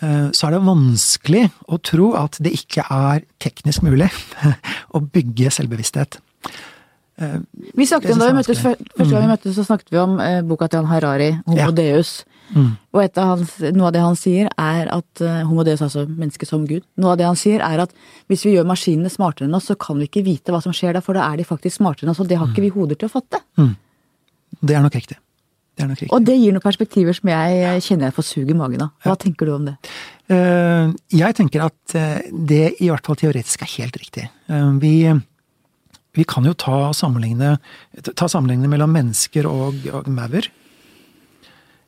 eh, 0.02 0.28
så 0.34 0.48
er 0.48 0.56
det 0.56 0.64
vanskelig 0.66 1.44
å 1.70 1.78
tro 1.78 2.12
at 2.18 2.40
det 2.42 2.54
ikke 2.58 2.86
er 2.90 3.22
teknisk 3.42 3.86
mulig 3.86 4.10
å 4.96 5.02
bygge 5.02 5.54
selvbevissthet. 5.54 6.18
Eh, 7.22 7.38
vi 7.78 7.86
snakket 7.86 8.16
om 8.16 8.22
da 8.22 8.32
vi 8.32 8.38
møttes, 8.40 8.62
Første 8.62 8.98
gang 8.98 9.14
vi 9.14 9.28
mm. 9.28 9.32
møttes, 9.36 9.56
så 9.58 9.66
snakket 9.68 9.94
vi 9.94 10.02
om 10.02 10.18
eh, 10.22 10.40
boka 10.46 10.68
til 10.68 10.82
han 10.82 10.90
Harari, 10.90 11.32
'Homo 11.46 11.60
ja. 11.60 11.70
Deus'. 11.70 12.22
Mm. 12.52 12.70
Og 12.92 13.18
hans, 13.18 13.54
noe 13.72 13.88
av 13.88 13.94
det 13.94 14.02
han 14.04 14.18
sier, 14.18 14.50
er 14.60 14.90
at 14.92 15.22
homodeus, 15.22 15.48
homo 15.48 15.64
deus, 15.66 15.82
altså 15.84 16.04
mennesket 16.06 16.50
som 16.50 16.66
Gud 16.68 16.84
Noe 17.00 17.14
av 17.14 17.20
det 17.20 17.26
han 17.28 17.38
sier, 17.38 17.64
er 17.64 17.84
at 17.86 17.94
hvis 18.30 18.44
vi 18.46 18.54
gjør 18.56 18.68
maskinene 18.68 19.12
smartere 19.12 19.48
enn 19.48 19.56
oss, 19.56 19.70
så 19.70 19.76
kan 19.80 20.00
vi 20.00 20.08
ikke 20.10 20.24
vite 20.26 20.52
hva 20.52 20.60
som 20.64 20.74
skjer 20.76 20.96
der, 20.96 21.04
for 21.04 21.16
da 21.16 21.24
er 21.30 21.40
de 21.40 21.48
faktisk 21.48 21.78
smartere 21.80 22.06
enn 22.06 22.14
oss, 22.14 22.20
og 22.22 22.28
det 22.30 22.38
har 22.38 22.48
mm. 22.48 22.54
ikke 22.54 22.66
vi 22.66 22.72
hoder 22.74 23.00
til 23.00 23.08
å 23.08 23.14
fatte. 23.14 23.40
Mm. 23.60 23.74
Det 24.60 24.76
er 24.76 24.84
nok 24.84 25.00
riktig. 25.00 25.18
Det 25.72 25.84
er 25.84 25.90
nok 25.90 26.02
riktig. 26.02 26.12
Og 26.12 26.28
det 26.28 26.36
gir 26.36 26.54
noen 26.54 26.64
perspektiver 26.64 27.16
som 27.16 27.32
jeg 27.32 27.82
kjenner 27.88 28.10
jeg 28.10 28.16
får 28.18 28.28
sug 28.28 28.52
i 28.52 28.56
magen 28.58 28.84
av. 28.84 28.94
Hva 29.04 29.14
ja. 29.14 29.20
tenker 29.24 29.48
du 29.48 29.56
om 29.56 29.68
det? 29.70 29.76
Uh, 30.28 30.92
jeg 31.12 31.36
tenker 31.38 31.66
at 31.66 31.98
det 32.52 32.64
i 32.76 32.88
hvert 32.92 33.08
fall 33.08 33.20
teoretisk 33.20 33.64
er 33.64 33.76
helt 33.78 34.00
riktig. 34.00 34.28
vi 34.82 34.96
vi 36.12 36.24
kan 36.28 36.44
jo 36.44 36.52
ta 36.52 36.90
sammenligne, 36.92 37.54
ta 38.04 38.26
sammenligne 38.28 38.68
mellom 38.68 38.92
mennesker 38.92 39.46
og, 39.48 39.86
og 39.96 40.10
maur. 40.12 40.44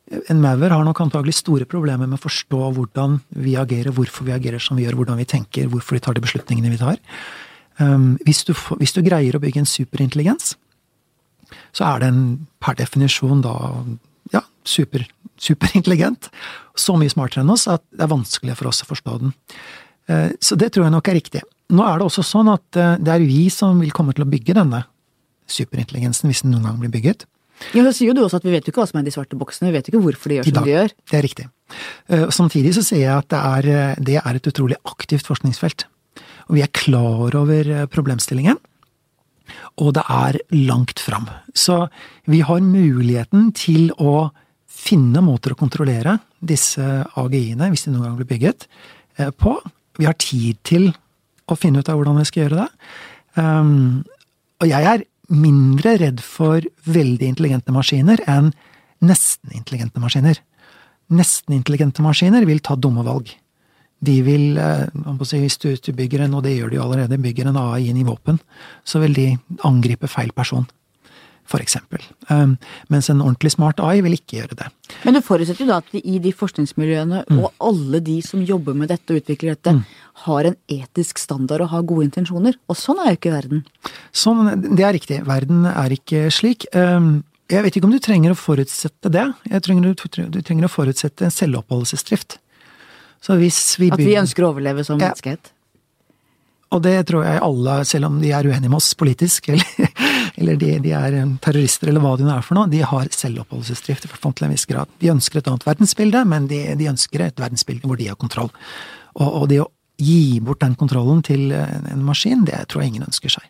En 0.05 0.41
maur 0.41 0.69
har 0.69 0.83
nok 0.85 0.99
antagelig 1.01 1.39
store 1.39 1.65
problemer 1.65 2.05
med 2.05 2.19
å 2.19 2.21
forstå 2.21 2.59
hvordan 2.75 3.17
vi 3.41 3.55
agerer, 3.57 3.89
hvorfor 3.95 4.27
vi 4.27 4.35
agerer 4.35 4.61
som 4.61 4.77
vi 4.77 4.85
gjør, 4.85 4.99
hvordan 4.99 5.17
vi 5.17 5.25
tenker, 5.29 5.69
hvorfor 5.71 5.97
vi 5.97 6.03
tar 6.05 6.13
de 6.13 6.21
beslutningene 6.21 6.69
vi 6.75 6.81
tar. 6.81 6.99
Um, 7.81 8.13
hvis, 8.23 8.43
du, 8.45 8.53
hvis, 8.77 8.93
du, 8.93 9.01
greier 9.03 9.35
å 9.35 9.41
bygge 9.41 9.63
en 9.63 9.69
superintelligens, 9.69 10.53
så 11.75 11.89
er 11.89 12.05
den 12.05 12.19
per 12.61 12.77
definisjon 12.77 13.41
da 13.43 13.55
ja, 14.31 14.45
super, 14.63 15.07
superintelligent. 15.41 16.29
Så 16.77 16.95
mye 16.99 17.11
smartere 17.11 17.41
enn 17.41 17.53
oss 17.55 17.65
at 17.71 17.83
det 17.89 18.05
er 18.05 18.13
vanskelig 18.13 18.55
for 18.61 18.69
oss 18.69 18.85
å 18.85 18.89
forstå 18.93 19.19
den. 19.25 19.35
Uh, 20.05 20.29
så 20.37 20.57
det 20.59 20.69
tror 20.75 20.85
jeg 20.85 20.95
nok 20.99 21.09
er 21.09 21.17
riktig. 21.17 21.41
Nå 21.73 21.81
er 21.81 21.97
det 21.97 22.11
også 22.11 22.23
sånn 22.29 22.53
at 22.53 22.77
uh, 22.77 22.93
det 23.01 23.09
er 23.09 23.25
vi 23.25 23.47
som 23.49 23.81
vil 23.81 23.95
komme 23.95 24.13
til 24.13 24.27
å 24.27 24.29
bygge 24.29 24.53
denne 24.61 24.85
superintelligensen, 25.49 26.29
hvis 26.29 26.45
den 26.45 26.53
noen 26.53 26.69
gang 26.69 26.77
blir 26.81 26.93
bygget. 26.93 27.25
Ja, 27.75 27.83
så 27.87 27.93
sier 27.95 28.11
jo 28.11 28.15
du 28.17 28.23
også 28.25 28.39
at 28.41 28.45
vi 28.45 28.53
vet 28.53 28.67
jo 28.67 28.73
ikke 28.73 28.83
hva 28.83 28.89
som 28.89 28.99
er 28.99 29.05
de 29.07 29.13
svarte 29.13 29.37
boksene, 29.39 29.69
vi 29.71 29.77
vet 29.77 29.89
ikke 29.89 30.01
hvorfor 30.03 30.31
de 30.31 30.39
gjør 30.39 30.49
som 30.49 30.65
de 30.65 30.73
gjør. 30.73 30.95
Det 31.11 31.17
er 31.17 31.25
riktig. 31.25 31.47
Eh, 32.11 32.25
samtidig 32.35 32.73
så 32.75 32.83
sier 32.85 33.05
jeg 33.05 33.15
at 33.15 33.29
det 33.31 33.41
er, 33.41 33.67
eh, 33.71 33.99
det 34.09 34.17
er 34.21 34.39
et 34.39 34.49
utrolig 34.51 34.77
aktivt 34.85 35.27
forskningsfelt. 35.27 35.87
Og 36.49 36.57
vi 36.57 36.63
er 36.65 36.73
klar 36.75 37.35
over 37.39 37.71
eh, 37.71 37.85
problemstillingen. 37.91 38.59
Og 39.81 39.93
det 39.95 40.03
er 40.09 40.39
langt 40.67 40.99
fram. 40.99 41.29
Så 41.53 41.85
vi 42.29 42.41
har 42.45 42.65
muligheten 42.65 43.51
til 43.55 43.91
å 44.01 44.31
finne 44.67 45.21
måter 45.23 45.53
å 45.53 45.59
kontrollere 45.59 46.17
disse 46.45 46.83
AGI-ene, 47.15 47.69
hvis 47.71 47.87
de 47.87 47.93
noen 47.93 48.09
gang 48.09 48.19
blir 48.19 48.29
bygget, 48.29 48.67
på. 49.39 49.53
Vi 49.95 50.07
har 50.09 50.17
tid 50.19 50.59
til 50.67 50.89
å 51.47 51.55
finne 51.57 51.79
ut 51.79 51.89
av 51.89 51.99
hvordan 51.99 52.19
vi 52.19 52.25
skal 52.27 52.43
gjøre 52.43 52.65
det. 52.65 52.67
Um, 53.39 54.03
og 54.63 54.67
jeg 54.69 54.87
er 54.89 55.05
mindre 55.29 55.95
redd 56.01 56.21
for 56.23 56.65
veldig 56.85 57.31
intelligente 57.31 57.73
maskiner 57.75 58.21
enn 58.29 58.51
nesten 59.05 59.55
intelligente 59.55 60.01
maskiner. 60.01 60.39
Nesten 61.13 61.57
intelligente 61.57 62.05
maskiner 62.05 62.45
vil 62.47 62.61
ta 62.65 62.75
dumme 62.75 63.05
valg. 63.05 63.29
De 64.05 64.15
vil, 64.25 64.57
si, 65.25 65.39
hvis 65.41 65.57
du 65.59 65.91
bygger 65.95 66.25
en, 66.25 66.35
og 66.37 66.43
det 66.45 66.55
gjør 66.57 66.71
de 66.71 66.77
jo 66.77 66.85
allerede, 66.85 67.21
bygger 67.21 67.49
en 67.49 67.59
AI 67.61 67.89
inn 67.89 68.01
i 68.01 68.07
våpen, 68.07 68.39
så 68.83 68.99
vil 69.01 69.15
de 69.17 69.29
angripe 69.65 70.09
feil 70.11 70.33
person 70.35 70.67
for 71.49 71.61
eksempel. 71.61 72.01
Um, 72.29 72.55
mens 72.89 73.09
en 73.09 73.21
ordentlig 73.21 73.53
smart 73.53 73.79
AI 73.83 74.01
vil 74.05 74.17
ikke 74.17 74.39
gjøre 74.39 74.57
det. 74.61 74.69
Men 75.03 75.17
du 75.17 75.21
forutsetter 75.25 75.65
jo 75.65 75.69
da 75.69 75.77
at 75.83 75.93
i 76.01 76.17
de 76.21 76.31
forskningsmiljøene 76.35 77.21
mm. 77.27 77.37
og 77.39 77.67
alle 77.69 78.01
de 78.05 78.17
som 78.25 78.41
jobber 78.45 78.77
med 78.77 78.89
dette 78.93 79.13
og 79.13 79.21
utvikler 79.21 79.53
dette, 79.53 79.75
mm. 79.77 79.83
har 80.25 80.49
en 80.49 80.57
etisk 80.71 81.21
standard 81.21 81.65
og 81.65 81.71
har 81.75 81.85
gode 81.87 82.09
intensjoner. 82.09 82.57
Og 82.71 82.79
sånn 82.79 83.03
er 83.03 83.13
jo 83.13 83.19
ikke 83.19 83.35
verden. 83.35 83.63
Sånn, 84.15 84.49
det 84.65 84.87
er 84.87 84.97
riktig. 84.97 85.21
Verden 85.29 85.69
er 85.69 85.95
ikke 85.95 86.27
slik. 86.33 86.67
Um, 86.73 87.19
jeg 87.51 87.61
vet 87.61 87.77
ikke 87.77 87.89
om 87.89 87.93
du 87.93 88.01
trenger 88.01 88.33
å 88.33 88.39
forutsette 88.39 89.11
det. 89.13 89.27
Jeg 89.51 89.65
trenger, 89.67 89.93
du, 89.93 90.39
trenger 90.41 90.65
å 90.65 90.71
forutsette 90.71 91.27
en 91.27 91.33
selvoppholdelsesdrift. 91.33 92.39
Så 93.21 93.37
hvis 93.37 93.59
vi 93.81 93.91
At 93.93 94.01
vi 94.01 94.17
ønsker 94.17 94.45
å 94.45 94.53
overleve 94.53 94.85
som 94.85 94.97
ja. 94.97 95.11
menneskehet? 95.11 95.51
Og 96.73 96.81
det 96.83 96.95
tror 97.09 97.23
jeg 97.25 97.41
alle, 97.45 97.77
selv 97.87 98.09
om 98.09 98.17
de 98.21 98.31
er 98.33 98.47
uenige 98.49 98.71
med 98.71 98.79
oss 98.79 98.91
politisk, 98.97 99.49
eller, 99.53 99.91
eller 100.37 100.59
de, 100.59 100.71
de, 100.83 100.91
er 100.95 101.15
terrorister 101.43 101.89
eller 101.89 102.03
hva 102.03 102.15
de 102.19 102.27
nå 102.27 102.33
er 102.33 102.45
for 102.45 102.57
noe, 102.57 102.69
de 102.71 102.81
har 102.85 103.09
selvoppholdelsesdrift 103.13 104.07
til 104.09 104.47
en 104.47 104.53
viss 104.53 104.67
grad. 104.69 104.91
De 105.01 105.11
ønsker 105.13 105.39
et 105.39 105.49
annet 105.51 105.65
verdensbilde, 105.67 106.23
men 106.31 106.47
de, 106.51 106.61
de 106.79 106.91
ønsker 106.91 107.25
et 107.25 107.41
verdensbilde 107.41 107.87
hvor 107.87 107.99
de 107.99 108.09
har 108.11 108.19
kontroll. 108.19 108.51
Og, 109.15 109.27
og, 109.27 109.45
det 109.51 109.61
å 109.63 109.69
gi 110.01 110.39
bort 110.43 110.63
den 110.63 110.75
kontrollen 110.79 111.21
til 111.23 111.53
en, 111.55 111.85
en 111.91 112.07
maskin, 112.07 112.43
det 112.47 112.65
tror 112.69 112.83
jeg 112.83 112.93
ingen 112.93 113.07
ønsker 113.07 113.37
seg. 113.37 113.47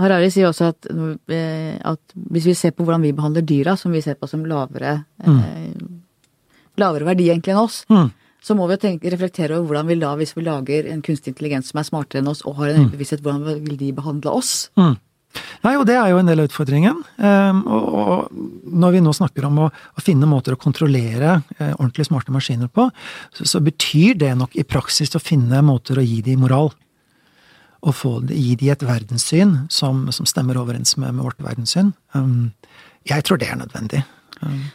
Harari 0.00 0.28
sier 0.32 0.48
også 0.48 0.70
at, 0.72 0.86
eh, 1.32 1.74
at, 1.84 2.14
hvis 2.32 2.46
vi 2.48 2.54
ser 2.56 2.72
på 2.76 2.84
hvordan 2.84 3.04
vi 3.04 3.14
behandler 3.16 3.44
dyra, 3.44 3.74
som 3.76 3.92
vi 3.92 4.04
ser 4.04 4.16
på 4.20 4.28
som 4.30 4.44
lavere, 4.48 5.00
mm. 5.24 5.40
eh, 5.42 6.70
lavere 6.80 7.10
verdi 7.10 7.28
egentlig 7.32 7.56
enn 7.56 7.64
oss, 7.64 7.82
mm 7.90 8.08
så 8.46 8.54
må 8.54 8.68
vi 8.70 8.78
tenke, 8.78 9.10
reflektere 9.10 9.56
over 9.56 9.72
hvordan 9.72 9.88
vi 9.90 9.98
da, 9.98 10.12
hvis 10.18 10.36
vi 10.36 10.44
lager 10.46 10.86
en 10.92 11.02
kunstig 11.04 11.32
intelligens 11.32 11.72
som 11.72 11.80
er 11.80 11.88
smartere 11.88 12.22
enn 12.22 12.30
oss 12.30 12.44
og 12.46 12.60
har 12.60 12.74
en 12.74 12.84
mm. 12.84 12.92
bevissthet, 12.92 13.24
hvordan 13.24 13.64
vil 13.64 13.78
de 13.80 13.88
behandle 13.96 14.34
oss? 14.38 14.52
Mm. 14.78 14.94
Nei, 15.64 15.74
og 15.76 15.84
det 15.88 15.96
er 15.98 16.10
jo 16.12 16.20
en 16.20 16.28
del 16.28 16.42
av 16.42 16.48
utfordringen. 16.48 17.02
Um, 17.18 17.62
og, 17.66 18.32
når 18.66 18.96
vi 18.96 19.02
nå 19.04 19.12
snakker 19.16 19.46
om 19.48 19.62
å, 19.66 19.68
finne 20.02 20.28
måter 20.30 20.56
å 20.56 20.60
kontrollere 20.60 21.38
uh, 21.58 21.72
ordentlig 21.76 22.08
smarte 22.08 22.34
maskiner 22.34 22.70
på, 22.72 22.88
så, 23.36 23.62
betyr 23.64 24.18
det 24.20 24.34
nok 24.38 24.56
i 24.56 24.66
praksis 24.66 25.14
å 25.16 25.22
finne 25.22 25.62
måter 25.66 25.98
å 25.98 26.06
gi 26.06 26.20
de 26.26 26.36
moral. 26.40 26.72
Og 27.86 27.94
få, 27.94 28.16
gi 28.30 28.56
de 28.58 28.72
et 28.72 28.84
verdenssyn 28.86 29.58
som, 29.72 30.06
som 30.14 30.28
stemmer 30.28 30.58
overens 30.60 30.96
med, 30.98 31.14
med 31.16 31.26
vårt 31.26 31.42
verdenssyn. 31.44 31.94
Um, 32.16 32.52
jeg 33.06 33.26
tror 33.26 33.38
det 33.40 33.50
er 33.52 33.60
nødvendig. 33.60 34.02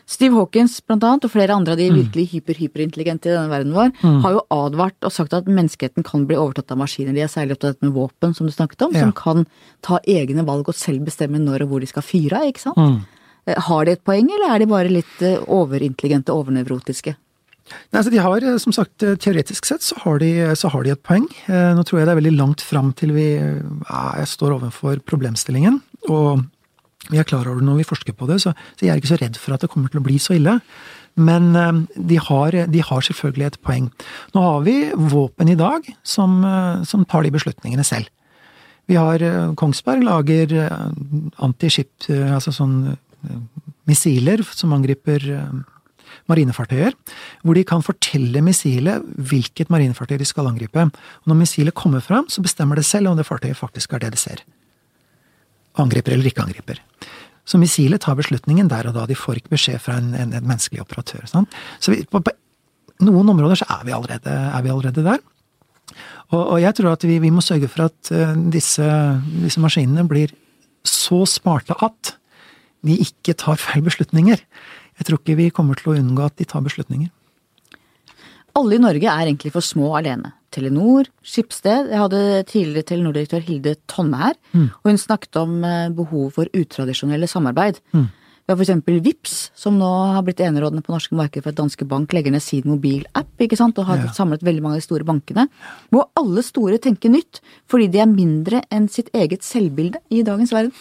Steve 0.09 0.35
Hawkins 0.35 0.79
blant 0.85 1.05
annet, 1.05 1.27
og 1.27 1.33
flere 1.33 1.55
andre 1.55 1.75
av 1.75 1.79
de 1.81 1.89
mm. 1.91 1.97
virkelig 2.01 2.27
hyper-hyperintelligente 2.33 3.29
i 3.29 3.35
denne 3.35 3.51
verden 3.51 3.75
vår, 3.75 3.93
mm. 4.01 4.19
har 4.25 4.35
jo 4.37 4.43
advart 4.57 5.07
og 5.07 5.13
sagt 5.13 5.35
at 5.37 5.49
menneskeheten 5.49 6.05
kan 6.07 6.25
bli 6.29 6.39
overtatt 6.39 6.73
av 6.73 6.81
maskiner. 6.81 7.15
De 7.15 7.23
er 7.25 7.31
særlig 7.31 7.57
opptatt 7.57 7.81
med 7.85 7.93
våpen, 7.95 8.35
som 8.37 8.49
du 8.49 8.53
snakket 8.55 8.87
om, 8.87 8.95
ja. 8.97 9.05
som 9.05 9.15
kan 9.17 9.47
ta 9.85 10.01
egne 10.09 10.45
valg 10.47 10.71
og 10.71 10.77
selv 10.77 11.05
bestemme 11.07 11.41
når 11.41 11.65
og 11.65 11.73
hvor 11.73 11.83
de 11.83 11.89
skal 11.89 12.05
fyre 12.05 12.41
av, 12.41 12.51
ikke 12.51 12.65
sant? 12.65 12.81
Mm. 12.81 13.01
Eh, 13.49 13.57
har 13.67 13.85
de 13.85 13.95
et 13.95 14.05
poeng, 14.05 14.29
eller 14.29 14.53
er 14.53 14.61
de 14.61 14.69
bare 14.69 14.91
litt 14.91 15.25
eh, 15.25 15.41
overintelligente, 15.49 16.33
overnevrotiske? 16.33 17.15
Nei, 17.71 17.97
altså 18.01 18.11
de 18.11 18.21
har, 18.21 18.45
eh, 18.45 18.57
som 18.61 18.75
sagt, 18.75 18.97
Teoretisk 19.01 19.67
sett 19.69 19.85
så 19.85 19.97
har, 20.03 20.21
de, 20.21 20.31
så 20.59 20.71
har 20.73 20.85
de 20.85 20.93
et 20.93 21.03
poeng. 21.05 21.27
Nå 21.47 21.85
tror 21.87 22.01
jeg 22.01 22.09
det 22.09 22.15
er 22.15 22.21
veldig 22.21 22.37
langt 22.37 22.65
fram 22.65 22.91
til 22.97 23.13
vi 23.15 23.27
ja, 23.37 24.01
står 24.27 24.57
overfor 24.59 25.01
problemstillingen. 25.07 25.81
og 26.09 26.43
vi 27.09 27.17
er 27.17 27.27
klar 27.27 27.47
over 27.47 27.61
det 27.61 27.67
når 27.67 27.81
vi 27.81 27.87
forsker 27.87 28.15
på 28.17 28.27
det, 28.29 28.41
så, 28.43 28.53
så 28.77 28.85
jeg 28.85 28.93
er 28.93 29.01
ikke 29.01 29.13
så 29.13 29.19
redd 29.21 29.39
for 29.41 29.55
at 29.55 29.63
det 29.63 29.71
kommer 29.73 29.91
til 29.91 30.01
å 30.01 30.05
bli 30.05 30.19
så 30.21 30.35
ille. 30.37 30.59
Men 31.19 31.55
eh, 31.57 31.71
de 31.97 32.19
har, 32.21 32.55
de 32.71 32.83
har, 32.85 33.01
selvfølgelig 33.07 33.47
et 33.47 33.59
poeng. 33.65 33.89
Nå 34.35 34.43
har 34.45 34.61
vi 34.67 34.75
våpen 34.95 35.51
i 35.51 35.57
dag 35.59 35.87
som, 36.03 36.39
eh, 36.45 36.83
som 36.87 37.05
tar 37.05 37.25
de 37.25 37.33
beslutningene 37.33 37.85
selv. 37.87 38.11
Vi 38.89 38.99
har 38.99 39.23
eh, 39.23 39.51
Kongsberg 39.59 40.05
lager 40.05 40.55
antiskip, 41.41 41.91
altså 42.09 42.53
sånn 42.55 42.95
missiler 43.89 44.41
som 44.55 44.73
angriper 44.73 45.21
marinefartøyer, 46.29 46.95
hvor 47.45 47.57
de 47.57 47.63
kan 47.67 47.83
fortelle 47.85 48.41
missilet 48.45 49.03
hvilket 49.29 49.69
marinefartøy 49.73 50.17
de 50.21 50.27
skal 50.27 50.49
angripe. 50.49 50.87
Og 50.87 51.29
når 51.29 51.39
missilet 51.43 51.77
kommer 51.77 52.03
fram, 52.03 52.27
så 52.31 52.43
bestemmer 52.45 52.79
det 52.79 52.87
selv 52.87 53.11
om 53.11 53.19
det 53.19 53.27
fartøyet 53.27 53.59
faktisk 53.59 53.93
er 53.93 54.05
det 54.05 54.15
det 54.15 54.21
ser 54.21 54.43
angriper 55.79 56.15
eller 56.15 56.31
ikke 56.31 56.43
angriper. 56.43 56.81
Så 57.47 57.59
missilet 57.59 58.03
tar 58.03 58.17
beslutningen 58.19 58.69
der 58.71 58.89
og 58.89 58.95
da. 58.95 59.07
De 59.09 59.17
får 59.17 59.41
ikke 59.41 59.55
beskjed 59.55 59.81
fra 59.83 59.97
en, 59.99 60.13
en, 60.15 60.33
en 60.37 60.47
menneskelig 60.47 60.83
operatør. 60.83 61.25
Sånn. 61.29 61.47
Så 61.81 61.93
vi, 61.93 62.03
på, 62.07 62.21
på, 62.23 62.33
noen 63.05 63.31
områder 63.33 63.61
så 63.61 63.67
er 63.79 63.85
vi 63.87 63.95
allerede, 63.95 64.31
er 64.31 64.65
vi 64.65 64.73
allerede 64.73 65.05
der. 65.05 65.21
Og, 66.31 66.41
og, 66.41 66.57
jeg 66.63 66.75
tror 66.77 66.93
at 66.93 67.05
vi, 67.07 67.17
vi 67.19 67.31
må 67.33 67.43
sørge 67.43 67.67
for 67.71 67.89
at 67.89 68.11
uh, 68.15 68.35
disse, 68.53 68.85
disse, 69.43 69.59
maskinene 69.63 70.05
blir 70.07 70.31
så 70.87 71.25
smarte 71.27 71.75
at 71.83 72.13
de 72.87 72.95
ikke 73.03 73.35
tar 73.37 73.59
feil 73.61 73.83
beslutninger. 73.85 74.39
Jeg 75.01 75.07
tror 75.07 75.19
ikke 75.19 75.37
vi 75.37 75.49
kommer 75.53 75.77
til 75.77 75.91
å 75.91 75.97
unngå 75.99 76.29
at 76.29 76.37
de 76.39 76.47
tar 76.47 76.63
beslutninger. 76.65 77.11
Alle 78.57 78.77
i 78.77 78.83
Norge 78.83 79.07
er 79.07 79.27
egentlig 79.27 79.53
for 79.53 79.65
små 79.65 79.91
alene. 79.99 80.33
Telenor, 80.51 81.09
Skipsted. 81.23 81.91
Jeg 81.91 82.01
hadde 82.01 82.23
tidligere 82.49 82.87
Telenor-direktør 82.89 83.45
Hilde 83.45 83.75
Tonne 83.91 84.19
her, 84.19 84.39
mm. 84.51 84.65
og 84.81 84.89
hun 84.91 84.99
snakket 84.99 85.39
om 85.41 85.61
eh, 85.67 85.91
behovet 85.95 86.35
for 86.35 86.57
utradisjonelle 86.57 87.29
samarbeid. 87.31 87.79
Mm. 87.95 88.09
Vi 88.41 88.51
har 88.51 88.57
for 88.57 88.65
eksempel 88.65 88.97
VIPS, 89.05 89.35
som 89.55 89.77
nå 89.79 89.87
har 90.15 90.25
blitt 90.25 90.41
enerådende 90.43 90.83
på 90.83 90.91
norske 90.91 91.15
marked 91.15 91.43
for 91.43 91.53
at 91.53 91.59
Danske 91.59 91.85
Bank 91.87 92.11
legger 92.15 92.33
ned 92.33 92.43
sin 92.43 92.65
mobilapp, 92.67 93.29
ikke 93.39 93.59
sant, 93.59 93.77
og 93.79 93.87
har 93.87 94.01
ja. 94.01 94.11
samlet 94.17 94.43
veldig 94.43 94.65
mange 94.65 94.79
av 94.79 94.81
de 94.81 94.87
store 94.87 95.07
bankene. 95.07 95.45
Må 95.93 96.07
alle 96.19 96.43
store 96.43 96.81
tenke 96.81 97.11
nytt, 97.13 97.39
fordi 97.69 97.87
de 97.93 98.01
er 98.03 98.11
mindre 98.11 98.63
enn 98.73 98.89
sitt 98.91 99.13
eget 99.15 99.45
selvbilde 99.47 100.01
i 100.11 100.25
dagens 100.27 100.51
verden. 100.57 100.73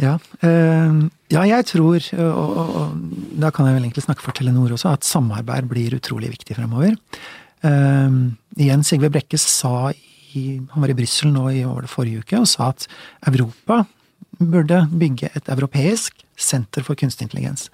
Ja, 0.00 0.16
øh, 0.42 1.04
ja 1.30 1.44
jeg 1.46 1.68
tror, 1.70 2.00
og, 2.18 2.58
og, 2.58 2.74
og, 2.80 2.98
da 3.38 3.52
kan 3.54 3.68
jeg 3.68 3.76
vel 3.76 3.86
egentlig 3.86 4.06
snakke 4.08 4.24
for 4.24 4.34
Telenor 4.34 4.74
også, 4.74 4.96
at 4.96 5.06
samarbeid 5.06 5.68
blir 5.70 5.94
utrolig 6.00 6.32
viktig 6.34 6.56
fremover. 6.58 6.96
Uh, 7.64 8.34
igjen, 8.60 8.84
Sigve 8.84 9.08
Brekke 9.12 9.38
sa 9.40 9.88
i, 9.94 10.60
Han 10.74 10.82
var 10.82 10.90
i 10.92 10.96
Brussel 10.98 11.30
nå 11.32 11.46
i 11.54 11.62
over 11.64 11.86
det 11.86 11.92
forrige 11.92 12.24
uke 12.24 12.40
og 12.42 12.48
sa 12.50 12.72
at 12.74 12.88
Europa 13.30 13.84
burde 14.40 14.82
bygge 14.90 15.30
et 15.38 15.48
europeisk 15.48 16.24
senter 16.36 16.84
for 16.84 16.98
kunstig 16.98 17.28
intelligens. 17.28 17.70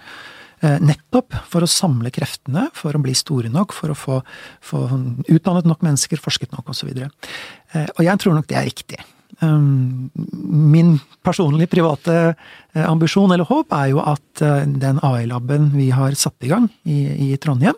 Uh, 0.61 0.77
nettopp 0.85 1.33
for 1.49 1.65
å 1.65 1.71
samle 1.71 2.13
kreftene, 2.13 2.67
for 2.77 2.95
å 2.95 3.01
bli 3.03 3.17
store 3.17 3.49
nok, 3.53 3.73
for 3.73 3.95
å 3.95 3.97
få, 3.97 4.19
få 4.61 4.85
utdannet 5.33 5.69
nok 5.69 5.83
mennesker, 5.87 6.21
forsket 6.21 6.53
nok 6.53 6.69
osv. 6.75 6.93
Og, 6.93 7.33
eh, 7.73 7.89
og 7.97 8.05
jeg 8.05 8.21
tror 8.21 8.37
nok 8.37 8.51
det 8.51 8.61
er 8.61 8.69
riktig. 8.69 9.01
Um, 9.41 10.11
min 10.15 10.99
personlige 11.25 11.71
private 11.73 12.17
uh, 12.35 12.85
ambisjon 12.85 13.33
eller 13.33 13.49
håp 13.49 13.73
er 13.73 13.93
jo 13.95 14.03
at 14.05 14.43
den 14.81 15.01
AI-laben 15.05 15.71
vi 15.73 15.91
har 15.97 16.13
satt 16.17 16.37
i 16.45 16.51
gang 16.53 16.69
i, 16.85 17.31
i 17.31 17.37
Trondheim, 17.41 17.77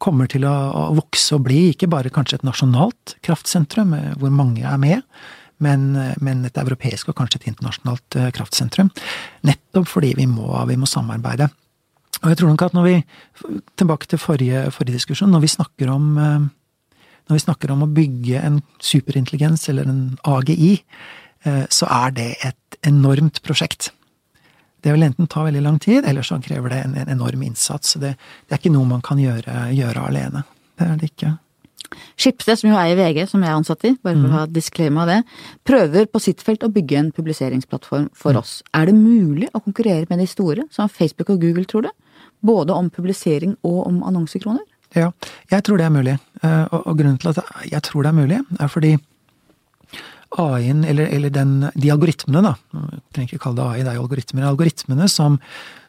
kommer 0.00 0.30
til 0.30 0.46
å, 0.48 0.54
å 0.72 0.84
vokse 0.96 1.36
og 1.36 1.44
bli 1.46 1.70
ikke 1.74 1.90
bare 1.92 2.12
kanskje 2.12 2.40
et 2.40 2.46
nasjonalt 2.48 3.16
kraftsentrum, 3.26 3.94
eh, 3.96 4.12
hvor 4.20 4.32
mange 4.34 4.64
er 4.66 4.80
med, 4.80 5.04
men, 5.60 5.90
eh, 6.00 6.14
men, 6.24 6.44
et 6.48 6.60
europeisk 6.60 7.12
og 7.12 7.18
kanskje 7.20 7.42
et 7.42 7.50
internasjonalt 7.52 8.18
eh, 8.18 8.30
kraftsentrum. 8.36 8.92
Nettopp 9.46 9.90
fordi 9.90 10.14
vi 10.18 10.28
må, 10.30 10.48
vi 10.70 10.78
må 10.80 10.88
samarbeide. 10.88 11.50
Og 12.20 12.32
jeg 12.32 12.40
tror 12.40 12.52
nok 12.52 12.64
at 12.66 12.76
når 12.76 12.88
vi, 12.88 12.96
tilbake 13.80 14.08
til 14.08 14.20
forrige, 14.20 14.66
forrige 14.74 14.98
diskusjon, 14.98 15.30
når 15.32 15.44
vi 15.44 15.54
snakker 15.54 15.92
om 15.92 16.08
når 17.30 17.38
vi 17.38 17.46
snakker 17.46 17.72
om 17.72 17.86
å 17.86 17.90
bygge 17.94 18.42
en 18.42 18.60
superintelligens, 18.82 19.68
eller 19.72 19.88
en 19.88 20.02
AGI, 20.28 20.74
så 21.72 21.86
er 21.88 22.12
det 22.12 22.26
et 22.44 22.76
enormt 22.84 23.38
prosjekt. 23.46 23.88
Det 24.80 24.92
vil 24.94 25.04
enten 25.04 25.28
ta 25.28 25.44
veldig 25.44 25.62
lang 25.62 25.78
tid, 25.78 26.04
eller 26.08 26.24
så 26.24 26.40
krever 26.40 26.72
det 26.72 26.80
en, 26.84 26.96
en 26.96 27.12
enorm 27.12 27.42
innsats. 27.44 27.94
Det, 28.00 28.14
det, 28.16 28.54
er 28.54 28.60
ikke 28.60 28.72
noe 28.72 28.88
man 28.88 29.04
kan 29.04 29.20
gjøre, 29.20 29.68
gjøre, 29.76 30.08
alene. 30.08 30.44
Det 30.78 30.86
er 30.86 31.00
det 31.00 31.10
ikke. 31.12 31.32
Skipsted, 32.20 32.60
som 32.60 32.70
jo 32.70 32.78
eier 32.78 32.96
VG, 32.96 33.24
som 33.28 33.42
jeg 33.44 33.50
er 33.50 33.58
ansatt 33.58 33.84
i, 33.88 33.92
bare 33.98 34.16
for 34.16 34.28
mm. 34.28 34.30
å 34.30 34.38
ha 34.38 34.44
disklema 34.48 35.04
av 35.04 35.10
det, 35.10 35.18
prøver 35.66 36.06
på 36.08 36.22
sitt 36.22 36.44
felt 36.46 36.64
å 36.64 36.70
bygge 36.72 37.00
en 37.00 37.12
publiseringsplattform 37.16 38.08
for 38.16 38.36
mm. 38.36 38.40
oss. 38.40 38.60
Er 38.76 38.88
det 38.88 38.96
mulig 38.96 39.50
å 39.52 39.62
konkurrere 39.64 40.06
med 40.08 40.22
de 40.22 40.28
store, 40.30 40.68
som 40.72 40.88
Facebook 40.92 41.34
og 41.34 41.42
Google, 41.42 41.66
tror 41.68 41.88
du? 41.88 41.92
Både 42.46 42.72
om 42.72 42.88
publisering 42.94 43.58
og 43.66 43.82
om 43.88 44.00
annonsekroner? 44.06 44.64
Ja, 44.96 45.12
jeg 45.52 45.64
tror 45.66 45.78
det 45.78 45.86
er 45.86 45.94
mulig. 45.94 46.16
Eh, 46.42 46.66
og, 46.74 46.96
grunnen 46.98 47.18
til 47.20 47.32
at 47.32 47.40
jeg 47.70 47.82
tror 47.86 48.04
det 48.04 48.10
er 48.10 48.18
mulig, 48.18 48.40
er 48.58 48.70
fordi 48.70 48.96
AI-en, 50.38 50.84
eller, 50.86 51.10
eller 51.10 51.32
den, 51.34 51.52
de 51.74 51.90
algoritmene, 51.90 52.42
da, 52.44 52.52
jeg 52.70 53.00
trenger 53.14 53.32
ikke 53.32 53.42
kalle 53.44 53.58
det 53.58 53.66
AI, 53.66 53.82
det 53.82 53.90
er 53.92 53.98
jo 53.98 54.04
algoritmer, 54.04 54.46
algoritmene 54.46 55.08
som, 55.10 55.40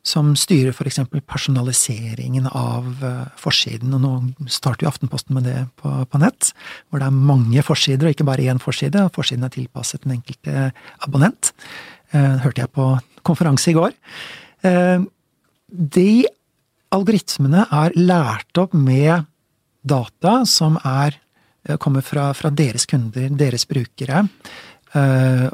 som 0.06 0.32
styrer 0.38 0.74
f.eks. 0.74 0.98
personaliseringen 1.30 2.48
av 2.50 2.88
uh, 3.06 3.28
forsiden. 3.38 3.94
Og 3.94 4.02
nå 4.02 4.50
starter 4.50 4.88
jo 4.88 4.90
Aftenposten 4.90 5.38
med 5.38 5.46
det 5.46 5.60
på, 5.82 5.94
på, 6.10 6.22
nett, 6.22 6.52
hvor 6.90 7.04
det 7.04 7.10
er 7.12 7.22
mange 7.32 7.66
forsider, 7.66 8.10
og 8.10 8.18
ikke 8.18 8.28
bare 8.32 8.50
én 8.50 8.62
forside. 8.62 9.06
og 9.06 9.14
Forsiden 9.18 9.46
er 9.46 9.54
tilpasset 9.54 10.08
den 10.08 10.18
enkelte 10.18 10.72
abonnent. 11.06 11.54
Det 12.12 12.42
hørte 12.44 12.66
jeg 12.66 12.74
på 12.76 12.92
konferanse 13.24 13.72
i 13.72 13.78
går. 13.78 13.94
De 15.96 16.10
algoritmene 16.92 17.66
er 17.72 17.96
lært 17.98 18.60
opp 18.62 18.74
med 18.78 19.28
data 19.82 20.42
som 20.46 20.78
er 20.84 21.18
Eh, 21.70 21.78
kommer 21.78 22.02
fra, 22.02 22.32
fra, 22.34 22.50
deres 22.50 22.88
kunder, 22.90 23.30
deres 23.38 23.68
brukere, 23.70 24.26
eh, 24.98 25.48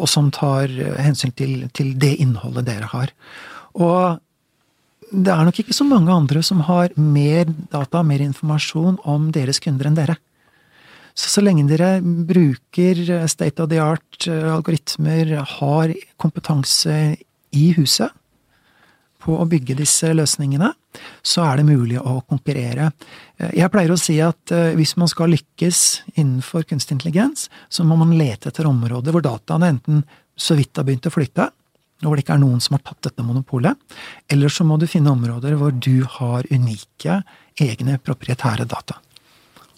og 0.00 0.08
som 0.08 0.30
tar 0.32 0.72
hensyn 1.04 1.34
til, 1.36 1.66
til, 1.76 1.92
det 2.00 2.14
innholdet 2.24 2.64
dere 2.70 2.88
har. 2.88 3.12
Og 3.76 4.20
det 5.12 5.28
er 5.28 5.44
nok 5.44 5.58
ikke 5.60 5.76
så 5.76 5.84
mange 5.84 6.12
andre 6.12 6.40
som 6.42 6.62
har 6.64 6.94
mer 6.96 7.50
data, 7.72 8.00
mer 8.02 8.24
informasjon 8.24 8.96
om 9.04 9.28
deres 9.36 9.60
kunder 9.60 9.90
enn 9.90 9.98
dere. 9.98 10.16
Så 11.12 11.28
så 11.28 11.44
lenge 11.44 11.66
dere 11.68 11.98
bruker 12.00 13.28
state 13.28 13.60
of 13.60 13.68
the 13.68 13.82
art 13.84 14.24
eh, 14.24 15.36
har 15.58 15.94
kompetanse 16.16 16.98
i 17.52 17.66
huset, 17.76 18.08
på 19.22 19.36
å 19.38 19.46
bygge 19.48 19.76
disse 19.78 20.10
løsningene, 20.14 20.72
så 21.22 21.44
er 21.46 21.60
det 21.60 21.68
mulig 21.68 22.00
å 22.00 22.18
konkurrere. 22.28 22.90
Eh, 23.38 23.54
jeg 23.60 23.72
pleier 23.72 23.94
å 23.94 24.00
si 24.00 24.18
at 24.24 24.52
eh, 24.54 24.74
hvis 24.78 24.96
man 25.00 25.10
skal 25.10 25.32
lykkes 25.32 25.80
innenfor 26.16 26.66
kunstig 26.68 26.98
intelligens, 26.98 27.48
så 27.72 27.86
må 27.86 27.98
man 28.00 28.14
lete 28.18 28.50
etter 28.50 28.68
områder 28.68 29.14
hvor 29.14 29.24
dataene 29.24 29.72
enten 29.76 30.02
så 30.36 30.56
vidt 30.58 30.78
har 30.78 30.88
begynt 30.88 31.08
å 31.08 31.14
flytte, 31.14 31.50
og 32.02 32.08
hvor 32.10 32.18
det 32.18 32.24
ikke 32.24 32.34
er 32.34 32.42
noen 32.42 32.62
som 32.62 32.74
har 32.74 32.82
tatt 32.82 33.06
dette 33.06 33.24
monopolet, 33.24 33.78
eller 34.32 34.50
så 34.50 34.66
må 34.66 34.78
du 34.80 34.88
finne 34.90 35.12
områder 35.12 35.54
hvor 35.60 35.74
du 35.74 36.02
har 36.18 36.48
unike, 36.50 37.20
egne 37.62 37.98
proprietære 38.02 38.66
data. 38.66 38.98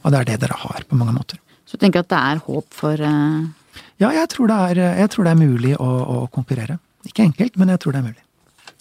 Og 0.04 0.12
det 0.12 0.20
er 0.20 0.30
det 0.30 0.40
dere 0.44 0.56
har, 0.60 0.86
på 0.88 0.96
mange 0.96 1.14
måter. 1.16 1.40
Så 1.68 1.76
du 1.76 1.84
tenker 1.84 2.04
at 2.04 2.12
det 2.12 2.20
er 2.20 2.42
håp 2.46 2.76
for 2.76 3.00
uh... 3.00 3.44
Ja, 3.98 4.10
jeg 4.14 4.28
tror, 4.32 4.52
er, 4.52 4.78
jeg 5.00 5.10
tror, 5.10 5.26
det 5.26 5.32
er, 5.32 5.40
mulig 5.40 5.72
å, 5.80 5.88
å 5.88 6.16
konkurrere. 6.32 6.78
Ikke 7.08 7.24
enkelt, 7.24 7.56
men 7.60 7.72
jeg 7.72 7.82
tror 7.82 7.94
det 7.94 8.00
er 8.00 8.08
mulig. 8.08 8.24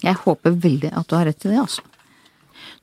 Jeg 0.04 0.20
håper 0.22 0.54
veldig 0.64 0.92
at 0.92 1.08
du 1.10 1.16
har 1.16 1.28
rett 1.30 1.46
i 1.46 1.52
det, 1.52 1.58
altså. 1.62 1.82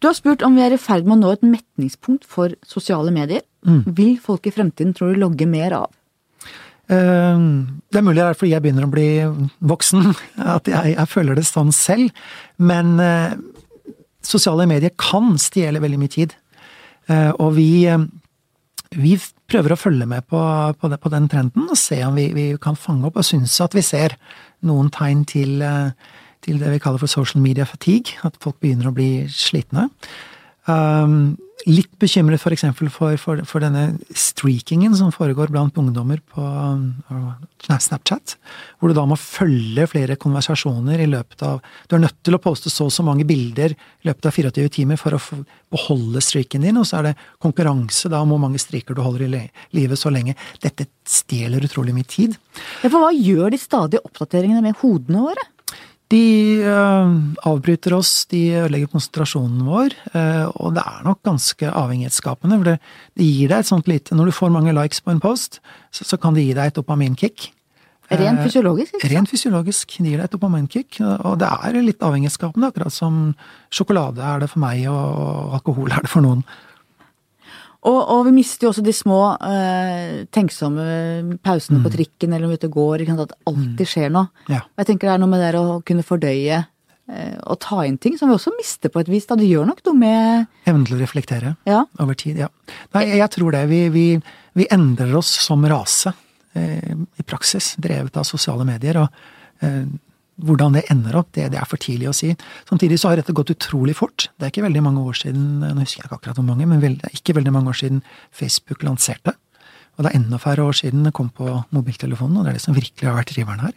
Du 0.02 0.10
har 0.10 0.18
spurt 0.18 0.44
om 0.46 0.56
vi 0.58 0.64
er 0.66 0.74
i 0.74 0.82
ferd 0.82 1.06
med 1.06 1.20
å 1.20 1.22
nå 1.22 1.32
et 1.36 1.46
metningspunkt 1.46 2.26
for 2.28 2.54
sosiale 2.66 3.14
medier. 3.14 3.44
Mm. 3.66 3.84
Vil 3.98 4.16
folk 4.22 4.48
i 4.50 4.54
fremtiden, 4.54 4.96
tror 4.98 5.14
du, 5.14 5.22
logge 5.22 5.48
mer 5.50 5.78
av? 5.78 5.92
Det 6.92 8.00
er 8.00 8.04
mulig 8.04 8.20
det 8.20 8.26
er 8.26 8.36
fordi 8.36 8.52
jeg 8.52 8.64
begynner 8.66 8.88
å 8.88 8.92
bli 8.92 9.10
voksen, 9.72 10.10
at 10.58 10.68
jeg, 10.68 10.96
jeg 10.98 11.12
føler 11.12 11.38
det 11.38 11.46
sånn 11.48 11.72
selv. 11.76 12.10
Men 12.60 12.96
sosiale 14.26 14.68
medier 14.70 14.94
kan 15.00 15.38
stjele 15.42 15.82
veldig 15.84 16.02
mye 16.02 16.16
tid. 16.18 16.36
Og 17.38 17.54
vi, 17.56 17.86
vi 18.98 19.14
prøver 19.52 19.76
å 19.76 19.80
følge 19.80 20.08
med 20.08 20.28
på, 20.30 20.42
på, 20.80 20.92
det, 20.92 21.00
på 21.02 21.12
den 21.14 21.30
trenden 21.32 21.70
og 21.70 21.80
se 21.80 22.00
om 22.08 22.18
vi, 22.18 22.30
vi, 22.36 22.48
kan 22.62 22.78
fange 22.80 23.08
opp, 23.10 23.20
og 23.20 23.28
synes 23.28 23.56
at 23.64 23.76
vi 23.76 23.84
ser 23.86 24.16
noen 24.68 24.92
tegn 24.94 25.26
til, 25.28 25.64
til 26.46 26.60
det 26.62 26.74
vi 26.74 26.82
kaller 26.84 27.02
for 27.02 27.12
social 27.12 27.44
media 27.44 27.68
fatigue. 27.70 28.18
At 28.28 28.38
folk 28.44 28.60
begynner 28.62 28.92
å 28.92 28.96
bli 28.96 29.12
slitne. 29.32 29.90
Um, 30.70 31.40
litt 31.66 31.92
bekymret 32.02 32.42
f.eks. 32.42 32.64
For, 32.78 32.90
for, 32.94 33.18
for, 33.22 33.42
for 33.50 33.64
denne 33.64 33.98
streakingen 34.18 34.94
som 34.98 35.12
foregår 35.14 35.52
blant 35.54 35.78
ungdommer 35.78 36.22
på 36.34 36.42
uh, 36.42 37.32
Snapchat. 37.62 38.36
Hvor 38.80 38.92
du 38.92 38.98
da 38.98 39.06
må 39.10 39.18
følge 39.20 39.88
flere 39.90 40.18
konversasjoner 40.22 41.02
i 41.02 41.10
løpet 41.10 41.44
av 41.46 41.62
Du 41.90 41.98
er 41.98 42.04
nødt 42.06 42.20
til 42.26 42.38
å 42.38 42.42
poste 42.42 42.72
så 42.74 42.88
og 42.90 42.94
så 42.94 43.06
mange 43.06 43.26
bilder 43.30 43.74
i 43.74 44.10
løpet 44.10 44.30
av 44.30 44.38
24 44.38 44.74
timer 44.78 45.02
for 45.02 45.18
å 45.18 45.22
beholde 45.72 46.22
streaken 46.24 46.66
din, 46.66 46.80
og 46.82 46.88
så 46.90 47.00
er 47.00 47.10
det 47.10 47.16
konkurranse 47.42 48.10
da 48.12 48.22
om 48.24 48.34
hvor 48.34 48.42
mange 48.42 48.62
streaker 48.62 48.98
du 48.98 49.04
holder 49.06 49.28
i 49.28 49.46
livet 49.78 50.00
så 50.00 50.12
lenge. 50.14 50.38
Dette 50.62 50.90
stjeler 51.08 51.66
utrolig 51.66 51.96
mye 51.96 52.10
tid. 52.10 52.38
Ja, 52.82 52.90
for 52.90 53.00
hva 53.02 53.14
gjør 53.16 53.54
de 53.54 53.62
stadige 53.62 54.06
oppdateringene 54.08 54.66
med 54.66 54.78
hodene 54.82 55.26
våre? 55.30 55.50
De 56.12 56.26
uh, 56.66 57.12
avbryter 57.48 57.94
oss, 57.96 58.26
de 58.32 58.42
ødelegger 58.60 58.92
konsentrasjonen 58.92 59.64
vår, 59.64 59.96
uh, 60.12 60.50
og 60.60 60.76
det 60.76 60.84
er 60.84 61.06
nok 61.08 61.22
ganske 61.24 61.72
avhengighetsskapende. 61.72 62.58
For 62.60 62.72
det, 62.72 62.76
det, 63.16 63.30
gir 63.30 63.54
deg 63.54 63.64
et 63.64 63.70
sånt 63.70 63.88
lite 63.88 64.18
Når 64.18 64.28
du 64.28 64.36
får 64.36 64.52
mange 64.52 64.76
likes 64.76 65.00
på 65.04 65.14
en 65.14 65.24
post, 65.24 65.62
så, 65.94 66.08
så 66.08 66.20
kan 66.20 66.36
det 66.36 66.44
gi 66.44 66.56
deg 66.58 66.72
et 66.74 66.80
dopaminkick. 66.82 67.52
Rent 68.12 68.42
fysiologisk? 68.44 68.92
Ikke 68.98 69.06
sant? 69.06 69.14
rent 69.14 69.32
fysiologisk. 69.32 69.94
Det 70.02 70.10
gir 70.10 70.20
deg 70.20 70.28
et 70.28 70.36
dopaminkick. 70.36 71.00
Og 71.00 71.38
det 71.40 71.48
er 71.48 71.80
litt 71.80 72.04
avhengighetsskapende, 72.04 72.72
akkurat 72.74 72.92
som 72.92 73.22
sjokolade 73.72 74.26
er 74.26 74.44
det 74.44 74.52
for 74.52 74.64
meg, 74.64 74.84
og 74.92 75.56
alkohol 75.62 75.96
er 75.96 76.04
det 76.04 76.12
for 76.12 76.26
noen. 76.26 76.44
Og, 77.82 77.98
og, 77.98 78.20
vi 78.28 78.34
mister 78.36 78.68
jo 78.68 78.72
også 78.72 78.84
de 78.86 78.94
små 78.94 79.20
eh, 79.42 80.26
tenksomme 80.34 81.38
pausene 81.42 81.80
mm. 81.80 81.86
på 81.86 81.92
trikken 81.96 82.36
eller 82.36 82.46
om 82.46 82.54
ute 82.54 82.70
og 82.70 82.76
går. 82.76 83.04
At 83.10 83.32
det 83.32 83.40
alltid 83.50 83.86
mm. 83.88 83.90
skjer 83.90 84.12
noe. 84.14 84.30
Ja. 84.54 84.62
Jeg 84.78 84.90
tenker 84.90 85.10
det 85.10 85.16
er 85.16 85.24
noe 85.24 85.32
med 85.32 85.42
det 85.42 85.50
å 85.58 85.80
kunne 85.88 86.06
fordøye 86.06 86.60
eh, 86.60 87.40
og 87.42 87.58
ta 87.66 87.82
inn 87.88 87.98
ting, 88.02 88.20
som 88.20 88.30
vi 88.30 88.38
også 88.38 88.54
mister 88.54 88.94
på 88.94 89.02
et 89.02 89.10
vis. 89.10 89.26
Da 89.30 89.40
det 89.40 89.50
gjør 89.50 89.72
nok 89.72 89.82
noe 89.88 89.98
med 89.98 90.70
Evnen 90.70 90.86
til 90.86 91.00
å 91.00 91.02
reflektere 91.02 91.56
ja. 91.70 91.82
over 91.98 92.20
tid, 92.22 92.44
ja. 92.44 92.52
Nei, 92.94 93.08
jeg 93.16 93.30
tror 93.34 93.58
det. 93.58 93.66
Vi, 93.74 93.82
vi, 93.96 94.06
vi 94.62 94.70
endrer 94.78 95.18
oss 95.18 95.34
som 95.42 95.66
rase 95.66 96.14
eh, 96.54 96.94
i 96.94 97.26
praksis, 97.26 97.74
drevet 97.82 98.22
av 98.22 98.30
sosiale 98.30 98.68
medier. 98.68 99.02
og 99.02 99.66
eh, 99.66 99.90
hvordan 100.46 100.78
det 100.78 100.86
ender 100.94 101.18
opp, 101.20 101.30
det, 101.38 101.50
det, 101.54 101.60
er 101.62 101.70
for 101.70 101.82
tidlig 101.82 102.10
å 102.12 102.16
si. 102.16 102.32
Samtidig 102.70 103.00
så 103.02 103.12
har 103.12 103.22
dette 103.22 103.36
gått 103.38 103.54
utrolig 103.54 103.96
fort. 103.98 104.30
Det 104.38 104.48
er 104.48 104.54
ikke 104.54 104.66
veldig 104.68 104.84
mange 104.86 105.04
år 105.08 105.20
siden, 105.22 105.46
nå 105.62 105.76
husker 105.80 106.02
jeg 106.02 106.10
ikke 106.10 106.20
akkurat 106.20 106.42
hvor 106.42 106.48
mange, 106.48 106.68
men 106.70 106.84
er 106.92 107.16
ikke 107.18 107.38
veldig 107.38 107.54
mange 107.56 107.74
år 107.74 107.80
siden 107.84 108.02
Facebook 108.36 108.86
lanserte. 108.88 109.36
Og 109.98 110.06
det 110.06 110.12
er 110.12 110.20
enda 110.22 110.40
færre 110.42 110.66
år 110.66 110.78
siden 110.78 111.06
det 111.06 111.14
kom 111.18 111.30
på 111.36 111.48
mobiltelefonen, 111.76 112.40
og 112.40 112.46
det 112.46 112.54
er 112.54 112.60
det 112.60 112.66
som 112.66 112.78
virkelig 112.78 113.10
har 113.10 113.18
vært 113.20 113.34
driveren 113.36 113.66
her. 113.68 113.74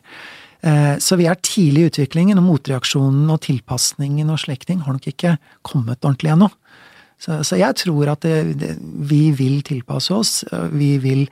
Eh, 0.64 0.94
så 1.02 1.18
vi 1.20 1.26
er 1.28 1.40
tidlig 1.44 1.82
i 1.82 1.88
utviklingen, 1.90 2.40
og 2.40 2.46
motreaksjonen 2.46 3.32
og 3.34 3.42
tilpasningen 3.44 4.30
og 4.32 4.40
slekting 4.40 4.84
har 4.86 4.96
nok 4.96 5.10
ikke 5.10 5.36
kommet 5.66 6.00
ordentlig 6.04 6.32
ennå. 6.32 6.48
Så, 7.20 7.42
så 7.46 7.58
jeg 7.60 7.76
tror 7.80 8.14
at 8.14 8.24
det, 8.24 8.38
det, 8.60 8.72
vi 8.80 9.28
vil 9.36 9.60
tilpasse 9.66 10.14
oss. 10.14 10.32
Vi 10.74 10.96
vil 11.02 11.26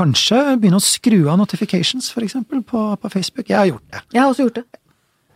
Kanskje 0.00 0.38
begynne 0.56 0.80
å 0.80 0.84
skru 0.84 1.18
av 1.28 1.36
notifications, 1.40 2.08
f.eks. 2.14 2.38
På, 2.48 2.84
på 2.96 3.12
Facebook. 3.12 3.50
Jeg 3.50 3.58
har 3.58 3.68
gjort 3.68 3.86
det. 3.92 4.00
Jeg 4.14 4.22
har 4.22 4.32
også 4.32 4.46
gjort 4.46 4.60
det. 4.62 4.66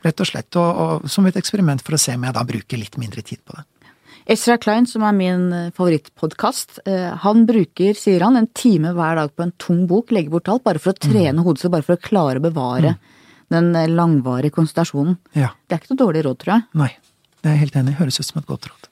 Rett 0.05 0.21
og 0.21 0.29
slett, 0.29 0.57
og, 0.61 0.81
og, 0.85 1.07
som 1.13 1.27
et 1.29 1.37
eksperiment 1.41 1.85
for 1.85 1.97
å 1.97 2.01
se 2.01 2.17
om 2.17 2.25
jeg 2.25 2.37
da 2.37 2.45
bruker 2.49 2.81
litt 2.81 2.97
mindre 3.01 3.25
tid 3.25 3.41
på 3.45 3.57
det. 3.57 3.65
Ezra 4.35 4.57
Klein, 4.57 4.87
som 4.89 5.05
er 5.05 5.13
min 5.17 5.43
eh, 5.53 5.73
favorittpodkast, 5.77 6.79
eh, 6.89 7.11
han 7.21 7.45
bruker, 7.49 7.97
sier 7.99 8.25
han, 8.25 8.39
en 8.41 8.49
time 8.57 8.95
hver 8.97 9.21
dag 9.21 9.35
på 9.37 9.45
en 9.45 9.53
tung 9.61 9.83
bok, 9.89 10.15
legger 10.17 10.33
bort 10.33 10.49
alt, 10.49 10.65
bare 10.65 10.81
for 10.81 10.95
å 10.95 10.97
trene 10.97 11.37
mm. 11.37 11.45
hodet 11.45 11.61
sitt, 11.61 11.73
bare 11.75 11.85
for 11.85 11.99
å 11.99 12.05
klare 12.05 12.41
å 12.41 12.45
bevare 12.45 12.95
mm. 12.95 13.03
den 13.53 13.71
eh, 13.77 13.91
langvarige 13.93 14.57
konsentrasjonen. 14.57 15.19
Ja. 15.37 15.53
Det 15.69 15.77
er 15.77 15.83
ikke 15.83 15.93
noe 15.93 16.05
dårlig 16.07 16.25
råd, 16.25 16.41
tror 16.41 16.55
jeg. 16.57 16.67
Nei, 16.81 16.91
det 17.43 17.51
er 17.51 17.59
jeg 17.59 17.65
helt 17.67 17.79
enig. 17.83 17.99
Høres 18.01 18.21
ut 18.23 18.31
som 18.31 18.41
et 18.41 18.49
godt 18.49 18.71
råd. 18.73 18.84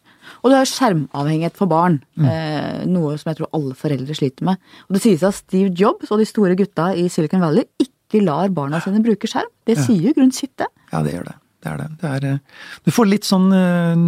Og 0.42 0.50
det 0.50 0.58
er 0.58 0.68
skjermavhengighet 0.68 1.58
for 1.58 1.70
barn. 1.70 2.00
Mm. 2.18 2.26
Eh, 2.28 2.80
noe 2.90 3.14
som 3.20 3.30
jeg 3.30 3.40
tror 3.40 3.52
alle 3.54 3.76
foreldre 3.78 4.16
sliter 4.18 4.46
med. 4.48 4.72
Og 4.88 4.96
det 4.96 5.04
sies 5.04 5.22
at 5.26 5.38
Steve 5.38 5.70
Jobs 5.78 6.10
og 6.10 6.18
de 6.18 6.26
store 6.28 6.56
gutta 6.58 6.90
i 6.98 7.06
Silicon 7.12 7.44
Valley 7.44 7.68
ikke 7.82 8.24
lar 8.26 8.50
barna 8.54 8.82
sine 8.82 9.02
bruke 9.04 9.30
skjerm. 9.30 9.50
Det 9.68 9.78
ja. 9.78 9.86
sier 9.86 10.10
jo 10.10 10.16
grunn 10.18 10.34
sitt, 10.34 10.54
det. 10.60 10.68
Ja, 10.90 11.04
det 11.06 11.14
gjør 11.14 11.30
det. 11.30 11.38
Det 11.62 11.70
er 11.70 11.78
det. 11.78 11.88
det 12.00 12.08
er, 12.10 12.24
eh, 12.26 12.70
du 12.82 12.90
får 12.90 13.06
litt 13.06 13.26
sånn 13.26 13.52
uh, 13.54 14.00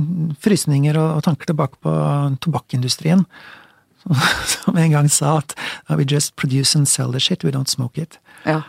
frysninger 0.43 0.97
og, 0.99 1.21
og, 1.21 1.23
tanker 1.23 1.53
tilbake 1.53 1.79
på 1.87 1.93
tobakkindustrien. 2.43 3.23
Som, 4.03 4.19
som 4.57 4.81
en 4.83 4.97
gang 4.97 5.11
sa 5.13 5.37
at 5.39 5.55
we 5.95 6.03
just 6.03 6.35
produce 6.35 6.75
and 6.75 6.91
sell 6.91 7.15
the 7.15 7.23
shit, 7.23 7.47
we 7.47 7.55
don't 7.55 7.71
smoke 7.71 8.01
it. 8.01 8.19
Ja. 8.43 8.65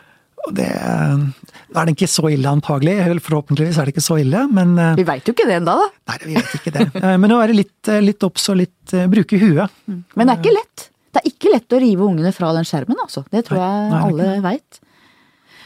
Det 0.53 0.69
Da 0.69 1.81
er 1.81 1.89
det 1.89 1.95
ikke 1.95 2.11
så 2.11 2.29
ille, 2.29 2.49
antagelig. 2.51 2.97
Forhåpentligvis 3.25 3.79
er 3.79 3.87
det 3.87 3.95
ikke 3.95 4.05
så 4.05 4.19
ille, 4.21 4.45
men 4.53 4.75
Vi 4.99 5.05
veit 5.07 5.27
jo 5.27 5.35
ikke 5.35 5.47
det 5.49 5.59
ennå, 5.59 5.75
da. 5.81 5.89
Nei, 6.11 6.19
vi 6.23 6.37
vet 6.37 6.57
ikke 6.59 6.75
det. 6.75 6.89
Eh, 7.05 7.17
men 7.21 7.31
er 7.31 7.51
det 7.51 7.57
litt, 7.57 7.91
eh, 7.91 8.01
litt 8.03 8.23
obs 8.25 8.49
og 8.53 8.59
litt 8.61 8.95
bruke 9.11 9.39
huet. 9.41 9.73
Mm. 9.89 10.03
Men 10.15 10.27
det 10.27 10.35
er 10.35 10.41
ikke 10.43 10.55
lett. 10.55 10.89
Det 11.15 11.21
er 11.21 11.29
ikke 11.31 11.51
lett 11.53 11.75
å 11.75 11.79
rive 11.79 12.07
ungene 12.07 12.31
fra 12.35 12.51
den 12.55 12.67
skjermen, 12.67 12.99
altså. 12.99 13.23
Det 13.31 13.45
tror 13.47 13.61
jeg 13.61 13.75
nei, 13.91 13.91
nei, 13.91 14.01
alle 14.09 14.41
veit. 14.43 14.79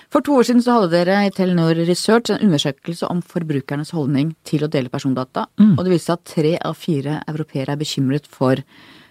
For 0.09 0.25
to 0.25 0.39
år 0.39 0.47
siden 0.47 0.63
så 0.65 0.75
hadde 0.77 0.89
dere 0.93 1.19
i 1.27 1.33
Telenor 1.33 1.77
Research 1.85 2.31
en 2.33 2.41
undersøkelse 2.47 3.05
om 3.09 3.21
forbrukernes 3.25 3.91
holdning 3.93 4.31
til 4.47 4.65
å 4.65 4.69
dele 4.71 4.89
persondata, 4.89 5.45
mm. 5.61 5.75
og 5.75 5.83
det 5.85 5.93
viste 5.93 6.15
at 6.15 6.25
tre 6.25 6.55
av 6.65 6.77
fire 6.81 7.19
europeere 7.29 7.75
er 7.75 7.81
bekymret 7.81 8.29
for 8.29 8.61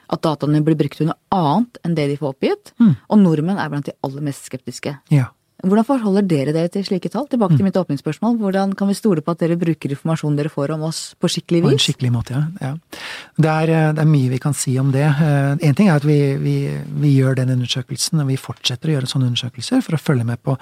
at 0.08 0.24
dataene 0.24 0.62
blir 0.66 0.78
brukt 0.78 1.02
under 1.04 1.18
annet 1.34 1.78
enn 1.84 1.94
det 1.94 2.08
de 2.10 2.18
får 2.18 2.34
oppgitt, 2.34 2.72
mm. 2.82 2.94
og 3.06 3.22
nordmenn 3.22 3.60
er 3.62 3.70
blant 3.70 3.86
de 3.86 3.94
aller 4.06 4.24
mest 4.26 4.48
skeptiske. 4.50 4.96
Ja. 5.14 5.28
Hvordan 5.59 5.82
forholder 5.82 6.22
dere 6.22 6.52
dere 6.54 6.70
til 6.70 6.84
slike 6.86 7.11
tall? 7.11 7.24
Tilbake 7.26 7.56
til 7.56 7.64
mm. 7.64 7.66
mitt 7.66 7.78
åpningsspørsmål. 7.80 8.36
Hvordan 8.38 8.76
kan 8.78 8.86
vi 8.86 8.94
stole 8.94 9.24
på 9.26 9.32
at 9.34 9.40
dere 9.40 9.56
bruker 9.59 9.90
informasjonen 9.90 10.36
dere 10.38 10.52
får 10.52 10.70
om 10.76 10.84
oss 10.86 11.00
på 11.18 11.30
skikkelig 11.34 11.64
vis? 11.64 11.66
På 11.66 11.74
en 11.74 11.82
skikkelig 11.82 12.11
måte, 12.14 12.36
ja. 12.36 12.42
ja. 12.62 13.00
Det, 13.34 13.48
er, 13.50 13.72
eh, 13.74 13.86
det, 13.96 14.04
er, 14.04 14.11
mye 14.12 14.30
vi 14.30 14.38
kan 14.44 14.54
si 14.54 14.76
om 14.78 14.92
det. 14.94 15.02
Én 15.02 15.59
eh, 15.59 15.74
ting 15.74 15.90
er 15.90 15.98
at 15.98 16.06
vi, 16.06 16.18
vi, 16.38 16.54
vi, 17.02 17.11
gjør 17.16 17.40
den 17.40 17.50
undersøkelsen, 17.56 18.22
og 18.22 18.30
vi 18.30 18.36
fortsetter 18.38 18.92
å 18.92 18.94
gjøre 18.94 19.11
sånne 19.11 19.32
undersøkelser 19.32 19.82
for 19.82 19.98
å 19.98 20.00
følge 20.02 20.28
med 20.28 20.44
på 20.46 20.54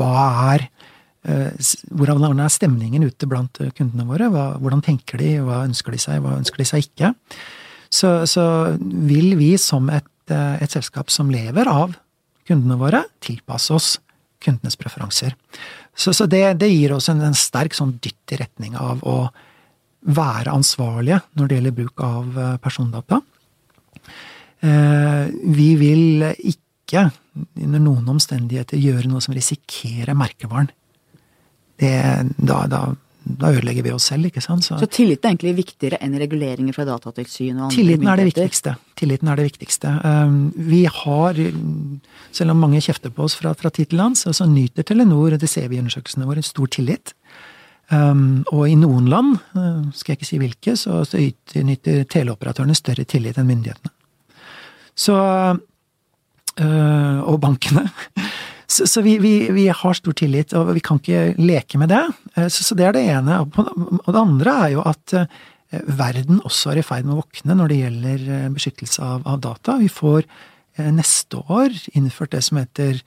hva 0.00 0.14
er 0.54 0.64
eh, 1.28 1.68
hvordan 1.92 2.40
er 2.40 2.56
stemningen 2.56 3.04
ute 3.04 3.28
blant 3.28 3.60
kundene 3.76 4.08
våre? 4.08 4.30
Hvordan 4.32 4.80
tenker 4.86 5.20
de? 5.20 5.34
Hva 5.44 5.60
ønsker 5.66 5.92
de 5.92 6.00
seg? 6.06 6.24
Hva 6.24 6.38
ønsker 6.38 6.64
de 6.64 6.68
seg 6.72 6.88
ikke? 6.88 7.12
Så, 7.92 8.16
så 8.24 8.48
vil 8.80 9.36
vi 9.36 9.52
som 9.60 9.92
et, 9.92 10.08
et 10.32 10.72
selskap 10.72 11.12
som 11.12 11.28
lever 11.28 11.68
av 11.68 11.92
kundene 12.48 12.80
våre, 12.80 13.04
tilpasse 13.20 13.74
oss 13.76 13.92
kundenes 14.42 14.76
preferanser. 14.78 15.34
Så, 15.96 16.12
så 16.12 16.26
det, 16.30 16.58
det, 16.60 16.70
gir 16.72 16.94
oss 16.96 17.08
en, 17.12 17.22
en 17.24 17.36
sterk 17.36 17.76
sånn 17.76 17.96
dytt 18.02 18.34
i 18.34 18.40
retning 18.40 18.76
av 18.78 19.02
å 19.06 19.18
være 20.06 20.52
ansvarlige 20.54 21.20
når 21.34 21.48
det 21.48 21.58
gjelder 21.58 21.76
bruk 21.80 22.02
av 22.04 22.38
eh, 22.38 22.56
persondata. 22.62 23.20
Eh, 24.60 25.24
vi 25.56 25.70
vil 25.80 26.28
ikke 26.36 27.08
under 27.58 27.82
noen 27.82 28.06
omstendigheter 28.14 28.78
gjøre 28.78 29.10
noe 29.10 29.24
som 29.24 29.34
risikerer 29.34 30.14
merkevaren. 30.16 30.70
Det, 31.76 31.96
da, 32.38 32.62
da, 32.70 32.82
da 33.26 33.48
ødelegger 33.50 33.82
vi 33.82 33.90
oss 33.90 34.06
selv, 34.12 34.28
ikke 34.28 34.42
sant. 34.44 34.64
Så, 34.64 34.76
så 34.78 34.86
tilliten 34.86 35.26
er 35.26 35.34
egentlig 35.34 35.56
viktigere 35.58 35.98
enn 36.04 36.14
reguleringer 36.20 36.76
fra 36.76 36.84
Datatilsynet 36.86 37.58
og 37.58 37.64
andre 37.66 37.74
Tilliten 37.74 38.10
er 38.12 38.20
det 38.20 38.26
viktigste. 38.28 38.74
Tilliten 38.96 39.30
er 39.32 39.40
det 39.40 39.46
viktigste. 39.48 39.94
Um, 40.06 40.36
vi 40.54 40.84
har, 40.86 41.40
selv 42.36 42.54
om 42.54 42.62
mange 42.62 42.80
kjefter 42.84 43.12
på 43.12 43.26
oss 43.26 43.34
fra, 43.38 43.52
fra 43.58 43.72
tid 43.74 43.90
til 43.90 44.04
annen, 44.04 44.18
så, 44.18 44.32
så 44.36 44.46
nyter 44.48 44.86
Telenor, 44.86 45.34
det 45.40 45.50
ser 45.50 45.66
vi 45.72 45.78
i 45.78 45.82
undersøkelsene 45.82 46.28
våre, 46.28 46.44
stor 46.46 46.70
tillit. 46.78 47.16
Um, 47.90 48.44
og 48.54 48.68
i 48.70 48.78
noen 48.78 49.10
land, 49.10 49.36
uh, 49.58 49.82
skal 49.94 50.14
jeg 50.14 50.20
ikke 50.20 50.30
si 50.30 50.42
hvilke, 50.42 50.76
så, 50.78 51.02
så 51.06 51.22
nyter 51.66 52.06
teleoperatørene 52.10 52.78
større 52.78 53.06
tillit 53.10 53.38
enn 53.38 53.50
myndighetene. 53.50 53.94
Så 54.96 55.16
uh, 55.16 57.18
Og 57.26 57.40
bankene. 57.42 57.88
Så, 58.66 58.86
så 58.86 59.00
vi, 59.02 59.18
vi, 59.22 59.50
vi, 59.54 59.68
har 59.68 59.94
stor 59.94 60.14
tillit, 60.18 60.54
og 60.58 60.72
vi 60.74 60.82
kan 60.84 60.98
ikke 60.98 61.34
leke 61.38 61.78
med 61.78 61.92
det. 61.94 62.02
Eh, 62.34 62.48
så, 62.50 62.64
så 62.66 62.78
det 62.78 62.88
er 62.88 62.96
det 62.96 63.04
ene. 63.12 63.38
Og 63.46 64.10
det 64.10 64.22
andre 64.22 64.56
er 64.64 64.74
jo 64.74 64.82
at 64.86 65.14
eh, 65.14 65.30
verden 65.86 66.42
også 66.42 66.72
er 66.72 66.82
i 66.82 66.86
ferd 66.86 67.06
med 67.06 67.14
å 67.14 67.20
våkne 67.22 67.56
når 67.58 67.72
det 67.72 67.78
gjelder 67.84 68.26
eh, 68.26 68.50
beskyttelse 68.56 69.06
av, 69.06 69.22
av 69.28 69.40
data. 69.46 69.78
Vi 69.82 69.92
får 69.92 70.26
neste 70.92 71.38
år 71.48 71.72
innført 71.96 72.34
det 72.34 72.42
som 72.44 72.58
heter 72.60 72.98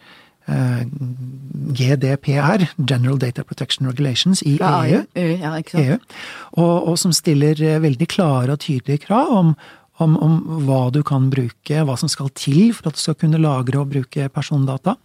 GDPR, 1.78 2.64
General 2.82 3.20
Data 3.22 3.44
Protection 3.46 3.86
Regulations, 3.86 4.42
i 4.42 4.56
ja, 4.58 4.72
EU. 4.88 5.04
EU, 5.14 5.36
ja, 5.38 5.52
EU 5.78 6.00
og, 6.00 6.88
og, 6.90 6.96
som 6.98 7.14
stiller 7.14 7.62
veldig 7.84 8.08
klare 8.10 8.56
og 8.56 8.64
tydelige 8.64 9.04
krav 9.04 9.30
om, 9.30 9.54
om, 10.02 10.18
om, 10.18 10.40
hva 10.66 10.80
du 10.96 11.04
kan 11.06 11.30
bruke, 11.30 11.84
hva 11.86 12.00
som 12.02 12.10
skal 12.10 12.34
til 12.34 12.74
for 12.74 12.90
at 12.90 12.98
du 12.98 13.04
skal 13.04 13.20
kunne 13.22 13.38
lagre 13.44 13.84
og 13.84 13.94
bruke 13.94 14.26
persondata. 14.34 14.98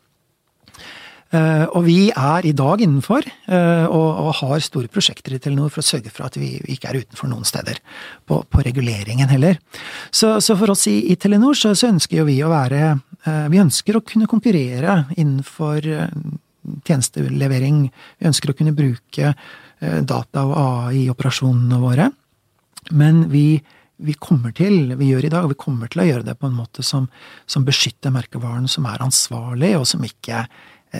Uh, 1.35 1.66
og 1.74 1.82
vi 1.89 2.12
er 2.14 2.47
i 2.47 2.53
dag 2.55 2.82
innenfor, 2.85 3.26
uh, 3.51 3.87
og, 3.91 4.28
har 4.39 4.61
store 4.62 4.91
prosjekter 4.93 5.35
i 5.35 5.41
Telenor 5.43 5.72
for 5.72 5.82
å 5.82 5.87
sørge 5.87 6.12
for 6.14 6.28
at 6.28 6.37
vi, 6.39 6.53
ikke 6.70 6.93
er 6.93 7.01
utenfor 7.03 7.30
noen 7.30 7.47
steder 7.49 7.80
på, 8.28 8.39
reguleringen 8.55 9.32
heller. 9.32 9.59
Så, 10.14 10.37
for 10.47 10.70
oss 10.70 10.87
i, 10.91 11.16
Telenor 11.18 11.59
så, 11.59 11.72
så, 11.74 11.91
ønsker 11.91 12.20
jo 12.20 12.28
vi 12.28 12.39
å 12.45 12.53
være 12.53 12.82
uh, 12.95 13.47
Vi 13.51 13.62
ønsker 13.64 13.99
å 13.99 14.05
kunne 14.07 14.30
konkurrere 14.30 15.01
innenfor 15.16 15.89
tjenestelevering. 16.87 17.87
Vi 18.20 18.28
ønsker 18.30 18.53
å 18.53 18.57
kunne 18.57 18.76
bruke 18.76 19.35
data 19.85 20.45
og 20.47 20.55
AI 20.57 21.01
i 21.03 21.09
operasjonene 21.12 21.80
våre. 21.82 22.07
Men 22.97 23.26
vi, 23.32 23.59
vi 24.01 24.14
kommer 24.16 24.55
til, 24.57 24.95
vi 24.97 25.11
gjør 25.11 25.26
i 25.26 25.32
dag, 25.35 25.45
og 25.45 25.53
vi 25.53 25.59
kommer 25.61 25.91
til 25.93 26.05
å 26.05 26.07
gjøre 26.09 26.28
det 26.30 26.37
på 26.41 26.49
en 26.49 26.57
måte 26.57 26.85
som, 26.87 27.11
som 27.51 27.66
beskytter 27.66 28.14
merkevaren, 28.14 28.70
som 28.70 28.87
er 28.89 29.05
ansvarlig, 29.05 29.74
og 29.76 29.85
som 29.91 30.07
ikke 30.07 30.47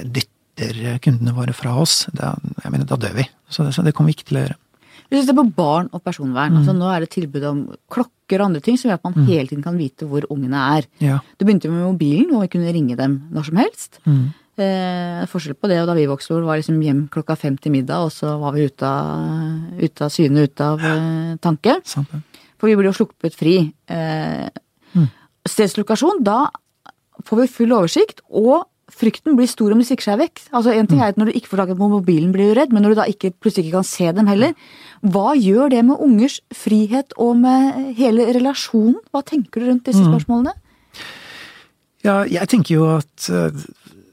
dytter 0.03 0.99
kundene 1.03 1.34
våre 1.36 1.55
fra 1.57 1.74
oss, 1.82 2.05
da, 2.14 2.34
jeg 2.62 2.74
mener, 2.74 2.86
da 2.88 2.99
dør 3.01 3.16
vi. 3.16 3.26
Så 3.51 3.66
det, 3.66 3.74
så 3.76 3.82
det 3.86 3.95
kommer 3.95 4.12
vi 4.12 4.18
ikke 4.18 4.30
til 4.30 4.40
å 4.40 4.45
gjøre. 4.45 4.61
Hvis 5.05 5.20
vi 5.20 5.26
ser 5.28 5.36
på 5.36 5.45
barn 5.57 5.90
og 5.92 6.03
personvern, 6.03 6.55
mm. 6.55 6.61
altså 6.61 6.74
nå 6.76 6.88
er 6.90 7.05
det 7.05 7.11
tilbud 7.12 7.45
om 7.49 7.59
klokker 7.92 8.40
og 8.40 8.47
andre 8.49 8.62
ting 8.64 8.78
som 8.80 8.88
gjør 8.88 9.01
at 9.01 9.05
man 9.07 9.18
mm. 9.18 9.26
hele 9.28 9.51
tiden 9.51 9.66
kan 9.66 9.76
vite 9.78 10.09
hvor 10.09 10.24
ungene 10.32 10.62
er. 10.78 10.88
Ja. 11.03 11.18
Det 11.36 11.47
begynte 11.47 11.70
med 11.70 11.84
mobilen, 11.84 12.30
hvor 12.32 12.47
vi 12.47 12.53
kunne 12.55 12.72
ringe 12.74 12.97
dem 12.99 13.18
når 13.34 13.51
som 13.51 13.61
helst. 13.61 14.01
Mm. 14.09 14.24
Eh, 14.55 15.22
forskjell 15.30 15.59
på 15.59 15.68
det 15.70 15.80
og 15.82 15.88
da 15.90 15.97
vi 15.99 16.07
vokste 16.07 16.36
opp, 16.36 16.45
var 16.47 16.61
liksom 16.61 16.78
hjem 16.82 17.05
klokka 17.12 17.36
fem 17.38 17.59
til 17.59 17.74
middag, 17.74 18.07
og 18.07 18.12
så 18.14 18.36
var 18.40 18.55
vi 18.57 18.68
ute 18.70 18.86
av, 18.86 19.80
ut 19.80 20.05
av 20.07 20.12
syne, 20.14 20.47
ute 20.49 20.68
av 20.74 20.84
ja. 20.84 20.99
tanke. 21.42 21.78
Sant, 21.90 22.14
ja. 22.14 22.22
For 22.59 22.70
vi 22.70 22.76
ble 22.78 22.88
jo 22.88 22.97
sluppet 22.97 23.34
fri. 23.36 23.59
Eh, 23.90 24.47
mm. 24.95 25.09
Stedslokasjon, 25.51 26.22
da 26.24 26.47
får 27.26 27.42
vi 27.42 27.51
full 27.51 27.74
oversikt, 27.76 28.24
og 28.30 28.64
frykten 28.93 29.37
blir 29.39 29.49
stor 29.49 29.72
om 29.72 29.80
de 29.80 29.87
stikker 29.87 30.07
seg 30.07 30.20
vekk. 30.20 30.43
Altså 30.53 30.74
En 30.74 30.89
ting 30.89 31.01
er 31.01 31.12
at 31.12 31.20
når 31.20 31.30
du 31.30 31.39
ikke 31.39 31.53
får 31.53 31.62
tak 31.62 31.72
på 31.78 31.89
mobilen, 31.91 32.32
blir 32.35 32.53
du 32.53 32.59
redd, 32.59 32.74
men 32.74 32.85
når 32.85 32.95
du 32.95 33.01
da 33.01 33.07
ikke, 33.11 33.32
plutselig 33.41 33.68
ikke 33.68 33.78
kan 33.78 33.89
se 33.89 34.11
dem 34.16 34.28
heller, 34.30 34.53
hva 35.05 35.35
gjør 35.39 35.72
det 35.72 35.82
med 35.89 36.03
ungers 36.05 36.41
frihet 36.55 37.16
og 37.20 37.39
med 37.41 37.97
hele 37.99 38.28
relasjonen? 38.37 39.01
Hva 39.12 39.24
tenker 39.26 39.62
du 39.62 39.70
rundt 39.70 39.89
disse 39.89 40.05
mm. 40.05 40.11
spørsmålene? 40.12 40.55
Ja, 42.05 42.22
jeg 42.28 42.51
tenker 42.53 42.76
jo 42.76 42.87
at 42.99 43.28
uh, 43.32 43.64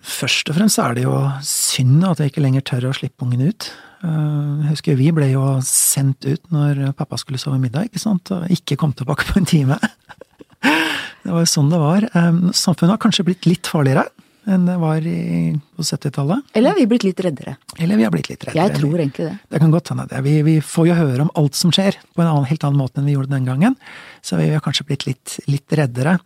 først 0.07 0.51
og 0.51 0.57
fremst 0.57 0.79
er 0.79 0.95
det 0.95 1.05
jo 1.05 1.15
synd 1.45 2.05
at 2.07 2.23
jeg 2.23 2.31
ikke 2.31 2.43
lenger 2.45 2.63
tør 2.67 2.89
å 2.89 2.95
slippe 2.95 3.27
ungen 3.27 3.51
ut. 3.51 3.67
Uh, 4.01 4.63
jeg 4.63 4.71
husker 4.71 4.99
vi 4.99 5.11
ble 5.15 5.33
jo 5.33 5.45
sendt 5.67 6.25
ut 6.25 6.41
når 6.55 6.95
pappa 6.97 7.19
skulle 7.19 7.41
sove 7.41 7.59
middag, 7.61 7.91
ikke 7.91 8.01
sant, 8.01 8.31
og 8.31 8.47
ikke 8.51 8.79
kom 8.79 8.95
tilbake 8.95 9.27
på 9.27 9.41
en 9.41 9.51
time. 9.51 9.79
det 11.23 11.31
var 11.35 11.43
jo 11.43 11.51
sånn 11.51 11.71
det 11.71 11.83
var. 11.83 12.07
Um, 12.15 12.49
samfunnet 12.55 12.95
har 12.95 13.03
kanskje 13.03 13.27
blitt 13.27 13.49
litt 13.49 13.69
farligere 13.69 14.07
enn 14.49 14.63
det 14.65 14.77
var 14.81 15.05
i, 15.05 15.51
på 15.77 15.83
70-tallet. 15.85 16.47
Eller 16.57 16.73
er 16.73 16.79
vi 16.79 16.87
blitt 16.89 17.05
litt 17.05 17.19
reddere? 17.21 17.55
Eller 17.77 17.99
vi 17.99 18.05
har 18.07 18.13
blitt 18.13 18.31
litt 18.31 18.45
reddere. 18.47 18.63
Jeg 18.63 18.79
tror 18.79 18.95
egentlig 18.95 19.27
det. 19.27 19.35
Det 19.53 19.61
kan 19.61 19.73
godt 19.73 19.91
hende 19.93 20.07
det. 20.09 20.21
Vi, 20.25 20.33
vi, 20.47 20.55
får 20.65 20.89
jo 20.89 20.97
høre 20.97 21.27
om 21.27 21.31
alt 21.37 21.59
som 21.59 21.73
skjer, 21.75 21.99
på 22.15 22.23
en 22.23 22.31
annen, 22.31 22.49
helt 22.49 22.65
annen 22.65 22.81
måte 22.81 23.01
enn 23.01 23.09
vi 23.09 23.15
gjorde 23.15 23.35
den 23.35 23.47
gangen. 23.49 23.77
Så 24.25 24.39
vi 24.41 24.49
har 24.49 24.63
kanskje 24.65 24.87
blitt 24.89 25.05
litt, 25.05 25.37
litt 25.51 25.77
reddere. 25.77 26.17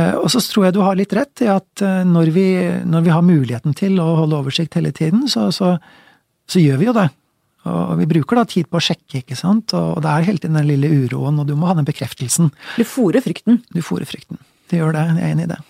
Eh, 0.00 0.14
og 0.18 0.28
så 0.32 0.42
tror 0.42 0.68
jeg 0.68 0.76
du 0.76 0.82
har 0.82 0.98
litt 0.98 1.14
rett 1.16 1.44
i 1.46 1.50
at 1.52 1.84
eh, 1.86 2.02
når 2.08 2.34
vi, 2.34 2.46
når 2.88 3.06
vi 3.06 3.14
har 3.14 3.26
muligheten 3.26 3.76
til 3.78 3.98
å 4.02 4.12
holde 4.22 4.42
oversikt 4.42 4.78
hele 4.80 4.94
tiden, 4.96 5.28
så, 5.30 5.50
så, 5.54 5.76
så 6.50 6.62
gjør 6.62 6.82
vi 6.82 6.90
jo 6.90 6.96
det. 6.98 7.08
Og 7.70 7.94
vi 8.00 8.08
bruker 8.10 8.40
da 8.40 8.42
tid 8.48 8.66
på 8.66 8.80
å 8.80 8.82
sjekke, 8.82 9.20
ikke 9.20 9.38
sant, 9.38 9.70
og 9.78 10.00
det 10.02 10.10
er 10.10 10.24
hele 10.26 10.42
tiden 10.42 10.58
den 10.58 10.66
lille 10.66 10.88
uroen, 11.04 11.38
og 11.38 11.46
du 11.46 11.54
må 11.54 11.68
ha 11.70 11.76
den 11.78 11.86
bekreftelsen. 11.86 12.50
Du 12.74 12.82
fòrer 12.82 13.22
frykten? 13.22 13.60
Du 13.70 13.78
fòrer 13.86 14.08
frykten. 14.08 14.40
Du 14.66 14.80
gjør 14.80 14.96
det, 14.96 15.04
jeg 15.12 15.22
er 15.22 15.36
enig 15.36 15.46
i 15.46 15.52
det. 15.52 15.60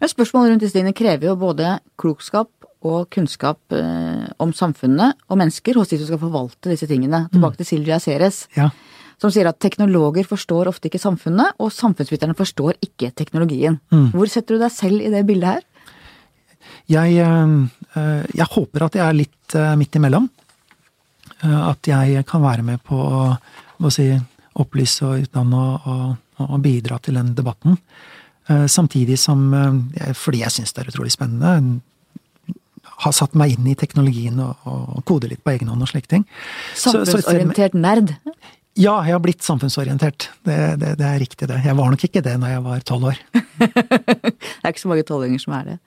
Men 0.00 0.08
spørsmålet 0.08 0.54
rundt 0.54 0.64
disse 0.64 0.76
tingene 0.76 0.96
krever 0.96 1.28
jo 1.28 1.36
både 1.40 1.76
klokskap 2.00 2.48
og 2.88 3.10
kunnskap 3.12 3.74
eh, 3.76 4.28
om 4.40 4.54
samfunnet 4.56 5.18
og 5.28 5.38
mennesker 5.40 5.76
hos 5.76 5.90
de 5.90 5.98
som 6.00 6.08
skal 6.08 6.22
forvalte 6.22 6.72
disse 6.72 6.88
tingene. 6.88 7.26
Tilbake 7.32 7.58
mm. 7.58 7.60
til 7.60 7.68
Silvia 7.68 7.98
Ceres, 8.00 8.46
ja. 8.56 8.70
som 9.20 9.32
sier 9.32 9.50
at 9.50 9.60
teknologer 9.60 10.28
forstår 10.28 10.70
ofte 10.72 10.88
ikke 10.88 11.02
samfunnet, 11.02 11.52
og 11.60 11.74
samfunnsviterne 11.76 12.36
forstår 12.38 12.78
ikke 12.80 13.12
teknologien. 13.16 13.76
Mm. 13.92 14.08
Hvor 14.14 14.32
setter 14.32 14.56
du 14.56 14.64
deg 14.64 14.72
selv 14.72 15.04
i 15.04 15.12
det 15.12 15.26
bildet 15.28 15.58
her? 15.58 15.66
Jeg, 16.90 17.20
øh, 17.20 18.24
jeg 18.34 18.48
håper 18.56 18.86
at 18.86 18.96
jeg 18.96 19.04
er 19.06 19.18
litt 19.18 19.56
øh, 19.56 19.74
midt 19.80 20.00
imellom. 20.00 20.30
At 21.40 21.88
jeg 21.88 22.20
kan 22.28 22.42
være 22.44 22.60
med 22.60 22.82
på 22.84 22.96
å 23.00 23.90
si, 23.92 24.10
opplyse 24.60 25.06
og 25.08 25.22
utdanne 25.22 25.56
og, 25.56 25.86
og, 25.88 26.42
og 26.50 26.58
bidra 26.60 26.98
til 27.00 27.16
den 27.16 27.30
debatten. 27.38 27.78
Eh, 28.50 28.66
samtidig 28.66 29.18
som, 29.18 29.54
eh, 29.54 30.12
fordi 30.16 30.42
jeg 30.42 30.50
syns 30.56 30.74
det 30.74 30.84
er 30.84 30.92
utrolig 30.92 31.12
spennende, 31.14 31.80
har 33.00 33.12
satt 33.16 33.36
meg 33.38 33.54
inn 33.54 33.66
i 33.70 33.76
teknologien 33.78 34.40
og, 34.42 34.56
og 34.66 35.04
kode 35.08 35.30
litt 35.30 35.42
på 35.44 35.54
egen 35.54 35.70
hånd 35.72 35.84
og 35.84 35.88
slike 35.88 36.10
ting. 36.10 36.24
Samfunnsorientert 36.76 37.76
nerd? 37.78 38.16
Ja, 38.78 38.98
jeg 39.06 39.14
har 39.16 39.22
blitt 39.22 39.44
samfunnsorientert. 39.44 40.28
Det, 40.46 40.56
det, 40.80 40.96
det, 41.00 41.06
er 41.06 41.20
riktig, 41.22 41.48
det. 41.48 41.60
Jeg 41.64 41.76
var 41.78 41.90
nok 41.92 42.04
ikke 42.06 42.22
det 42.24 42.36
når 42.40 42.52
jeg 42.54 42.64
var 42.66 42.84
tolv 42.86 43.08
år. 43.12 43.22
det 43.60 44.62
er 44.62 44.72
ikke 44.72 44.82
så 44.82 44.90
mange 44.92 45.06
tolvåringer 45.08 45.42
som 45.42 45.56
er 45.58 45.70
det. 45.72 45.78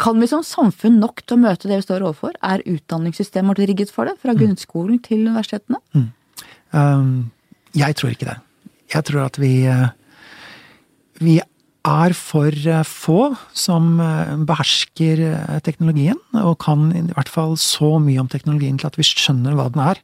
Kan 0.00 0.22
vi 0.22 0.28
som 0.30 0.44
samfunn 0.46 0.98
nok 1.02 1.24
til 1.26 1.36
å 1.36 1.42
møte 1.42 1.68
det 1.68 1.80
vi 1.80 1.86
står 1.86 2.06
overfor? 2.06 2.34
Er 2.40 2.64
utdanningssystemet 2.64 3.52
vårt 3.52 3.70
rigget 3.70 3.92
for 3.94 4.08
det? 4.08 4.16
Fra 4.22 4.34
mm. 4.34 4.40
grunnskolen 4.40 4.98
mm. 4.98 5.02
til 5.06 5.26
universitetene? 5.28 5.82
Mm. 5.92 6.08
Um, 6.72 7.12
jeg 7.76 7.98
tror 8.00 8.14
ikke 8.14 8.30
det. 8.30 8.38
Jeg 8.92 9.08
tror 9.08 9.26
at 9.26 9.38
vi, 9.40 9.52
eh, 9.68 9.88
vi 11.20 11.38
er 11.82 12.14
for 12.14 12.54
eh, 12.54 12.84
få 12.86 13.32
som 13.56 13.96
eh, 14.00 14.34
behersker 14.46 15.22
eh, 15.26 15.60
teknologien, 15.66 16.18
og 16.38 16.58
kan 16.62 16.90
i 16.94 17.02
hvert 17.10 17.30
fall 17.30 17.56
så 17.60 17.96
mye 18.02 18.22
om 18.22 18.30
teknologien 18.30 18.78
til 18.78 18.88
at 18.88 18.98
vi 18.98 19.06
skjønner 19.06 19.56
hva 19.58 19.68
den 19.72 19.82
er, 19.84 20.02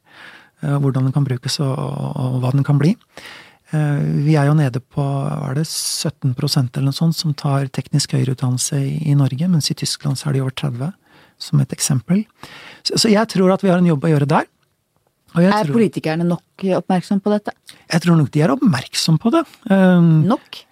hvordan 0.59 1.05
den 1.07 1.13
kan 1.15 1.23
brukes 1.23 1.55
og, 1.63 1.71
og 1.71 2.41
hva 2.43 2.49
den 2.51 2.65
kan 2.67 2.75
bli. 2.75 2.89
Vi 3.71 4.33
er 4.35 4.49
jo 4.49 4.57
nede 4.57 4.81
på 4.83 4.99
er 5.31 5.55
det 5.55 5.63
17% 5.63 6.35
eller 6.73 6.89
noe 6.89 6.97
sånt 6.97 7.15
som 7.15 7.31
tar 7.37 7.69
teknisk 7.71 8.11
høyere 8.11 8.33
utdannelse 8.35 8.75
i 8.81 9.15
Norge, 9.15 9.47
mens 9.47 9.71
i 9.71 9.77
Tyskland 9.79 10.19
så 10.19 10.27
er 10.27 10.35
de 10.35 10.41
over 10.43 10.51
30, 10.59 10.91
som 11.39 11.63
et 11.63 11.75
eksempel. 11.77 12.25
Så 12.83 13.07
jeg 13.07 13.23
tror 13.31 13.53
at 13.55 13.63
vi 13.63 13.71
har 13.71 13.79
en 13.79 13.87
jobb 13.87 14.03
å 14.03 14.11
gjøre 14.11 14.27
der. 14.27 14.49
er 15.39 15.53
tror, 15.63 15.77
politikerne 15.77 16.27
nok 16.27 16.67
oppmerksom 16.81 17.23
på 17.23 17.31
dette? 17.37 17.55
Jeg 17.85 18.03
tror 18.03 18.19
nok 18.19 18.33
de 18.35 18.43
er 18.43 18.57
oppmerksom 18.57 19.21
på 19.23 19.31
det. 19.37 19.45
Nok? 19.71 20.65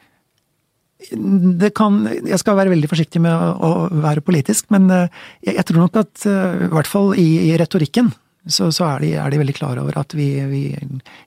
Det 1.12 1.72
kan 1.78 2.02
Jeg 2.08 2.40
skal 2.42 2.58
være 2.58 2.72
veldig 2.74 2.90
forsiktig 2.92 3.22
med 3.24 3.34
å, 3.34 3.88
være 4.04 4.24
politisk, 4.26 4.70
men 4.74 4.90
jeg, 4.92 5.54
jeg, 5.54 5.66
tror 5.70 5.86
nok 5.86 6.00
at 6.02 6.26
eh, 6.28 6.64
i 6.68 6.72
hvert 6.74 6.90
fall 6.90 7.14
i, 7.20 7.28
i 7.50 7.52
retorikken 7.60 8.12
så, 8.48 8.70
så 8.72 8.86
er, 8.88 9.04
de, 9.04 9.12
er, 9.20 9.32
de, 9.32 9.42
veldig 9.42 9.58
klar 9.58 9.80
over 9.82 9.98
at 10.00 10.16
vi, 10.16 10.30
vi 10.48 10.64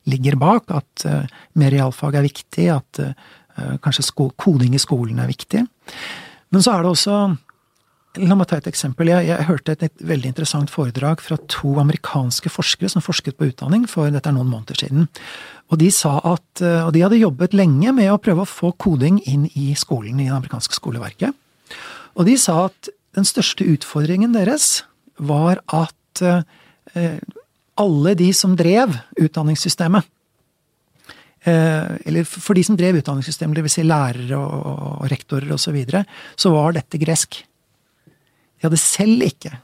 ligger 0.08 0.38
bak, 0.40 0.70
at 0.72 1.04
uh, 1.04 1.44
mer 1.60 1.74
realfag 1.74 2.16
er 2.16 2.24
viktig, 2.24 2.66
at 2.72 3.02
uh, 3.04 3.76
kanskje 3.84 4.06
sko, 4.06 4.30
koding 4.40 4.72
i 4.76 4.80
skolen 4.80 5.20
er 5.20 5.28
viktig. 5.28 5.60
Men 6.50 6.64
så 6.64 6.74
er 6.74 6.84
det 6.84 6.94
også 6.94 7.20
La 8.18 8.34
meg 8.34 8.48
ta 8.50 8.56
et 8.58 8.66
eksempel. 8.66 9.06
Jeg, 9.06 9.28
jeg 9.28 9.46
hørte 9.46 9.74
et, 9.76 9.82
et, 9.86 10.00
veldig 10.02 10.32
interessant 10.32 10.72
foredrag 10.72 11.20
fra 11.22 11.36
to 11.46 11.76
amerikanske 11.78 12.50
forskere 12.50 12.90
som 12.90 13.04
forsket 13.06 13.36
på 13.38 13.46
utdanning 13.52 13.84
for 13.86 14.10
dette 14.10 14.26
er 14.26 14.34
noen 14.34 14.50
måneder 14.50 14.80
siden. 14.80 15.06
Og 15.70 15.78
de 15.78 15.90
sa 15.94 16.16
at 16.26 16.62
eh, 16.64 16.84
Og 16.86 16.92
de 16.94 17.04
hadde 17.04 17.20
jobbet 17.20 17.54
lenge 17.56 17.92
med 17.96 18.10
å 18.12 18.20
prøve 18.22 18.44
å 18.44 18.48
få 18.48 18.72
koding 18.78 19.20
inn 19.30 19.48
i 19.54 19.72
skolen, 19.78 20.20
i 20.20 20.28
det 20.28 20.36
amerikanske 20.36 20.76
skoleverket. 20.76 21.36
Og 22.18 22.26
de 22.26 22.36
sa 22.40 22.66
at 22.68 22.90
den 23.16 23.26
største 23.26 23.66
utfordringen 23.66 24.34
deres 24.34 24.82
var 25.18 25.62
at 25.66 26.22
eh, 26.24 27.18
alle 27.80 28.16
de 28.18 28.30
som 28.36 28.56
drev 28.58 28.92
utdanningssystemet 29.20 30.06
eh, 31.46 31.96
eller 32.06 32.26
for 32.26 32.58
de 32.58 32.64
som 32.66 32.78
drev 32.78 33.00
utdanningssystemet, 33.00 33.60
dvs. 33.60 33.78
Si 33.78 33.86
lærere 33.86 34.38
og, 34.38 35.06
rektorer 35.10 35.50
osv., 35.54 35.64
så, 35.64 35.74
videre, 35.74 36.04
så 36.36 36.52
var 36.54 36.76
dette 36.76 37.00
gresk. 37.00 37.40
De 38.60 38.68
hadde 38.68 38.80
selv 38.80 39.24
ikke 39.26 39.54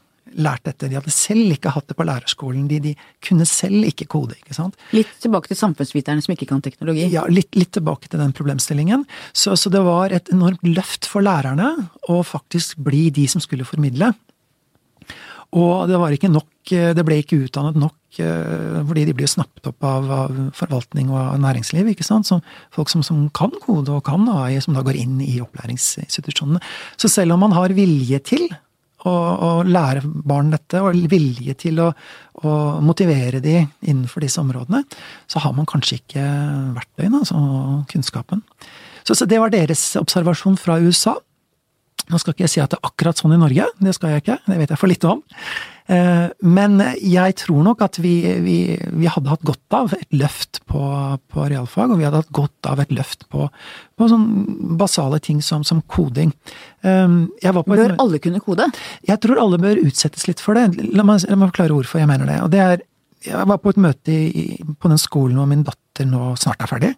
lært 0.40 0.66
dette. 0.68 0.90
De 0.90 0.98
hadde 0.98 1.14
selv 1.14 1.54
ikke 1.54 1.72
hatt 1.74 1.88
det 1.90 1.96
på 1.98 2.06
lærerskolen. 2.06 2.66
De, 2.70 2.80
de 2.82 2.94
kunne 3.24 3.46
selv 3.48 3.86
ikke 3.88 4.08
kode. 4.16 4.36
ikke 4.38 4.56
sant? 4.56 4.76
Litt 4.96 5.12
tilbake 5.22 5.50
til 5.50 5.60
samfunnsviterne 5.60 6.24
som 6.24 6.34
ikke 6.36 6.48
kan 6.50 6.62
teknologi? 6.64 7.08
Ja, 7.12 7.26
litt, 7.30 7.52
litt 7.58 7.72
tilbake 7.76 8.10
til 8.10 8.22
den 8.22 8.34
problemstillingen. 8.36 9.06
Så, 9.32 9.56
så, 9.56 9.72
det 9.72 9.82
var 9.86 10.14
et 10.14 10.30
enormt 10.34 10.64
løft 10.66 11.08
for 11.10 11.24
lærerne 11.26 11.72
å 12.12 12.22
faktisk 12.26 12.80
bli 12.86 13.08
de 13.14 13.26
som 13.30 13.42
skulle 13.44 13.68
formidle. 13.68 14.12
Og 15.56 15.86
det 15.88 15.98
var 16.00 16.12
ikke 16.12 16.32
nok, 16.32 16.50
det 16.68 17.04
ble 17.06 17.20
ikke 17.22 17.38
utdannet 17.46 17.78
nok 17.78 18.18
eh, 18.20 18.80
fordi 18.88 19.04
de 19.06 19.14
blir 19.16 19.30
snappet 19.30 19.68
opp 19.70 19.86
av, 19.86 20.08
av 20.10 20.40
forvaltning 20.58 21.12
og 21.14 21.38
næringsliv. 21.40 21.92
ikke 21.92 22.04
sant? 22.04 22.28
Som 22.28 22.42
folk 22.74 22.90
som, 22.92 23.04
som, 23.06 23.22
kan 23.36 23.54
kode 23.62 23.94
og 23.94 24.04
kan 24.08 24.26
AI, 24.32 24.58
som 24.60 24.76
da 24.76 24.82
går 24.84 24.98
inn 24.98 25.20
i 25.22 25.38
opplæringsinstitusjonene. 25.44 26.60
Så 27.00 27.12
selv 27.12 27.36
om 27.36 27.46
man 27.46 27.54
har 27.56 27.76
vilje 27.78 28.20
til 28.26 28.48
å, 29.06 29.14
å 29.46 29.50
lære 29.66 30.02
barn 30.04 30.52
dette, 30.54 30.82
og 30.82 30.96
vilje 31.10 31.56
til 31.60 31.80
å, 31.84 31.90
å, 32.42 32.56
motivere 32.84 33.42
de 33.44 33.58
innenfor 33.62 34.24
disse 34.24 34.42
områdene, 34.42 34.82
så 35.30 35.42
har 35.44 35.54
man 35.56 35.68
kanskje 35.68 36.00
ikke 36.00 36.26
verktøyene, 36.76 37.22
altså 37.22 37.40
kunnskapen. 37.92 38.42
Så, 39.06 39.14
så 39.14 39.28
det 39.30 39.38
var 39.42 39.54
deres 39.54 39.88
observasjon 40.00 40.58
fra 40.58 40.80
USA. 40.82 41.14
Nå 42.12 42.20
skal 42.22 42.34
ikke 42.34 42.44
jeg 42.44 42.52
si 42.52 42.60
at 42.62 42.70
det 42.70 42.78
er 42.78 42.90
akkurat 42.90 43.18
sånn 43.18 43.34
i 43.34 43.40
Norge, 43.40 43.64
det 43.82 43.94
skal 43.96 44.12
jeg 44.12 44.22
ikke, 44.22 44.36
det 44.46 44.60
vet 44.60 44.72
jeg 44.72 44.78
for 44.78 44.90
lite 44.90 45.08
om. 45.10 45.22
Eh, 45.86 46.26
men 46.42 46.80
jeg 46.98 47.36
tror 47.38 47.62
nok 47.66 47.82
at 47.86 47.98
vi, 48.02 48.14
vi, 48.42 48.56
vi, 48.74 49.08
hadde 49.10 49.30
hatt 49.30 49.44
godt 49.46 49.76
av 49.78 49.94
et 49.94 50.08
løft 50.14 50.60
på, 50.70 50.80
på, 51.30 51.44
realfag, 51.50 51.92
og 51.92 52.00
vi 52.00 52.06
hadde 52.06 52.22
hatt 52.24 52.32
godt 52.34 52.70
av 52.70 52.82
et 52.82 52.94
løft 52.94 53.26
på, 53.30 53.46
på 53.98 54.08
sånne 54.10 54.78
basale 54.80 55.20
ting 55.22 55.42
som, 55.46 55.62
som 55.66 55.82
koding. 55.90 56.34
Eh, 56.82 57.18
bør 57.42 57.84
et, 57.84 57.98
alle 58.02 58.22
kunne 58.22 58.42
kode? 58.42 58.68
Jeg 59.06 59.22
tror 59.22 59.42
alle 59.42 59.62
bør 59.62 59.82
utsettes 59.84 60.26
litt 60.30 60.42
for 60.42 60.58
det. 60.58 60.68
La 60.94 61.06
meg, 61.06 61.22
la 61.26 61.38
meg 61.38 61.54
forklare 61.54 61.78
hvorfor 61.78 62.02
jeg 62.02 62.10
mener 62.10 62.30
det. 62.30 62.40
Og 62.42 62.50
det 62.54 62.64
er, 62.64 62.84
jeg 63.26 63.50
var 63.50 63.62
på 63.62 63.74
et 63.74 63.82
møte 63.82 64.14
i, 64.14 64.48
på 64.78 64.90
den 64.90 65.00
skolen 65.02 65.38
hvor 65.38 65.50
min 65.50 65.66
datter 65.66 66.06
nå 66.06 66.34
snart 66.38 66.62
er 66.62 66.70
ferdig. 66.70 66.94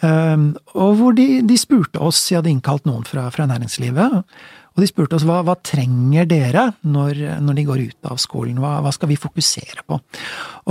Um, 0.00 0.52
og 0.78 0.94
hvor 0.96 1.14
de, 1.16 1.42
de, 1.44 1.56
spurte 1.60 2.00
oss, 2.00 2.22
de 2.28 2.38
hadde 2.38 2.48
innkalt 2.52 2.86
noen 2.88 3.02
fra, 3.04 3.26
fra 3.34 3.44
næringslivet, 3.50 4.20
og 4.70 4.80
de 4.80 4.88
spurte 4.88 5.18
oss 5.18 5.26
hva, 5.28 5.40
hva 5.44 5.56
trenger 5.66 6.28
dere 6.30 6.70
når, 6.86 7.18
når, 7.42 7.58
de 7.58 7.64
går 7.68 7.82
ut 7.90 8.08
av 8.08 8.20
skolen, 8.22 8.62
hva, 8.62 8.78
hva, 8.84 8.92
skal 8.94 9.10
vi 9.10 9.18
fokusere 9.20 9.84
på? 9.84 9.98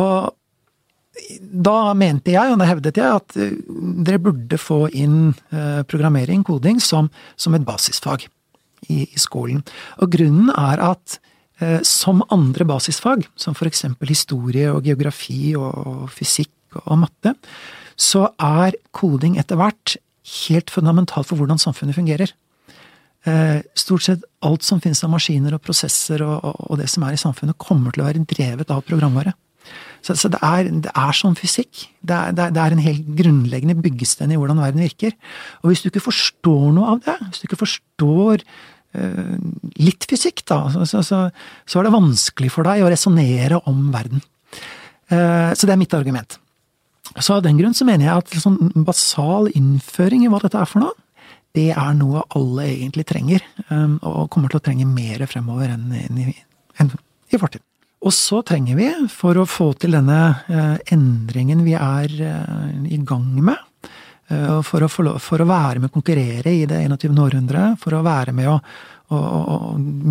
Og 0.02 0.36
da 1.40 1.94
mente 2.00 2.34
jeg, 2.34 2.54
og 2.54 2.62
da 2.62 2.70
hevdet 2.70 2.98
jeg, 2.98 3.22
at 3.22 3.38
uh, 3.38 3.80
dere 4.08 4.22
burde 4.24 4.60
få 4.62 4.86
inn 4.98 5.34
uh, 5.52 5.82
programmering, 5.90 6.46
koding, 6.48 6.80
som, 6.82 7.12
som 7.36 7.58
et 7.58 7.66
basisfag 7.68 8.24
i, 8.88 9.04
i, 9.04 9.20
skolen. 9.20 9.62
Og 10.00 10.16
grunnen 10.16 10.50
er 10.56 10.82
at 10.94 11.20
uh, 11.62 11.82
som 11.86 12.24
andre 12.32 12.66
basisfag, 12.72 13.28
som 13.36 13.58
eksempel 13.68 14.16
historie 14.16 14.72
og 14.72 14.88
geografi 14.88 15.58
og, 15.60 15.70
og 15.70 16.08
fysikk 16.16 16.80
og 16.86 17.04
matte, 17.04 17.36
så 18.00 18.30
er 18.40 18.78
koding 18.96 19.38
etter 19.42 19.60
hvert 19.60 19.98
helt 20.46 20.72
fundamentalt 20.72 21.28
for 21.30 21.40
hvordan 21.40 21.60
samfunnet 21.62 21.98
fungerer. 21.98 22.32
Eh, 23.28 23.60
stort 23.76 24.06
sett 24.06 24.24
alt 24.46 24.64
som 24.64 24.80
finnes 24.80 25.02
av 25.04 25.12
maskiner 25.12 25.58
og 25.58 25.64
prosesser 25.66 26.24
og, 26.24 26.46
og, 26.46 26.78
det 26.80 26.88
som 26.92 27.04
er 27.04 27.18
i 27.18 27.20
samfunnet, 27.20 27.60
kommer 27.60 27.92
til 27.92 28.06
å 28.06 28.08
være 28.08 28.24
drevet 28.30 28.72
av 28.72 28.86
programvare. 28.88 29.36
Så, 30.00 30.16
så 30.16 30.32
det, 30.32 30.40
er, 30.46 30.70
det, 30.86 30.92
er, 30.96 31.16
sånn 31.16 31.36
fysikk. 31.38 31.84
Det 32.00 32.16
er, 32.16 32.34
det, 32.36 32.46
er, 32.46 32.56
det 32.56 32.64
er, 32.64 32.74
en 32.74 32.86
helt 32.86 33.14
grunnleggende 33.20 33.76
byggestein 33.84 34.32
i 34.32 34.40
hvordan 34.40 34.62
verden 34.64 34.86
virker. 34.86 35.16
Og 35.62 35.74
hvis 35.74 35.84
du 35.84 35.90
ikke 35.90 36.06
forstår 36.08 36.70
noe 36.78 36.96
av 36.96 37.02
det, 37.04 37.18
hvis 37.26 37.44
du 37.44 37.48
ikke 37.50 37.60
forstår 37.60 38.46
uh, 38.96 39.36
litt 39.84 40.08
fysikk, 40.10 40.46
da, 40.48 40.62
så, 40.72 40.88
så, 40.88 41.04
så, 41.28 41.76
er 41.76 41.86
det 41.90 41.94
vanskelig 41.98 42.54
for 42.56 42.70
deg 42.70 42.86
å 42.86 42.90
resonnere 42.90 43.60
om 43.70 43.90
verden. 43.94 44.24
Uh, 45.12 45.52
så 45.52 45.68
det 45.68 45.76
er 45.76 45.84
mitt 45.84 45.98
argument. 46.00 46.40
Så 47.18 47.36
av 47.36 47.44
den 47.46 47.58
grunn 47.58 47.74
så 47.74 47.88
mener 47.88 48.06
jeg 48.06 48.22
at 48.22 48.42
sånn 48.44 48.84
basal 48.86 49.50
innføring 49.58 50.26
i 50.26 50.30
hva 50.32 50.42
dette 50.44 50.60
er 50.62 50.70
for 50.70 50.84
noe, 50.84 50.94
det 51.58 51.72
er 51.74 51.96
noe 51.98 52.22
alle 52.38 52.68
egentlig 52.70 53.08
trenger, 53.10 53.46
um, 53.72 53.98
og 54.06 54.28
kommer 54.34 54.52
til 54.52 54.60
å 54.60 54.66
trenge 54.68 54.86
mer 54.86 55.26
fremover 55.30 55.74
enn, 55.74 55.90
i, 56.22 56.36
enn 56.78 56.94
i 57.34 57.40
fortiden. 57.42 57.66
Og 58.00 58.14
så 58.16 58.40
trenger 58.48 58.78
vi, 58.80 58.88
for 59.12 59.42
å 59.42 59.48
få 59.50 59.74
til 59.80 59.98
denne 59.98 60.20
uh, 60.48 60.78
endringen 60.94 61.66
vi 61.66 61.74
er 61.76 62.14
uh, 62.22 62.70
i 62.88 63.00
gang 63.04 63.34
med, 63.50 63.58
uh, 64.32 64.62
for 64.64 64.86
å, 64.86 64.92
for 65.20 65.42
å 65.42 65.50
være 65.50 65.82
med 65.82 65.90
å 65.90 65.98
konkurrere 65.98 66.54
i 66.54 66.64
det 66.70 66.80
21. 66.86 67.18
århundret, 67.26 67.82
for 67.82 67.98
å 67.98 68.06
være 68.06 68.36
med 68.38 68.54
å, 68.54 68.56
å, 69.12 69.20
å 69.20 69.60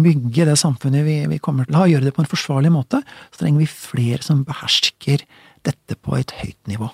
bygge 0.04 0.50
det 0.50 0.58
samfunnet 0.60 1.06
vi, 1.06 1.18
vi, 1.32 1.40
kommer 1.40 1.68
til 1.68 1.78
å 1.78 1.84
ha, 1.84 1.88
gjøre 1.94 2.10
det 2.10 2.16
på 2.18 2.26
en 2.26 2.32
forsvarlig 2.34 2.74
måte, 2.74 3.00
så 3.30 3.44
trenger 3.44 3.62
vi 3.62 3.70
flere 3.72 4.20
som 4.26 4.44
behersker 4.48 5.24
dette 5.68 5.98
på 6.00 6.16
et 6.18 6.34
høyt 6.40 6.58
nivå. 6.70 6.90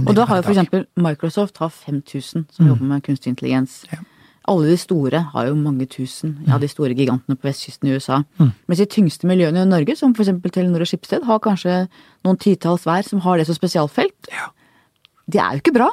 Og 0.00 0.16
da 0.16 0.24
har 0.26 0.40
jo 0.40 0.48
f.eks. 0.48 0.88
Microsoft 0.96 1.60
har 1.62 1.70
5000 1.70 2.48
som 2.50 2.64
mm. 2.64 2.70
jobber 2.72 2.90
med 2.90 3.04
kunstig 3.06 3.30
intelligens. 3.34 3.82
Ja. 3.92 4.00
Alle 4.50 4.74
de 4.74 4.76
store 4.80 5.20
har 5.32 5.46
jo 5.48 5.54
mange 5.56 5.86
tusen, 5.88 6.34
ja, 6.44 6.58
de 6.60 6.68
store 6.68 6.96
gigantene 6.96 7.36
på 7.38 7.48
vestkysten 7.48 7.88
i 7.88 7.94
USA. 7.96 8.20
Mm. 8.40 8.50
Mens 8.68 8.82
de 8.82 8.88
tyngste 8.92 9.28
miljøene 9.28 9.62
i 9.64 9.70
Norge, 9.70 9.96
som 9.96 10.12
f.eks. 10.12 10.32
Telenor 10.52 10.84
og 10.84 10.90
Skipsted, 10.90 11.24
har 11.24 11.40
kanskje 11.44 11.84
noen 12.26 12.40
titalls 12.40 12.84
hver 12.88 13.06
som 13.06 13.22
har 13.24 13.40
det 13.40 13.46
som 13.48 13.56
spesialfelt. 13.56 14.32
Ja. 14.32 14.50
Det 15.30 15.40
er 15.40 15.56
jo 15.56 15.64
ikke 15.64 15.76
bra. 15.78 15.88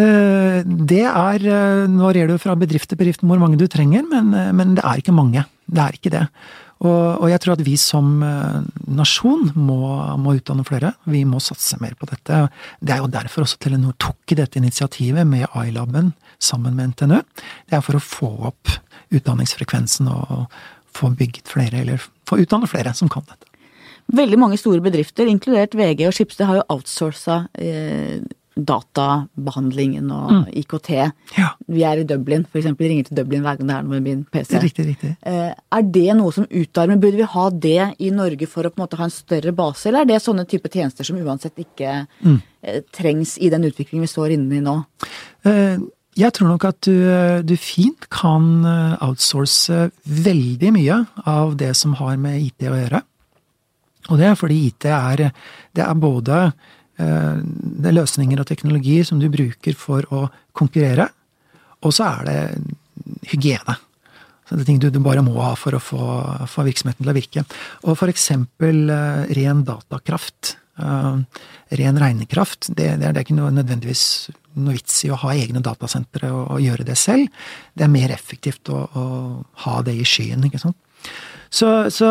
Eh, 0.00 0.62
det 0.64 1.02
er 1.04 1.42
eh, 1.44 1.82
Nå 1.90 2.06
varierer 2.06 2.30
det 2.32 2.40
fra 2.40 2.54
bedrift 2.56 2.88
til 2.88 3.00
bedrift 3.00 3.24
hvor 3.26 3.40
mange 3.42 3.58
du 3.60 3.66
trenger, 3.68 4.06
men, 4.08 4.30
eh, 4.32 4.52
men 4.56 4.76
det 4.78 4.86
er 4.86 5.02
ikke 5.02 5.16
mange. 5.16 5.44
Det 5.66 5.82
er 5.82 5.98
ikke 5.98 6.12
det. 6.14 6.22
Og, 6.82 7.22
og, 7.22 7.28
jeg 7.30 7.38
tror 7.42 7.54
at 7.54 7.62
vi 7.62 7.76
som 7.78 8.08
eh, 8.26 8.62
nasjon 8.90 9.52
må, 9.54 9.78
må, 10.18 10.34
utdanne 10.38 10.64
flere. 10.66 10.94
Vi 11.06 11.22
må 11.28 11.38
satse 11.42 11.78
mer 11.82 11.94
på 11.98 12.08
dette. 12.10 12.40
Det 12.82 12.94
er 12.94 13.02
jo 13.04 13.10
derfor 13.12 13.44
også 13.44 13.60
Telenor 13.62 13.94
tok 14.02 14.34
dette 14.34 14.58
initiativet 14.58 15.28
med 15.28 15.46
iLaben 15.62 16.10
sammen 16.42 16.74
med 16.78 16.96
NTNU. 16.96 17.20
Det 17.70 17.78
er 17.78 17.86
for 17.86 17.98
å 17.98 18.02
få 18.02 18.32
opp 18.50 18.74
utdanningsfrekvensen 19.14 20.10
og 20.10 20.48
få 20.92 21.12
bygget 21.16 21.48
flere, 21.48 21.84
eller 21.84 22.02
få 22.28 22.40
utdanne 22.42 22.68
flere 22.70 22.94
som 22.98 23.10
kan 23.12 23.24
dette. 23.28 23.46
Veldig 24.12 24.38
mange 24.40 24.58
store 24.58 24.82
bedrifter, 24.82 25.30
inkludert 25.30 25.76
VG 25.78 26.08
og 26.08 26.16
Schibsted, 26.16 26.48
har 26.48 26.58
jo 26.58 26.68
outsourca 26.74 27.44
eh, 27.54 28.18
databehandlingen 28.56 30.10
og 30.12 30.32
mm. 30.32 30.42
IKT. 30.60 30.90
Ja. 31.38 31.52
Vi 31.72 31.84
er 31.88 32.02
i 32.02 32.06
Dublin, 32.08 32.44
f.eks. 32.44 32.68
ringer 32.78 33.08
til 33.08 33.16
Dublin 33.16 33.44
hver 33.44 33.58
gang 33.58 33.70
det 33.70 33.76
er 33.76 33.86
noe 33.86 33.96
med 33.96 34.04
min 34.06 34.24
PC. 34.28 34.58
Riktig, 34.62 34.86
riktig. 34.90 35.12
Eh, 35.28 35.52
er 35.52 35.86
det 35.94 36.18
noe 36.18 36.34
som 36.34 36.48
utarmer? 36.48 37.00
Burde 37.00 37.20
vi 37.20 37.30
ha 37.34 37.46
det 37.50 37.88
i 38.04 38.12
Norge 38.14 38.48
for 38.50 38.68
å 38.68 38.72
på 38.72 38.80
en 38.80 38.84
måte 38.84 39.00
ha 39.00 39.08
en 39.08 39.14
større 39.14 39.54
base, 39.56 39.86
eller 39.88 40.04
er 40.04 40.12
det 40.12 40.20
sånne 40.24 40.44
type 40.48 40.70
tjenester 40.72 41.08
som 41.08 41.20
uansett 41.20 41.64
ikke 41.64 42.02
mm. 42.20 42.40
Eh, 42.62 42.78
trengs 42.94 43.32
i 43.42 43.48
den 43.50 43.64
utviklingen 43.66 44.04
vi 44.04 44.10
står 44.12 44.36
inne 44.36 44.60
i 44.60 44.62
nå? 44.62 44.76
Eh, 45.50 45.80
jeg 46.14 46.34
tror 46.36 46.52
nok 46.52 46.66
at 46.68 46.76
du, 46.86 46.94
du, 47.42 47.56
fint 47.58 48.06
kan 48.12 48.44
outsource 49.02 49.88
veldig 50.04 50.70
mye 50.76 51.00
av 51.26 51.56
det 51.58 51.72
som 51.74 51.96
har 51.98 52.20
med 52.22 52.38
IT 52.44 52.68
å 52.68 52.76
gjøre. 52.76 53.00
Og 54.12 54.20
det 54.20 54.28
er 54.28 54.38
fordi 54.38 54.60
IT 54.68 54.86
er, 54.92 55.24
det 55.74 55.82
er 55.82 55.98
både 55.98 56.44
det 56.98 57.88
er 57.88 57.96
løsninger 57.96 58.40
og 58.40 58.46
teknologier 58.46 59.06
som 59.08 59.20
du 59.20 59.28
bruker 59.32 59.76
for 59.78 60.06
å 60.12 60.26
konkurrere. 60.56 61.08
Og 61.82 61.94
så 61.96 62.08
er 62.10 62.28
det 62.28 62.38
hygiene. 63.32 63.76
Så 64.46 64.56
det 64.58 64.64
er 64.64 64.68
ting 64.68 64.80
du, 64.82 64.90
bare 65.02 65.22
må 65.24 65.36
ha 65.40 65.54
for 65.58 65.76
å 65.76 65.82
få, 65.82 66.02
få, 66.50 66.66
virksomheten 66.66 67.04
til 67.04 67.12
å 67.12 67.16
virke. 67.16 67.44
Og 67.86 67.96
eksempel 68.10 68.84
uh, 68.90 69.24
ren 69.38 69.62
datakraft. 69.66 70.56
Uh, 70.76 71.22
ren 71.78 71.98
regnekraft. 72.00 72.68
Det, 72.68 72.76
det, 72.76 72.90
er, 72.90 73.00
det, 73.00 73.14
er, 73.14 73.24
ikke 73.24 73.38
noe, 73.38 73.52
nødvendigvis 73.54 74.04
noe 74.60 74.76
vits 74.76 74.98
i 75.06 75.12
å 75.12 75.18
ha 75.22 75.32
egne 75.32 75.62
datasentre 75.64 76.28
og, 76.32 76.44
og, 76.56 76.62
gjøre 76.62 76.86
det 76.90 76.98
selv. 77.00 77.32
Det 77.72 77.86
er 77.86 77.94
mer 77.94 78.12
effektivt 78.14 78.68
å, 78.72 78.84
å 78.84 79.06
ha 79.64 79.80
det 79.86 79.96
i 79.96 80.06
skyen, 80.06 80.44
ikke 80.48 80.60
sant. 80.60 80.78
Så, 81.52 81.68
så 81.92 82.06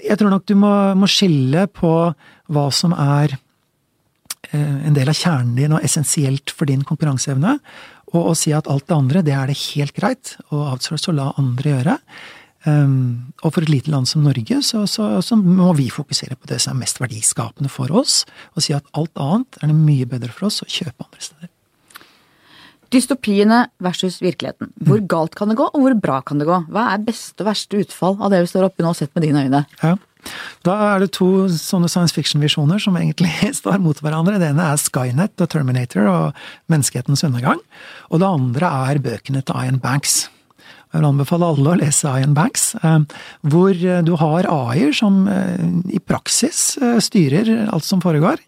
jeg 0.00 0.16
tror 0.20 0.30
nok 0.32 0.46
du 0.48 0.54
må, 0.58 0.72
må 0.96 1.08
skille 1.10 1.66
på 1.72 1.90
hva 2.52 2.68
som 2.72 2.94
er 2.96 3.34
Eh, 3.34 3.45
en 4.54 4.94
del 4.96 5.10
av 5.10 5.18
kjernen 5.18 5.56
din 5.58 5.74
og 5.74 5.84
essensielt 5.84 6.52
for 6.54 6.70
din 6.70 6.84
konkurranseevne. 6.86 7.56
Og 8.14 8.32
å 8.32 8.34
si 8.38 8.52
at 8.54 8.68
alt 8.70 8.86
det 8.86 8.96
andre, 8.96 9.22
det 9.26 9.34
er 9.34 9.50
det 9.50 9.58
helt 9.74 9.96
greit 9.96 10.36
å 10.54 10.68
outsource 10.70 11.10
og 11.10 11.18
la 11.18 11.30
andre 11.40 11.72
gjøre. 11.72 11.96
Um, 12.66 13.32
og 13.46 13.52
for 13.54 13.62
et 13.62 13.70
lite 13.70 13.92
land 13.92 14.08
som 14.10 14.24
Norge, 14.26 14.58
så, 14.66 14.82
så, 14.90 15.20
så, 15.22 15.36
må 15.38 15.70
vi 15.78 15.86
fokusere 15.92 16.34
på 16.34 16.48
det 16.50 16.58
som 16.62 16.74
er 16.74 16.80
mest 16.82 16.98
verdiskapende 16.98 17.70
for 17.70 17.92
oss, 17.94 18.24
og 18.58 18.64
si 18.64 18.74
at 18.74 18.88
alt 18.98 19.14
annet 19.22 19.60
er 19.60 19.70
det 19.70 19.76
mye 19.78 20.08
bedre 20.10 20.34
for 20.34 20.48
oss 20.48 20.64
å 20.64 20.66
kjøpe 20.66 21.06
andre 21.06 21.22
steder. 21.22 21.52
Dystopiene 22.94 23.60
versus 23.82 24.18
virkeligheten. 24.22 24.72
Hvor 24.82 24.98
mm. 25.02 25.06
galt 25.10 25.38
kan 25.38 25.50
det 25.50 25.58
gå, 25.58 25.68
og 25.68 25.84
hvor 25.84 25.94
bra 26.02 26.18
kan 26.26 26.42
det 26.42 26.48
gå? 26.48 26.58
Hva 26.72 26.88
er 26.92 27.06
beste 27.06 27.42
og 27.44 27.50
verste 27.52 27.80
utfall 27.82 28.18
av 28.18 28.34
det 28.34 28.42
vi 28.42 28.50
står 28.50 28.66
oppi 28.68 28.86
nå, 28.86 28.92
sett 28.98 29.14
med 29.14 29.26
dine 29.26 29.46
øyne? 29.46 29.62
Ja. 29.82 29.94
Da 30.66 30.76
er 30.92 31.04
det 31.04 31.12
to 31.16 31.48
sånne 31.52 31.90
science 31.92 32.16
fiction-visjoner 32.16 32.82
som 32.82 32.96
egentlig 32.98 33.32
står 33.60 33.82
mot 33.82 34.00
hverandre. 34.02 34.40
Det 34.42 34.52
ene 34.52 34.70
er 34.72 34.80
Skynet 34.80 35.42
og 35.42 35.52
Terminator 35.52 36.08
og 36.10 36.46
menneskehetens 36.72 37.26
undergang. 37.26 37.60
Og 38.10 38.22
det 38.22 38.30
andre 38.30 38.72
er 38.90 39.04
bøkene 39.04 39.44
til 39.46 39.62
Ian 39.66 39.82
Banks. 39.82 40.26
Jeg 40.96 41.02
vil 41.02 41.10
anbefale 41.10 41.50
alle 41.50 41.72
å 41.74 41.76
lese 41.80 42.08
Ian 42.08 42.32
Banks, 42.36 42.70
eh, 42.80 43.02
hvor 43.50 43.74
du 43.76 44.14
har 44.20 44.48
AI-er 44.48 44.94
som 44.96 45.26
eh, 45.28 45.66
i 45.92 46.00
praksis 46.00 46.78
eh, 46.80 46.96
styrer 47.04 47.50
alt 47.66 47.84
som 47.84 48.00
foregår. 48.00 48.40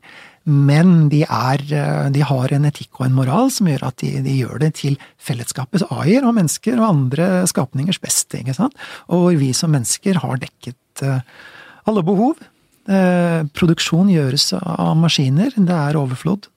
Men 0.48 1.10
de, 1.12 1.26
er, 1.28 1.60
de, 2.14 2.22
har 2.24 2.52
en 2.56 2.64
etikk 2.64 3.02
og 3.02 3.04
en 3.04 3.18
moral 3.18 3.50
som 3.52 3.68
gjør 3.68 3.82
at 3.90 3.98
de, 4.00 4.14
de 4.24 4.38
gjør 4.38 4.62
det 4.62 4.70
til 4.78 4.94
fellesskapets 5.20 5.84
AI-er 5.92 6.24
og 6.24 6.38
mennesker 6.38 6.78
og 6.78 6.86
andre 6.86 7.26
skapningers 7.50 8.00
beste. 8.00 8.40
ikke 8.40 8.56
sant? 8.56 8.78
Og 9.12 9.26
hvor 9.26 9.36
vi 9.42 9.50
som 9.52 9.74
mennesker 9.76 10.22
har 10.22 10.40
dekket 10.40 11.04
alle 11.90 12.04
behov. 12.06 12.40
Eh, 12.88 13.42
produksjon 13.56 14.10
gjøres 14.12 14.52
av 14.58 14.94
maskiner. 15.00 15.52
Det 15.56 15.74
er 15.74 15.98
overflod. 16.00 16.48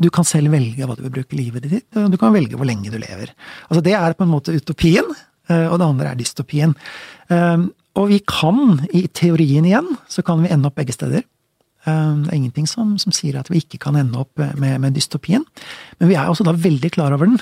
Du 0.00 0.08
kan 0.12 0.24
selv 0.24 0.52
velge 0.54 0.86
hva 0.88 0.96
du 0.96 1.02
vil 1.04 1.12
bruke 1.18 1.36
livet 1.36 1.66
ditt 1.68 1.98
og 1.98 2.08
du 2.08 2.16
kan 2.16 2.32
velge 2.32 2.56
hvor 2.56 2.68
lenge 2.68 2.88
du 2.88 2.96
lever. 2.96 3.34
Altså 3.68 3.82
Det 3.84 3.92
er 3.96 4.16
på 4.16 4.24
en 4.24 4.32
måte 4.32 4.54
utopien. 4.56 5.04
og 5.50 5.76
det 5.80 5.86
andre 5.86 6.12
er 6.12 6.16
dystopien. 6.16 6.72
Og 7.98 8.06
vi 8.08 8.20
kan, 8.22 8.86
i 8.94 9.08
teorien 9.08 9.66
igjen, 9.66 9.88
så 10.08 10.22
kan 10.22 10.40
vi 10.40 10.48
ende 10.48 10.70
opp 10.70 10.78
begge 10.78 10.94
steder. 10.94 11.26
Det 11.84 12.30
er 12.30 12.36
ingenting 12.36 12.68
som, 12.70 12.96
som 13.02 13.12
sier 13.12 13.36
at 13.40 13.50
vi 13.50 13.60
ikke 13.60 13.80
kan 13.82 13.98
ende 13.98 14.20
opp 14.20 14.38
med, 14.38 14.78
med, 14.80 14.94
dystopien. 14.94 15.44
Men 15.98 16.08
vi 16.08 16.16
er 16.16 16.30
også 16.30 16.46
da 16.46 16.54
veldig 16.54 16.92
klar 16.94 17.12
over 17.16 17.28
den. 17.28 17.40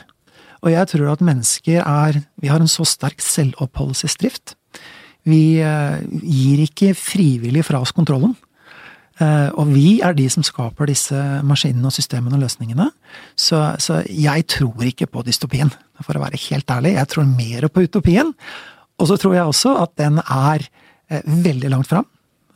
Og 0.65 0.73
jeg 0.73 0.91
tror 0.91 1.13
at 1.13 1.23
mennesker 1.23 1.83
er 1.85 2.23
Vi 2.41 2.51
har 2.51 2.61
en 2.61 2.71
så 2.71 2.87
sterk 2.87 3.21
selvoppholdelsesdrift. 3.23 4.57
Vi 5.29 5.43
gir 5.61 6.61
ikke 6.65 6.95
frivillig 6.97 7.67
fra 7.69 7.83
oss 7.85 7.93
kontrollen. 7.93 8.33
Eh, 9.19 9.51
og 9.59 9.71
vi 9.73 9.99
er 10.05 10.15
de 10.15 10.29
som 10.31 10.45
skaper 10.47 10.91
disse 10.91 11.19
maskinene 11.47 11.91
og 11.91 11.95
systemene 11.95 12.39
og 12.39 12.45
løsningene. 12.45 12.87
Så, 13.35 13.59
så, 13.83 14.03
jeg 14.07 14.47
tror 14.51 14.85
ikke 14.87 15.09
på 15.11 15.25
dystopien, 15.27 15.73
for 16.05 16.15
å 16.15 16.23
være 16.23 16.39
helt 16.49 16.71
ærlig. 16.71 16.95
Jeg 17.01 17.11
tror 17.15 17.27
mer 17.31 17.67
på 17.73 17.87
utopien. 17.89 18.31
Og 18.99 19.11
så 19.11 19.19
tror 19.19 19.35
jeg 19.35 19.51
også 19.51 19.75
at 19.83 19.97
den 19.99 20.23
er 20.23 20.67
eh, 21.11 21.25
veldig 21.27 21.73
langt 21.75 21.91
fram. 21.91 22.07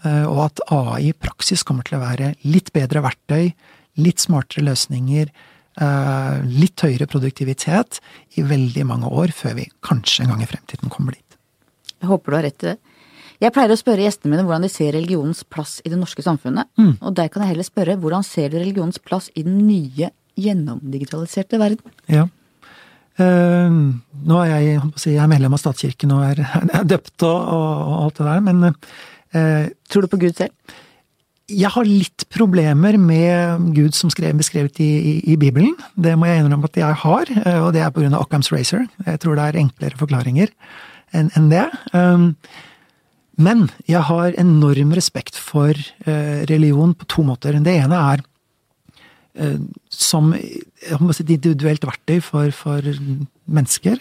Eh, 0.06 0.26
og 0.28 0.44
at 0.46 0.62
AI 0.70 1.10
i 1.10 1.16
praksis 1.16 1.66
kommer 1.66 1.86
til 1.86 1.98
å 1.98 2.04
være 2.04 2.34
litt 2.46 2.70
bedre 2.74 3.02
verktøy, 3.08 3.50
litt 4.02 4.22
smartere 4.22 4.70
løsninger, 4.70 5.34
litt 6.52 6.82
høyere 6.84 7.06
produktivitet 7.08 7.96
i 8.36 8.42
veldig 8.44 8.82
mange 8.84 9.08
år 9.08 9.30
før 9.32 9.54
vi 9.56 9.64
kanskje 9.80 10.26
en 10.26 10.34
gang 10.34 10.42
i 10.44 10.48
fremtiden 10.50 10.92
kommer 10.92 11.16
dit. 11.16 11.31
Jeg 12.02 12.10
håper 12.10 12.32
du 12.34 12.38
har 12.38 12.46
rett 12.50 12.66
i 12.66 12.72
det. 12.72 12.78
Jeg 13.42 13.50
pleier 13.54 13.72
å 13.74 13.78
spørre 13.78 14.04
gjestene 14.04 14.30
mine 14.30 14.44
hvordan 14.46 14.66
de 14.66 14.70
ser 14.70 14.92
religionens 14.94 15.42
plass 15.50 15.80
i 15.82 15.90
det 15.90 15.98
norske 15.98 16.22
samfunnet. 16.22 16.68
Mm. 16.78 16.92
Og 17.00 17.14
der 17.18 17.30
kan 17.32 17.42
jeg 17.42 17.54
heller 17.54 17.66
spørre 17.66 17.96
hvordan 17.98 18.26
ser 18.26 18.52
du 18.52 18.60
religionens 18.60 19.02
plass 19.02 19.32
i 19.34 19.42
den 19.46 19.64
nye, 19.66 20.12
gjennomdigitaliserte 20.38 21.58
verden? 21.60 21.96
Ja. 22.10 22.28
Uh, 23.20 23.98
nå 24.24 24.38
er 24.40 24.52
jeg, 24.52 24.78
jeg 25.04 25.18
er 25.20 25.28
medlem 25.28 25.52
av 25.52 25.60
statskirken 25.60 26.14
og 26.14 26.22
er, 26.30 26.38
er 26.78 26.86
døpt 26.88 27.26
og, 27.28 27.50
og, 27.58 27.90
alt 28.06 28.22
det 28.22 28.30
der, 28.30 28.46
men 28.46 28.62
uh, 28.70 29.66
Tror 29.90 30.06
du 30.06 30.12
på 30.12 30.22
Gud 30.22 30.38
selv? 30.38 30.54
Jeg 31.52 31.68
har 31.74 31.84
litt 31.84 32.24
problemer 32.32 32.96
med 32.96 33.66
Gud 33.76 33.98
som 33.98 34.08
skrev, 34.12 34.38
beskrevet 34.38 34.78
i, 34.80 34.88
i, 34.88 35.12
i, 35.34 35.36
Bibelen. 35.36 35.74
Det 35.98 36.14
må 36.16 36.30
jeg 36.30 36.40
innrømme 36.40 36.70
at 36.70 36.78
jeg 36.78 37.00
har, 37.02 37.34
uh, 37.42 37.58
og 37.66 37.74
det 37.74 37.82
er 37.82 37.90
av 37.90 38.22
Occam's 38.22 38.54
Racer. 38.54 38.86
Jeg 39.04 39.20
tror 39.20 39.36
det 39.36 39.50
er 39.50 39.60
enklere 39.66 39.98
forklaringer 40.00 40.54
enn 41.16 41.30
en 41.38 41.48
det. 41.52 41.64
Um, 41.92 42.28
men 43.40 43.66
jeg 43.88 44.04
har 44.08 44.36
enorm 44.40 44.92
respekt 44.96 45.38
for 45.40 45.72
eh, 45.72 46.42
religion 46.50 46.92
på 46.94 47.08
to 47.08 47.24
måter. 47.24 47.56
Det 47.64 47.74
ene 47.80 48.00
er 48.12 48.24
eh, 49.40 49.56
som 49.88 50.34
si, 50.36 51.24
et 51.24 51.32
individuelt 51.38 51.86
verktøy 51.88 52.20
for, 52.24 52.52
for 52.52 52.84
mennesker. 53.48 53.96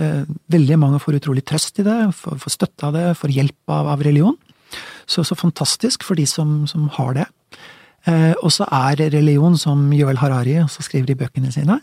Eh, 0.00 0.24
veldig 0.48 0.78
mange 0.80 1.00
får 1.02 1.20
utrolig 1.20 1.44
trøst 1.44 1.82
i 1.82 1.86
det, 1.86 1.98
får, 2.16 2.38
får 2.40 2.56
støtte 2.56 2.88
av 2.88 2.96
det, 2.96 3.06
får 3.20 3.36
hjelp 3.36 3.74
av, 3.74 3.92
av 3.96 4.06
religion. 4.06 4.38
Så, 5.08 5.24
så 5.24 5.36
fantastisk 5.36 6.04
for 6.04 6.18
de 6.18 6.24
som, 6.28 6.62
som 6.68 6.88
har 6.96 7.14
det. 7.20 7.28
Og 8.08 8.52
så 8.54 8.64
er 8.72 9.02
religion, 9.12 9.56
som 9.60 9.82
Joel 9.92 10.16
Harari 10.16 10.54
også 10.62 10.84
skriver 10.86 11.12
i 11.12 11.16
bøkene 11.18 11.50
sine, 11.52 11.78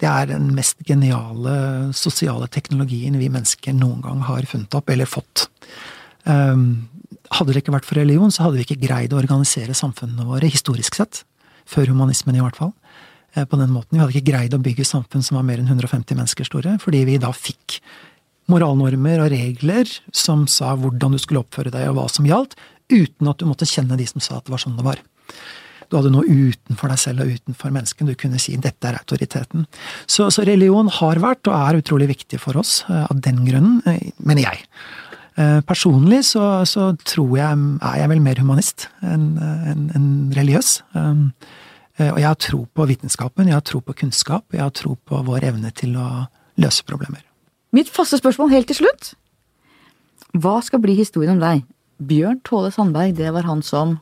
det 0.00 0.08
er 0.10 0.26
den 0.28 0.50
mest 0.52 0.82
geniale 0.84 1.54
sosiale 1.96 2.50
teknologien 2.52 3.16
vi 3.16 3.30
mennesker 3.32 3.72
noen 3.78 4.02
gang 4.04 4.20
har 4.28 4.44
funnet 4.50 4.76
opp, 4.76 4.92
eller 4.92 5.08
fått. 5.08 5.46
Ehm, 6.28 6.88
hadde 7.32 7.54
det 7.54 7.62
ikke 7.62 7.74
vært 7.78 7.88
for 7.88 8.00
religion, 8.00 8.32
så 8.34 8.44
hadde 8.44 8.60
vi 8.60 8.66
ikke 8.66 8.82
greid 8.82 9.14
å 9.14 9.20
organisere 9.22 9.76
samfunnene 9.76 10.26
våre, 10.28 10.50
historisk 10.50 10.98
sett. 10.98 11.22
Før 11.70 11.92
humanismen, 11.92 12.36
i 12.36 12.42
hvert 12.42 12.58
fall. 12.58 12.74
Eh, 13.34 13.44
på 13.44 13.56
den 13.56 13.70
måten. 13.70 13.94
Vi 13.94 14.02
hadde 14.02 14.16
ikke 14.16 14.32
greid 14.32 14.54
å 14.56 14.62
bygge 14.62 14.86
samfunn 14.86 15.22
som 15.22 15.38
var 15.38 15.46
mer 15.46 15.60
enn 15.62 15.70
150 15.70 16.18
mennesker 16.18 16.48
store, 16.48 16.78
fordi 16.82 17.04
vi 17.06 17.20
da 17.22 17.30
fikk 17.30 17.78
moralnormer 18.50 19.22
og 19.22 19.30
regler 19.30 19.86
som 20.10 20.48
sa 20.50 20.74
hvordan 20.74 21.14
du 21.14 21.20
skulle 21.22 21.44
oppføre 21.44 21.70
deg 21.70 21.86
og 21.92 22.00
hva 22.00 22.08
som 22.10 22.26
gjaldt, 22.26 22.56
uten 22.90 23.30
at 23.30 23.38
du 23.38 23.46
måtte 23.46 23.68
kjenne 23.70 23.98
de 23.98 24.08
som 24.10 24.22
sa 24.24 24.40
at 24.40 24.48
det 24.48 24.54
var 24.56 24.62
sånn 24.64 24.74
det 24.80 24.86
var. 24.88 24.98
Du 25.90 25.98
hadde 25.98 26.12
noe 26.14 26.22
utenfor 26.22 26.92
deg 26.92 27.00
selv 27.02 27.24
og 27.24 27.34
utenfor 27.34 27.72
mennesken. 27.74 28.06
Du 28.06 28.14
kunne 28.18 28.38
si 28.38 28.54
'dette 28.56 28.86
er 28.86 28.98
autoriteten'. 29.00 29.66
Så, 30.06 30.30
så 30.30 30.44
religion 30.46 30.88
har 30.88 31.18
vært, 31.18 31.48
og 31.50 31.54
er 31.56 31.80
utrolig 31.82 32.08
viktig 32.12 32.38
for 32.38 32.58
oss 32.60 32.84
eh, 32.88 33.06
av 33.10 33.20
den 33.20 33.42
grunnen, 33.46 33.80
eh, 33.90 34.12
mener 34.18 34.46
jeg. 34.46 34.62
Eh, 35.36 35.60
personlig 35.66 36.22
så, 36.30 36.62
så, 36.64 36.92
tror 37.04 37.32
jeg 37.36 37.58
er 37.82 37.96
jeg 38.02 38.10
vel 38.12 38.22
mer 38.22 38.38
humanist 38.38 38.86
enn 39.02 39.32
en, 39.40 39.88
en 39.94 40.06
religiøs. 40.36 40.82
Og 42.00 42.16
jeg 42.16 42.24
har 42.24 42.38
tro 42.40 42.62
på 42.64 42.86
vitenskapen, 42.88 43.48
jeg 43.50 43.58
har 43.58 43.64
tro 43.66 43.80
på 43.84 43.92
kunnskap, 43.92 44.44
jeg 44.54 44.62
har 44.62 44.70
tro 44.72 44.94
på 45.04 45.18
vår 45.26 45.44
evne 45.50 45.72
til 45.76 45.98
å 46.00 46.26
løse 46.56 46.86
problemer. 46.88 47.20
Mitt 47.76 47.90
faste 47.92 48.16
spørsmål 48.16 48.54
helt 48.54 48.70
til 48.70 48.78
slutt. 48.78 49.10
Hva 50.32 50.62
skal 50.64 50.80
bli 50.80 50.94
historien 50.96 51.34
om 51.34 51.42
deg? 51.42 51.66
Bjørn 52.00 52.40
Tåle 52.46 52.70
Sandberg, 52.72 53.12
det 53.18 53.34
var 53.34 53.44
han 53.44 53.60
som 53.66 53.98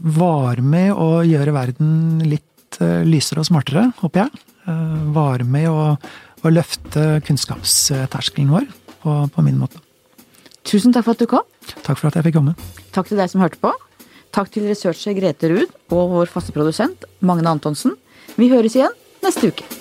Var 0.00 0.62
med 0.64 0.94
å 0.96 1.20
gjøre 1.26 1.52
verden 1.52 2.22
litt 2.24 2.80
eh, 2.80 3.02
lysere 3.04 3.42
og 3.42 3.50
smartere, 3.50 3.90
håper 4.00 4.24
jeg. 4.24 4.42
Eh, 4.70 4.96
var 5.12 5.44
med 5.44 5.68
å, 5.68 5.92
å 6.40 6.52
løfte 6.52 7.20
kunnskapsterskelen 7.26 8.52
vår 8.54 8.68
på, 9.02 9.16
på 9.34 9.44
min 9.44 9.60
måte. 9.60 9.82
Tusen 10.64 10.94
takk 10.94 11.06
for 11.08 11.16
at 11.16 11.22
du 11.22 11.28
kom. 11.28 11.46
Takk 11.84 11.98
for 11.98 12.10
at 12.10 12.18
jeg 12.18 12.28
fikk 12.28 12.38
komme. 12.38 12.56
Takk 12.94 13.10
til 13.10 13.20
deg 13.20 13.32
som 13.32 13.44
hørte 13.44 13.60
på. 13.60 13.72
Takk 14.30 14.52
til 14.54 14.68
researcher 14.70 15.16
Grete 15.16 15.50
Ruud 15.50 15.68
og 15.90 16.16
vår 16.16 16.30
faste 16.30 16.54
produsent 16.54 17.08
Magne 17.24 17.50
Antonsen. 17.50 17.96
Vi 18.38 18.52
høres 18.52 18.78
igjen 18.78 18.94
neste 19.24 19.50
uke. 19.50 19.79